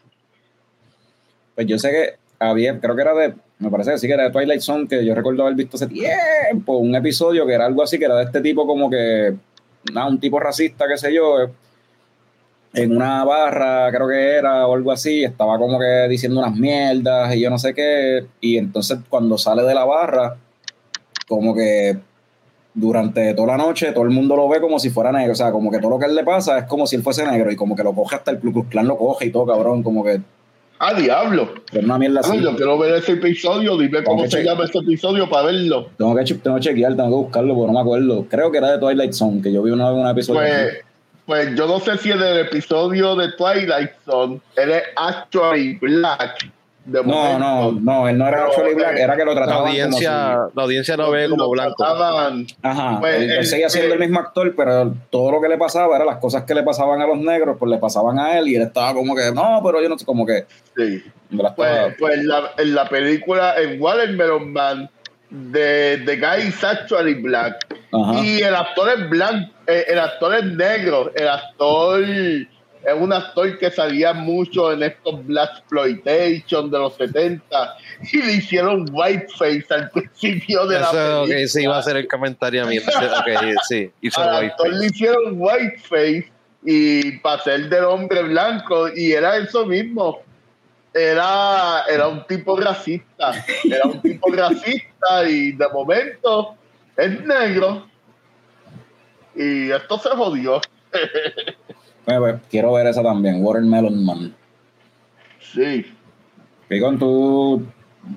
[1.55, 4.25] Pues yo sé que había, creo que era de, me parece que sí que era
[4.25, 7.83] de Twilight Zone, que yo recuerdo haber visto hace tiempo, un episodio que era algo
[7.83, 9.35] así, que era de este tipo como que,
[9.93, 11.51] nada, un tipo racista, qué sé yo,
[12.75, 17.35] en una barra, creo que era, o algo así, estaba como que diciendo unas mierdas
[17.35, 20.37] y yo no sé qué, y entonces cuando sale de la barra,
[21.29, 21.99] como que
[22.75, 25.53] durante toda la noche todo el mundo lo ve como si fuera negro, o sea,
[25.53, 27.57] como que todo lo que él le pasa es como si él fuese negro y
[27.57, 30.21] como que lo coge hasta el Ku Klan lo coge y todo cabrón, como que
[30.85, 31.49] ¡Ah, diablo!
[31.73, 32.33] es una mierda así.
[32.33, 35.91] Ay, yo quiero ver ese episodio, dime cómo se llama ese episodio para verlo.
[35.97, 38.27] Tengo que, tengo que chequear, tengo que buscarlo porque no me acuerdo.
[38.29, 40.41] Creo que era de Twilight Zone, que yo vi una vez un episodio.
[40.41, 40.85] Pues,
[41.27, 46.51] pues yo no sé si en el episodio de Twilight Zone él es actually black.
[46.85, 50.37] De no, no, no, él no era actually black, era que lo La trataban audiencia,
[50.53, 51.77] la audiencia lo ve como blanco.
[51.79, 52.57] trataban- como si...
[52.61, 55.57] Ajá, Pues, él, él el- seguía siendo el- mismo actor, pero todo lo que le
[55.59, 58.49] pasaba era las cosas que le pasaban a los negros, pues le pasaban a él
[58.49, 60.45] y él estaba como que, no, pero yo no sé, como que...
[60.77, 61.05] sí.
[61.31, 64.91] la Pues, pues la- en la película en Watermelon Man,
[65.33, 67.67] de The Guy is Actually Black.
[67.93, 68.25] Ajá.
[68.25, 73.59] Y el actor es blanco, eh, el actor es negro, el actor es un actor
[73.59, 77.77] que salía mucho en estos Black Exploitation de los 70
[78.13, 81.49] y le hicieron whiteface al principio de la Eso, ok, película.
[81.49, 82.79] sí, iba a ser el comentario a mí.
[82.79, 82.85] Ok,
[83.69, 86.33] sí, hizo Al white actor le hicieron whiteface
[86.65, 90.21] y para ser del hombre blanco y era eso mismo.
[90.95, 93.33] Era, era un tipo racista,
[93.65, 96.55] era un tipo racista y de momento
[96.97, 97.87] es negro
[99.35, 100.61] y esto se jodió.
[102.05, 104.35] Pues, pues, quiero ver esa también, Watermelon Man.
[105.39, 105.87] Sí.
[106.69, 107.65] Picón, tú,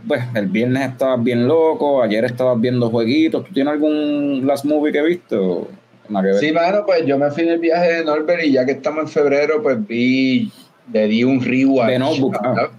[0.07, 3.45] pues, el viernes estabas bien loco, ayer estabas viendo jueguitos.
[3.45, 5.37] ¿Tú tienes algún last movie que viste?
[5.37, 6.35] que ver?
[6.35, 9.03] Sí, mano, pues yo me fui en el viaje de Norbert y ya que estamos
[9.03, 10.51] en febrero, pues vi,
[10.93, 11.89] le di un rewatch.
[11.89, 12.69] De Notebook, ah.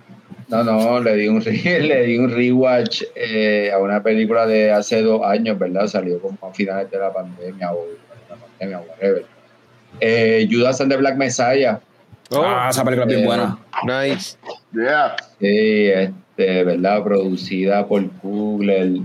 [0.49, 4.71] No, no, le di un, re- le di un rewatch eh, a una película de
[4.71, 5.87] hace dos años, ¿verdad?
[5.89, 7.85] Salió como a finales de la pandemia o
[8.31, 9.25] la pandemia, whatever.
[10.01, 11.81] Eh, Judas and the Black Messiah.
[12.31, 13.59] Oh, Ah, esa película es bien Eh, buena.
[13.85, 14.37] nice.
[14.73, 15.17] Yeah.
[15.41, 17.03] Sí, este, ¿verdad?
[17.03, 19.03] Producida por Google.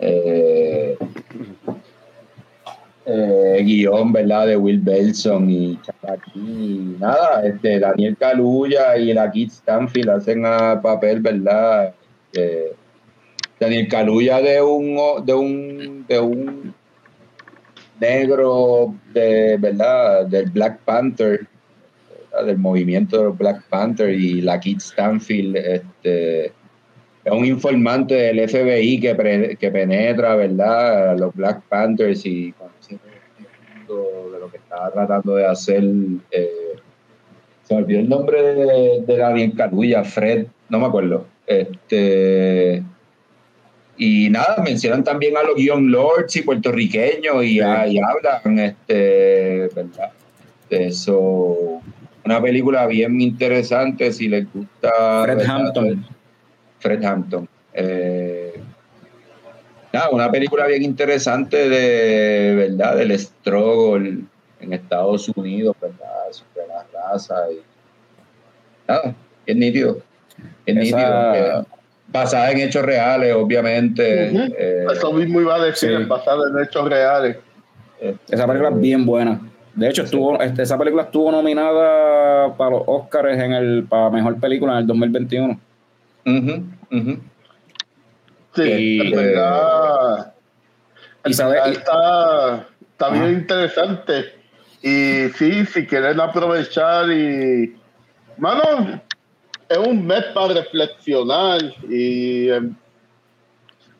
[0.00, 0.96] Eh,
[3.06, 4.46] eh, guion, ¿verdad?
[4.46, 5.78] De Will Belson y
[6.98, 11.94] nada, este, Daniel Caluya y la Kit Stanfield hacen a papel, ¿verdad?
[12.32, 12.72] Eh,
[13.60, 16.74] Daniel Caluya de un de un de un
[18.00, 21.46] negro de verdad del Black Panther
[22.32, 22.46] ¿verdad?
[22.46, 26.46] del movimiento de Black Panther y la Kit Stanfield este
[27.24, 32.52] es un informante del FBI que, penetra verdad los Black Panthers y
[33.88, 35.84] de lo que estaba tratando de hacer
[36.30, 36.74] eh,
[37.62, 42.82] se me olvidó el nombre de, de Daniel Caluya Fred no me acuerdo este
[43.96, 49.68] y nada, mencionan también a los guion lords y puertorriqueños y, y hablan, este,
[50.70, 51.80] eso.
[52.24, 55.22] Una película bien interesante si les gusta.
[55.24, 55.56] Fred ¿verdad?
[55.56, 56.06] Hampton.
[56.80, 57.48] Fred Hampton.
[57.72, 58.43] Eh,
[59.94, 62.96] nada, una película bien interesante de, ¿verdad?
[62.96, 64.18] Del struggle
[64.60, 65.98] en Estados Unidos, ¿verdad?
[66.30, 67.60] Sobre la raza y.
[68.88, 69.14] Nada,
[69.46, 69.98] bien nítido.
[70.66, 71.66] Esa- nítido.
[72.08, 74.30] basada en hechos reales, obviamente.
[74.58, 76.04] Eh, Eso mismo iba a decir, sí.
[76.04, 77.36] basado en hechos reales.
[78.00, 79.40] este, Esa película es bien buena.
[79.74, 84.38] De hecho, estuvo, este, esa película estuvo nominada para los Oscars en el, para mejor
[84.38, 85.58] película en el 2021.
[86.26, 86.62] ujú,
[86.92, 87.18] ujú.
[88.54, 90.34] Sí, Y- en verdad.
[91.24, 94.34] y en sabe- verdad y- está, está bien interesante.
[94.82, 97.76] Y sí, si quieren aprovechar y.
[98.36, 99.00] Mano,
[99.68, 102.50] es un mes para reflexionar y.
[102.50, 102.74] em,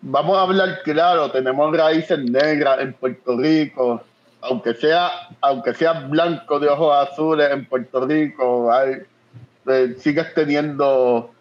[0.02, 4.02] vamos a hablar claro, tenemos raíces negras en Puerto Rico.
[4.42, 5.10] Aunque sea,
[5.40, 8.96] aunque sea blanco de ojos azules en Puerto Rico, hay,
[9.66, 11.33] eh, sigues teniendo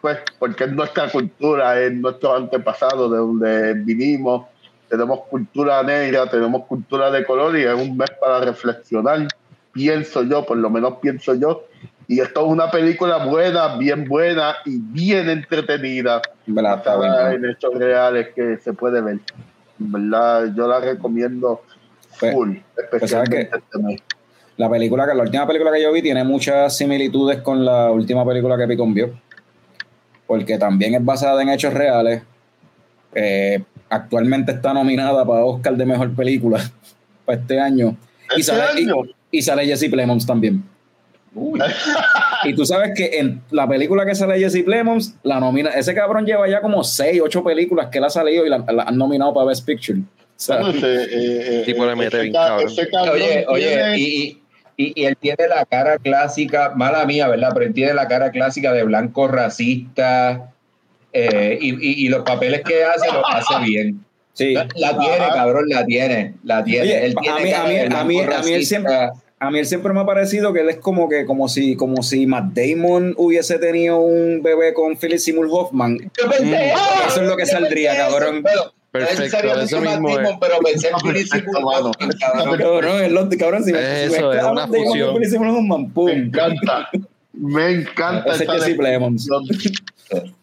[0.00, 4.46] pues porque es nuestra cultura, es nuestro antepasado de donde vinimos,
[4.88, 9.28] tenemos cultura negra, tenemos cultura de color y es un mes para reflexionar,
[9.72, 11.64] pienso yo, por lo menos pienso yo,
[12.08, 16.82] y esto es una película buena, bien buena y bien entretenida, En verdad,
[17.44, 19.18] hechos reales que se puede ver.
[19.78, 21.62] Verdad, yo la recomiendo
[22.18, 24.00] Pues- full, pues, especialmente este mes.
[24.56, 28.26] La película, que la última película que yo vi tiene muchas similitudes con la última
[28.26, 29.10] película que Picón vio.
[30.30, 32.22] Porque también es basada en hechos reales.
[33.16, 36.60] Eh, actualmente está nominada para Oscar de Mejor Película
[37.24, 37.96] para este año.
[38.36, 38.94] Y ¿Este sale, y- año?
[39.32, 40.62] y sale Jesse Plemons también.
[42.44, 46.24] Y tú sabes que en la película que sale Jesse Plemons, la nomina, ese cabrón
[46.24, 49.34] lleva ya como 6, 8 películas que él ha salido y la, la han nominado
[49.34, 49.98] para Best Picture.
[49.98, 50.04] O
[50.36, 51.06] sea, Bueno, ese, eh,
[51.60, 52.66] eh, Tipo le mete bien ca- cabrón.
[52.68, 54.42] ese cabrón Oye, oye, tiene- y, y,
[54.96, 57.50] y él tiene la cara clásica, mala mía, ¿verdad?
[57.54, 60.50] Pero él tiene la cara clásica de blanco racista
[61.12, 64.04] eh, y, y- y los papeles que hace los hace bien.
[64.32, 64.54] sí.
[64.54, 65.34] La, la tiene, Ajá.
[65.34, 66.82] cabrón, la tiene, la tiene.
[66.82, 68.64] Oye, él tiene a mí- a cara mí- de a mí- blanco a mí él
[68.66, 68.94] siempre-
[69.42, 72.02] A mí él siempre me ha parecido que él es como que como si como
[72.02, 75.96] si Matt Damon hubiese tenido un bebé con Philip Seymour Hoffman.
[75.98, 77.04] Yo pensé, Mm, ¡ah!
[77.08, 78.42] eso es lo que saldría, cabrón.
[78.42, 80.16] pero- Perfecto, eso mismo es.
[80.16, 80.94] Damon, Pero pensé en.
[81.56, 83.02] Hoffman, cabrón.
[83.04, 85.06] Es lo- cabrón, si me, Es si eso, me es una fusión.
[85.12, 86.88] con Philip Seymour Hoffman, Me encanta.
[87.32, 88.32] Me encanta.
[88.34, 88.76] Ese esa Jesse.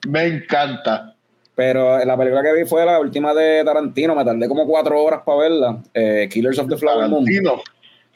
[0.08, 1.14] Me encanta.
[1.56, 5.22] Pero la película que vi fue la última de Tarantino, me tardé como cuatro horas
[5.26, 5.78] para verla.
[5.94, 7.26] eh, Killers of the Flower Moon.
[7.26, 7.62] Tarantino.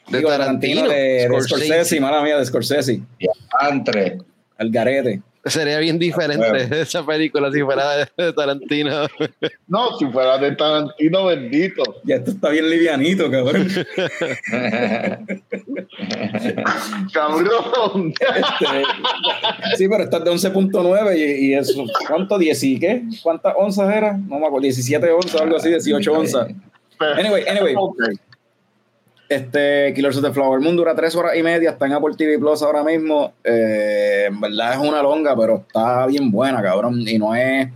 [0.08, 1.66] De Digo, Tarantino, de, de Scorsese.
[1.66, 3.00] Scorsese, mala mía, de Scorsese.
[3.18, 4.18] Diantre.
[4.58, 5.20] Al garete.
[5.44, 6.76] Sería bien diferente Bueno.
[6.76, 9.08] esa película si fuera de- de Tarantino.
[9.66, 11.82] No, si fuera de Tarantino, bendito.
[12.04, 13.68] Ya esto está bien livianito, cabrón.
[17.12, 18.12] Cabrón.
[18.20, 22.38] Este, sí, pero esta es de 11.9 y, y eso, ¿cuánto?
[22.38, 23.02] ¿10 y qué?
[23.22, 24.12] ¿Cuántas onzas era?
[24.16, 26.48] No me acuerdo, 17 onzas, algo así, 18 onzas.
[27.16, 27.74] Anyway, anyway.
[29.34, 32.38] Este Killers of the Flower Moon dura tres horas y media, está en Apple TV
[32.38, 33.32] Plus ahora mismo.
[33.44, 37.00] Eh, en verdad es una longa, pero está bien buena, cabrón.
[37.06, 37.68] Y no es.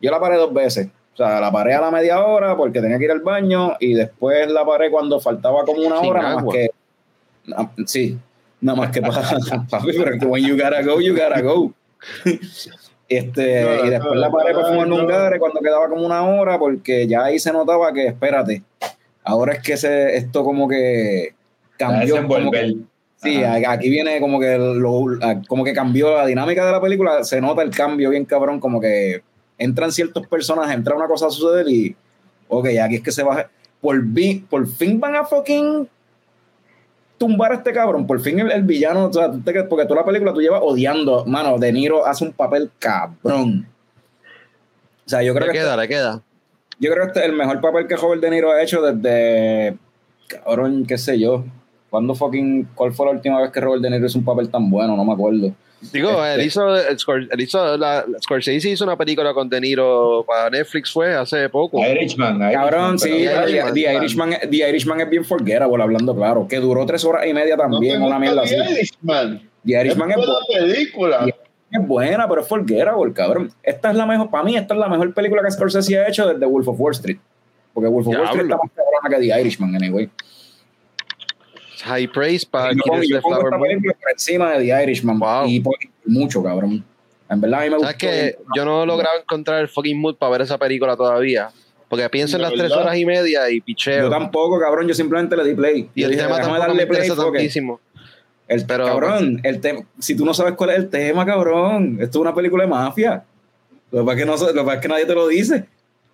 [0.00, 0.88] Yo la paré dos veces.
[1.14, 3.94] O sea, la paré a la media hora porque tenía que ir al baño y
[3.94, 6.70] después la paré cuando faltaba como una Sin hora, nada más que.
[7.46, 8.18] na- sí,
[8.60, 9.22] nada más que para.
[9.70, 11.72] Papi, pero que when you gotta go, you gotta go.
[13.06, 17.06] Este, y después la paré para fumar un gare cuando quedaba como una hora, porque
[17.06, 18.62] ya ahí se notaba que, espérate,
[19.24, 21.34] ahora es que se, esto como que
[21.76, 22.26] cambió.
[22.26, 22.76] Como que,
[23.16, 23.72] sí, Ajá.
[23.72, 25.04] aquí viene como que, lo,
[25.48, 28.80] como que cambió la dinámica de la película, se nota el cambio bien cabrón, como
[28.80, 29.22] que
[29.58, 31.96] entran ciertos personajes, entra una cosa a suceder y,
[32.48, 33.48] ok, aquí es que se va,
[33.80, 35.88] por, vi- por fin van a fucking
[37.18, 40.00] tumbar a este cabrón, por fin el, el villano, o sea, tú te- porque toda
[40.00, 43.68] la película tú llevas odiando, mano, De Niro hace un papel cabrón.
[45.06, 46.22] O sea, yo creo Le que queda, le queda.
[46.78, 49.76] Yo creo que este es el mejor papel que Robert De Niro ha hecho desde,
[50.28, 51.44] cabrón, qué sé yo.
[51.90, 54.68] ¿Cuándo fucking, cuál fue la última vez que Robert De Niro hizo un papel tan
[54.70, 54.96] bueno?
[54.96, 55.52] No me acuerdo.
[55.92, 59.60] Digo, Este- él hizo, el Scor- él hizo la, Scorsese hizo una película con De
[59.60, 61.78] Niro para Netflix, fue hace poco.
[61.78, 63.74] Irishman, Irishman, Cabrón, sí, The The, Irishman.
[63.74, 67.54] The Irishman, The Irishman es bien forgettable, hablando claro, que duró tres horas y media
[67.56, 68.54] No también, te una mierda así.
[68.56, 69.50] The Irishman.
[69.64, 71.26] The Irishman es, es bu- buena película.
[71.80, 73.52] Es buena, pero es forgettable, cabrón.
[73.62, 76.26] Esta es la mejor, para mí, esta es la mejor película que Scorsese ha hecho
[76.26, 77.18] desde Wolf of Wall Street.
[77.72, 80.08] Porque Wolf of Wall Street está más cabrona que The Irishman, anyway.
[81.84, 85.18] High praise para yo pongo, yo pongo esta película por encima de The Irishman.
[85.18, 85.46] Wow.
[85.46, 85.74] Y por
[86.06, 86.84] mucho, cabrón.
[87.28, 87.98] En verdad, a mí me ¿Sabes gustó.
[87.98, 91.50] que Yo no he logrado encontrar el fucking mood para ver esa película todavía.
[91.88, 94.10] Porque pienso en ¿De las tres horas y media y Yo picheo.
[94.10, 94.88] tampoco, cabrón.
[94.88, 95.90] Yo simplemente le di play.
[95.94, 97.80] Y Yo el dije, tema tampoco me tantísimo.
[98.46, 102.18] El, Pero, cabrón, el tema, si tú no sabes cuál es el tema, cabrón, esto
[102.18, 103.24] es una película de mafia.
[103.90, 105.64] Lo que pasa es que, no, lo que pasa es que nadie te lo dice.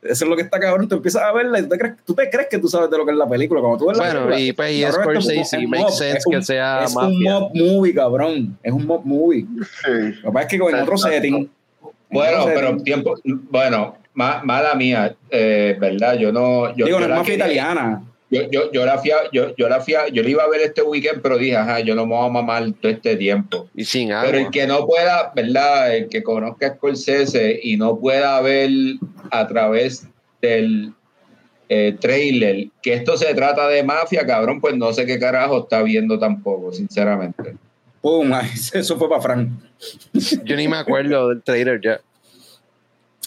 [0.02, 0.88] Eso es lo que está cabrón.
[0.88, 2.96] Tú empiezas a verla y tú te crees, tú te crees que tú sabes de
[2.96, 3.60] lo que es la película.
[3.60, 6.18] Cuando tú ves la Bueno, película, y pues y es Scorsese, un- makes mob, sense
[6.18, 7.32] es que un- sea Es un mafia.
[7.40, 8.58] mob movie, cabrón.
[8.62, 9.46] Es un mob movie.
[9.84, 9.90] Sí.
[10.22, 11.34] Lo que pasa es que en otro setting.
[11.36, 11.50] en
[12.10, 13.14] Bueno, otro pero setting- tiempo,
[13.50, 16.14] bueno, ma- mala mía, eh, ¿verdad?
[16.16, 16.68] Yo no.
[16.76, 18.02] Yo, Digo, yo no es la mafia quería- italiana.
[18.30, 20.48] Yo, yo, yo la fui a- yo, yo la fui a- yo la iba a
[20.48, 23.68] ver este weekend, pero dije, ajá, yo no me voy a mamar todo este tiempo.
[23.74, 24.38] Y sin Pero agua.
[24.40, 25.96] el que no pueda, ¿verdad?
[25.96, 28.70] El que conozca a Scorsese y no pueda ver
[29.32, 30.06] a través
[30.40, 30.92] del
[31.72, 35.82] eh, trailer que esto se trata de mafia, cabrón, pues no sé qué carajo está
[35.82, 37.54] viendo tampoco, sinceramente.
[38.00, 39.48] Pum, ay, eso fue para Frank.
[40.44, 42.00] Yo ni me acuerdo del trailer ya.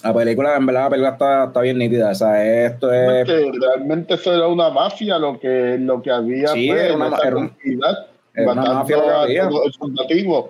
[0.03, 2.09] La película, en verdad, la película está, está bien nítida.
[2.11, 3.25] O sea, esto es.
[3.25, 7.11] Porque realmente eso era una mafia lo que, lo que había Sí, era una en
[7.11, 7.97] ma- esa era un- comunidad,
[8.33, 9.49] era una matando mafia lo que había.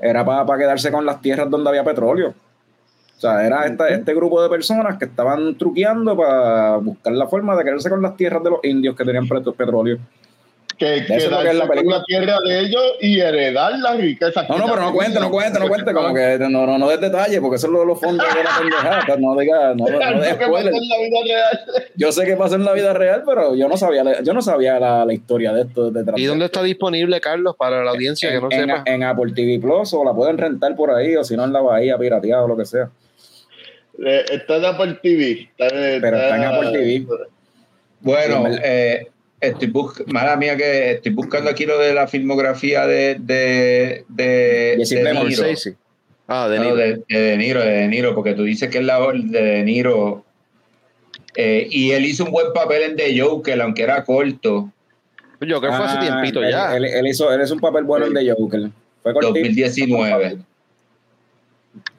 [0.01, 2.29] era para quedarse con las tierras donde había petróleo.
[3.15, 7.55] O sea, era esta- este grupo de personas que estaban truqueando para buscar la forma
[7.55, 9.97] de quedarse con las tierras de los indios que tenían pet- petróleo.
[10.77, 11.97] Que Eso es que la película.
[11.99, 14.49] la tierra de ellos y heredar las riquezas.
[14.49, 16.99] No, no, pero no cuente, no cuente, no cuente, como que no, no, no des
[16.99, 19.17] detalle, porque eso es lo de los fondos de la pendejada.
[19.17, 20.73] No diga, no, no, no que spoiler.
[20.73, 21.79] la.
[21.95, 24.41] Yo sé que pasa en la vida real, pero yo no sabía, la- yo no
[24.41, 26.17] sabía la, la historia de esto detrás.
[26.19, 28.83] ¿Y de dónde está disponible, Carlos, para la audiencia que no en, sepa?
[28.85, 31.61] en Apple TV Plus o la pueden rentar por ahí, o si no en la
[31.61, 32.89] bahía pirateada o lo que sea.
[34.03, 35.49] Eh, Está en Apple TV.
[35.55, 37.05] Está, Pero está en Apple TV.
[38.01, 39.07] Bueno, eh,
[39.47, 44.77] estoy bus mala mía que estoy buscando aquí lo de la filmografía de, de, de,
[44.77, 45.29] de Plemons.
[45.29, 45.77] Niro.
[46.27, 46.75] Ah, de No, Niro.
[46.77, 49.63] de, de De Niro, de De Niro, porque tú dices que es la de De
[49.63, 50.23] Niro.
[51.35, 54.69] eh, y él hizo un buen papel en The Joker, aunque era corto,
[55.41, 56.75] Yo creo que fue hace Ah, tiempito él, ya.
[56.77, 58.69] Él, él hizo, él hizo un papel bueno en The Joker.
[59.01, 59.33] Fue cortito.
[59.33, 60.37] 2019.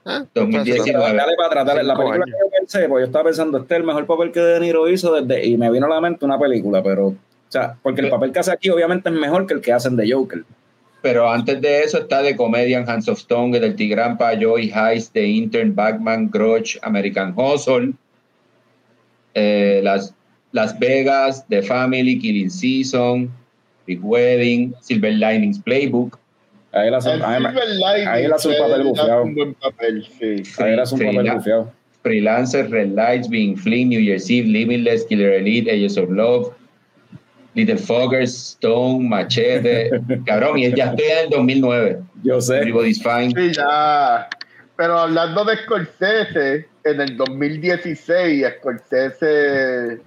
[0.07, 1.15] Ah, 2019.
[1.15, 1.83] Dale para atrás, dale.
[1.83, 2.27] La película años.
[2.27, 4.89] que yo pensé, pues yo estaba pensando, este es el mejor papel que De Niro
[4.89, 7.15] hizo desde, y me vino a la mente una película, pero,
[7.59, 10.11] sea, porque el papel que hace aquí obviamente es mejor que el que hacen de
[10.13, 10.45] Joker.
[11.03, 15.27] Pero antes de eso está The Comedian, Hands of Stone, El Tigrampa, Joy Heist, The
[15.27, 17.93] Intern, Batman, Grudge, American Hustle,
[19.35, 20.15] eh, Las,
[20.53, 23.31] Las Vegas, The Family, Killing Season,
[23.87, 26.19] Big Wedding, Silver Linings Playbook.
[26.73, 27.45] Ahí él hace, El ahí,
[28.07, 30.43] ahí él hace un papel hace un buen papel, sí.
[30.63, 31.73] ahí él hace un papel bufiado.
[32.03, 36.53] Freelancer, Red Lights, Being Flynn, New Year's Eve, Limitless, Killer Elite, Ages of Love,
[37.55, 39.91] Little Foggers, Stone, Machete.
[40.27, 42.03] Cabrón, y ya está en el 2009.
[42.23, 42.59] Yo sé.
[42.59, 43.33] Everybody's Fine.
[43.37, 44.29] Sí, ya.
[44.77, 50.01] Pero hablando de Scorsese, en el 2016 Scorsese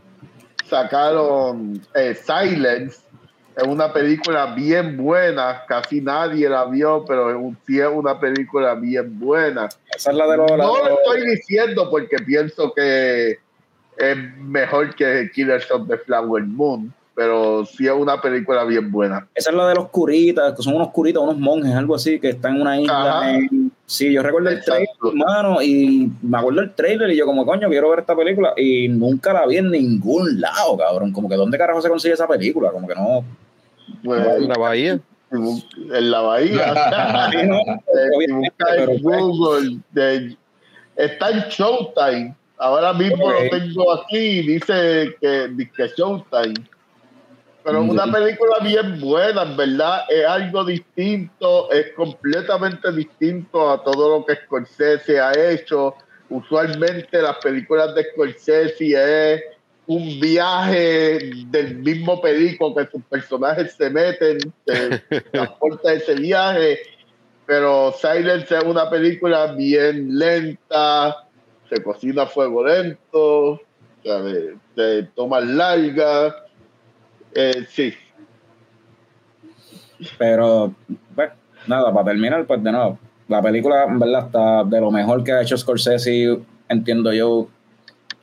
[0.69, 2.99] sacaron eh, Silence,
[3.55, 9.67] es una película bien buena, casi nadie la vio, pero es una película bien buena.
[9.95, 10.51] Esa es la de los.
[10.51, 13.39] la No de lo estoy diciendo porque pienso que
[13.97, 19.27] es mejor que Killers of the Flower Moon, pero sí es una película bien buena.
[19.33, 22.29] Esa es la de los curitas, que son unos curitas, unos monjes, algo así, que
[22.29, 23.31] están en una isla.
[23.35, 27.43] En- Sí, yo recuerdo el trailer, hermano, y me acuerdo el trailer y yo como,
[27.43, 31.11] coño, quiero ver esta película y nunca la vi en ningún lado, cabrón.
[31.11, 32.69] Como que ¿dónde carajo se consigue esa película?
[32.71, 33.23] Como que no...
[34.03, 34.99] Pues, En la bahía.
[35.31, 36.73] en la bahía.
[37.31, 40.37] Sí, no, Eh, si obviamente, buscas en pero, Google, de-
[40.97, 42.35] está en Showtime.
[42.59, 46.53] Ahora mismo lo tengo aquí, dice que, dice Showtime.
[47.67, 50.01] Pero una película bien buena, en verdad.
[50.09, 55.93] Es algo distinto, es completamente distinto a todo lo que Scorsese ha hecho.
[56.29, 59.43] Usualmente las películas de Scorsese es
[59.85, 66.79] un viaje del mismo película que sus personajes se meten, se transporta ese viaje
[67.47, 71.25] pero Silence es una película bien lenta,
[71.69, 73.61] se cocina a fuego lento,
[74.03, 76.35] de, de tomas largas.
[77.39, 77.93] Eh, sí,
[80.17, 80.73] Pero,
[81.15, 81.29] pues,
[81.67, 82.97] nada, para terminar, pues de nuevo,
[83.27, 87.47] la película, en verdad, está de lo mejor que ha hecho Scorsese, entiendo yo,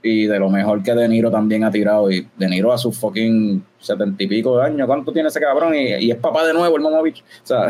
[0.03, 2.11] y de lo mejor que De Niro también ha tirado.
[2.11, 5.75] Y De Niro a sus fucking setenta y pico de años, ¿cuánto tiene ese cabrón?
[5.75, 7.23] Y, y es papá de nuevo, el Momovich.
[7.23, 7.69] O sea,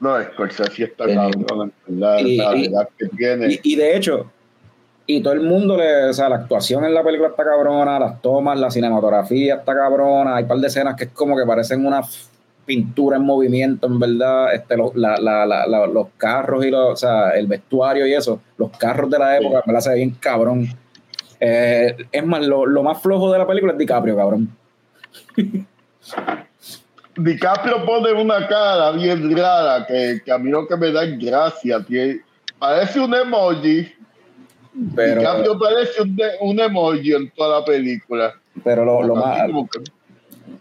[0.00, 3.60] no, Scorsese está cabrón, verdad, Y- la y- que tiene.
[3.62, 4.30] y de hecho,
[5.16, 8.20] y todo el mundo le, o sea, la actuación en la película está cabrona, las
[8.22, 11.84] tomas, la cinematografía está cabrona, hay un par de escenas que es como que parecen
[11.86, 12.02] una
[12.66, 16.92] pintura en movimiento, en verdad, este, lo- la- la- la- la- los carros y los,
[16.92, 19.96] o sea, el vestuario y eso, los carros de la época, en verdad se ve
[19.96, 20.66] bien cabrón.
[21.40, 24.48] Eh, es más, lo, lo más flojo de la película es DiCaprio, cabrón.
[27.16, 31.18] DiCaprio pone una cara bien rara que, que a mí lo que me da es
[31.18, 31.84] gracia.
[32.58, 33.92] parece un emoji.
[34.94, 38.34] Pero, DiCaprio parece un, de- un emoji en toda la película.
[38.62, 39.38] pero lo, lo más,
[39.72, 39.80] que-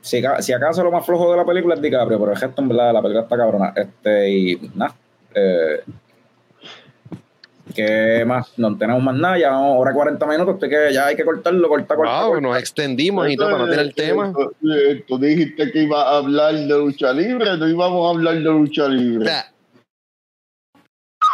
[0.01, 2.69] si, si acaso lo más flojo de la película es DiCaprio, pero el resto en
[2.69, 3.73] verdad la película está cabrona.
[3.75, 4.95] Este, y nada.
[5.35, 5.81] Eh,
[7.75, 8.51] ¿Qué más?
[8.57, 11.69] No tenemos más nada, ya vamos, hora 40 minutos, así que ya hay que cortarlo,
[11.69, 12.15] cortar, cortar.
[12.23, 12.41] Wow, cortar.
[12.49, 14.33] nos extendimos y todo para no tener el tema.
[14.33, 14.51] Tú,
[15.07, 18.87] tú dijiste que iba a hablar de lucha libre, no íbamos a hablar de lucha
[18.87, 19.29] libre.
[19.29, 19.47] Jorge, Jorge, Jorge,
[21.19, 21.28] Jorge, Jorge.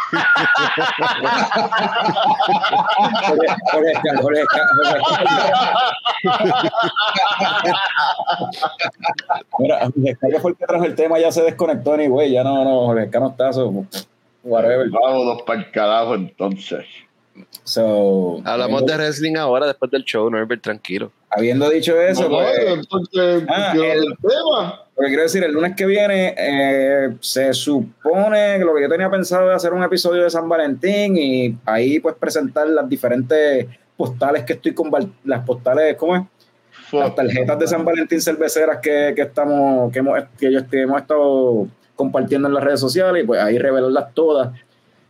[9.58, 12.44] Mira, Jorge Esca fue el que trajo el tema, ya se desconectó ni güey, ya
[12.44, 13.84] no, no, Jorge Esca no está, so,
[14.44, 14.88] whatever.
[14.90, 16.84] Vámonos para el carajo entonces.
[17.64, 21.10] So, Hablamos de wrestling ahora, después del show, Norbert, tranquilo.
[21.30, 24.82] habiendo dicho eso, No, pues, entonces, Ah, el- el tema.
[24.96, 28.88] Lo que quiero decir, el lunes que viene eh, se supone que lo que yo
[28.88, 33.66] tenía pensado es hacer un episodio de San Valentín y ahí pues presentar las diferentes
[33.94, 34.90] postales que estoy con
[35.24, 36.22] las postales, ¿cómo es?
[36.92, 41.00] Las tarjetas de San Valentín cerveceras que, que estamos, que hemos, que yo que hemos
[41.00, 44.52] estado compartiendo en las redes sociales y pues ahí revelarlas todas.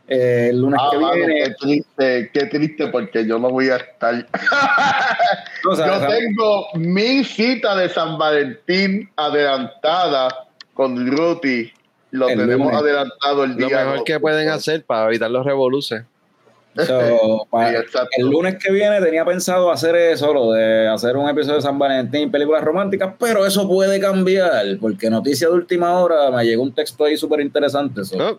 [0.09, 1.35] Eh, el lunes Ah, que mano, viene.
[1.43, 4.15] qué triste, qué triste porque yo no voy a estar.
[5.69, 11.73] o sea, yo San- tengo mi cita de San Valentín adelantada con Ruti.
[12.13, 12.81] Lo El tenemos lunes.
[12.81, 13.79] adelantado el Lo día.
[13.81, 14.05] mejor dos.
[14.05, 16.05] que pueden hacer para evitar los revoluces.
[16.77, 21.57] So, Sí, el lunes que viene tenía pensado hacer eso, lo de hacer un episodio
[21.57, 26.45] de San Valentín, películas románticas, pero eso puede cambiar, porque noticia de última hora me
[26.45, 28.05] llegó un texto ahí súper interesante.
[28.05, 28.39] so, ¿no?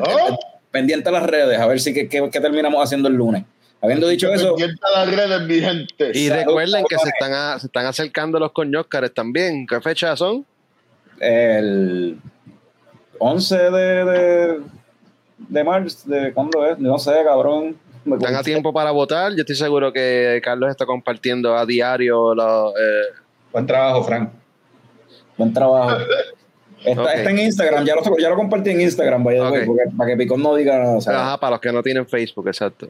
[0.00, 0.38] Oh.
[0.70, 3.44] Pendiente a las redes, a ver si qué, qué- qué terminamos haciendo el lunes.
[3.80, 6.10] Habiendo dicho eso, Pendiente a las redes, mi gente.
[6.18, 9.66] Y Salud, recuerden que se están, a- se están acercando los coñóscares también.
[9.66, 10.44] ¿Qué fechas son?
[11.20, 12.18] el
[13.18, 14.60] 11 de, de,
[15.48, 16.78] de marzo, de, ¿cuándo es?
[16.78, 17.76] No sé, cabrón.
[18.04, 19.30] Me Están a tiempo para votar.
[19.32, 23.14] Yo estoy seguro que Carlos está compartiendo a diario los, eh,
[23.52, 24.30] Buen trabajo, Frank.
[25.38, 25.98] Buen trabajo.
[26.84, 29.66] Está, está en Instagram, ya lo, ya lo compartí en Instagram, by the way, Ok.
[29.66, 30.96] porque- para que Picón no diga nada.
[30.96, 32.88] o sea, Ajá, para los que no tienen Facebook, exacto.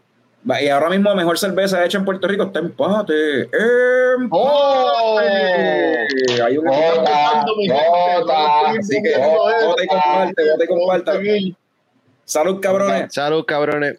[0.61, 3.43] y ahora mismo la mejor cerveza hecha en Puerto Rico está empate.
[3.43, 4.29] ¡Empate!
[4.31, 5.19] ¡Oh!
[6.45, 7.83] Hay un Vota, mi gente,
[8.21, 11.11] vota, vamos a Así que vota y comparte, vota y comparte.
[11.11, 11.57] A seguir.
[12.25, 13.13] Salud, cabrones.
[13.15, 13.99] Salud, cabrones.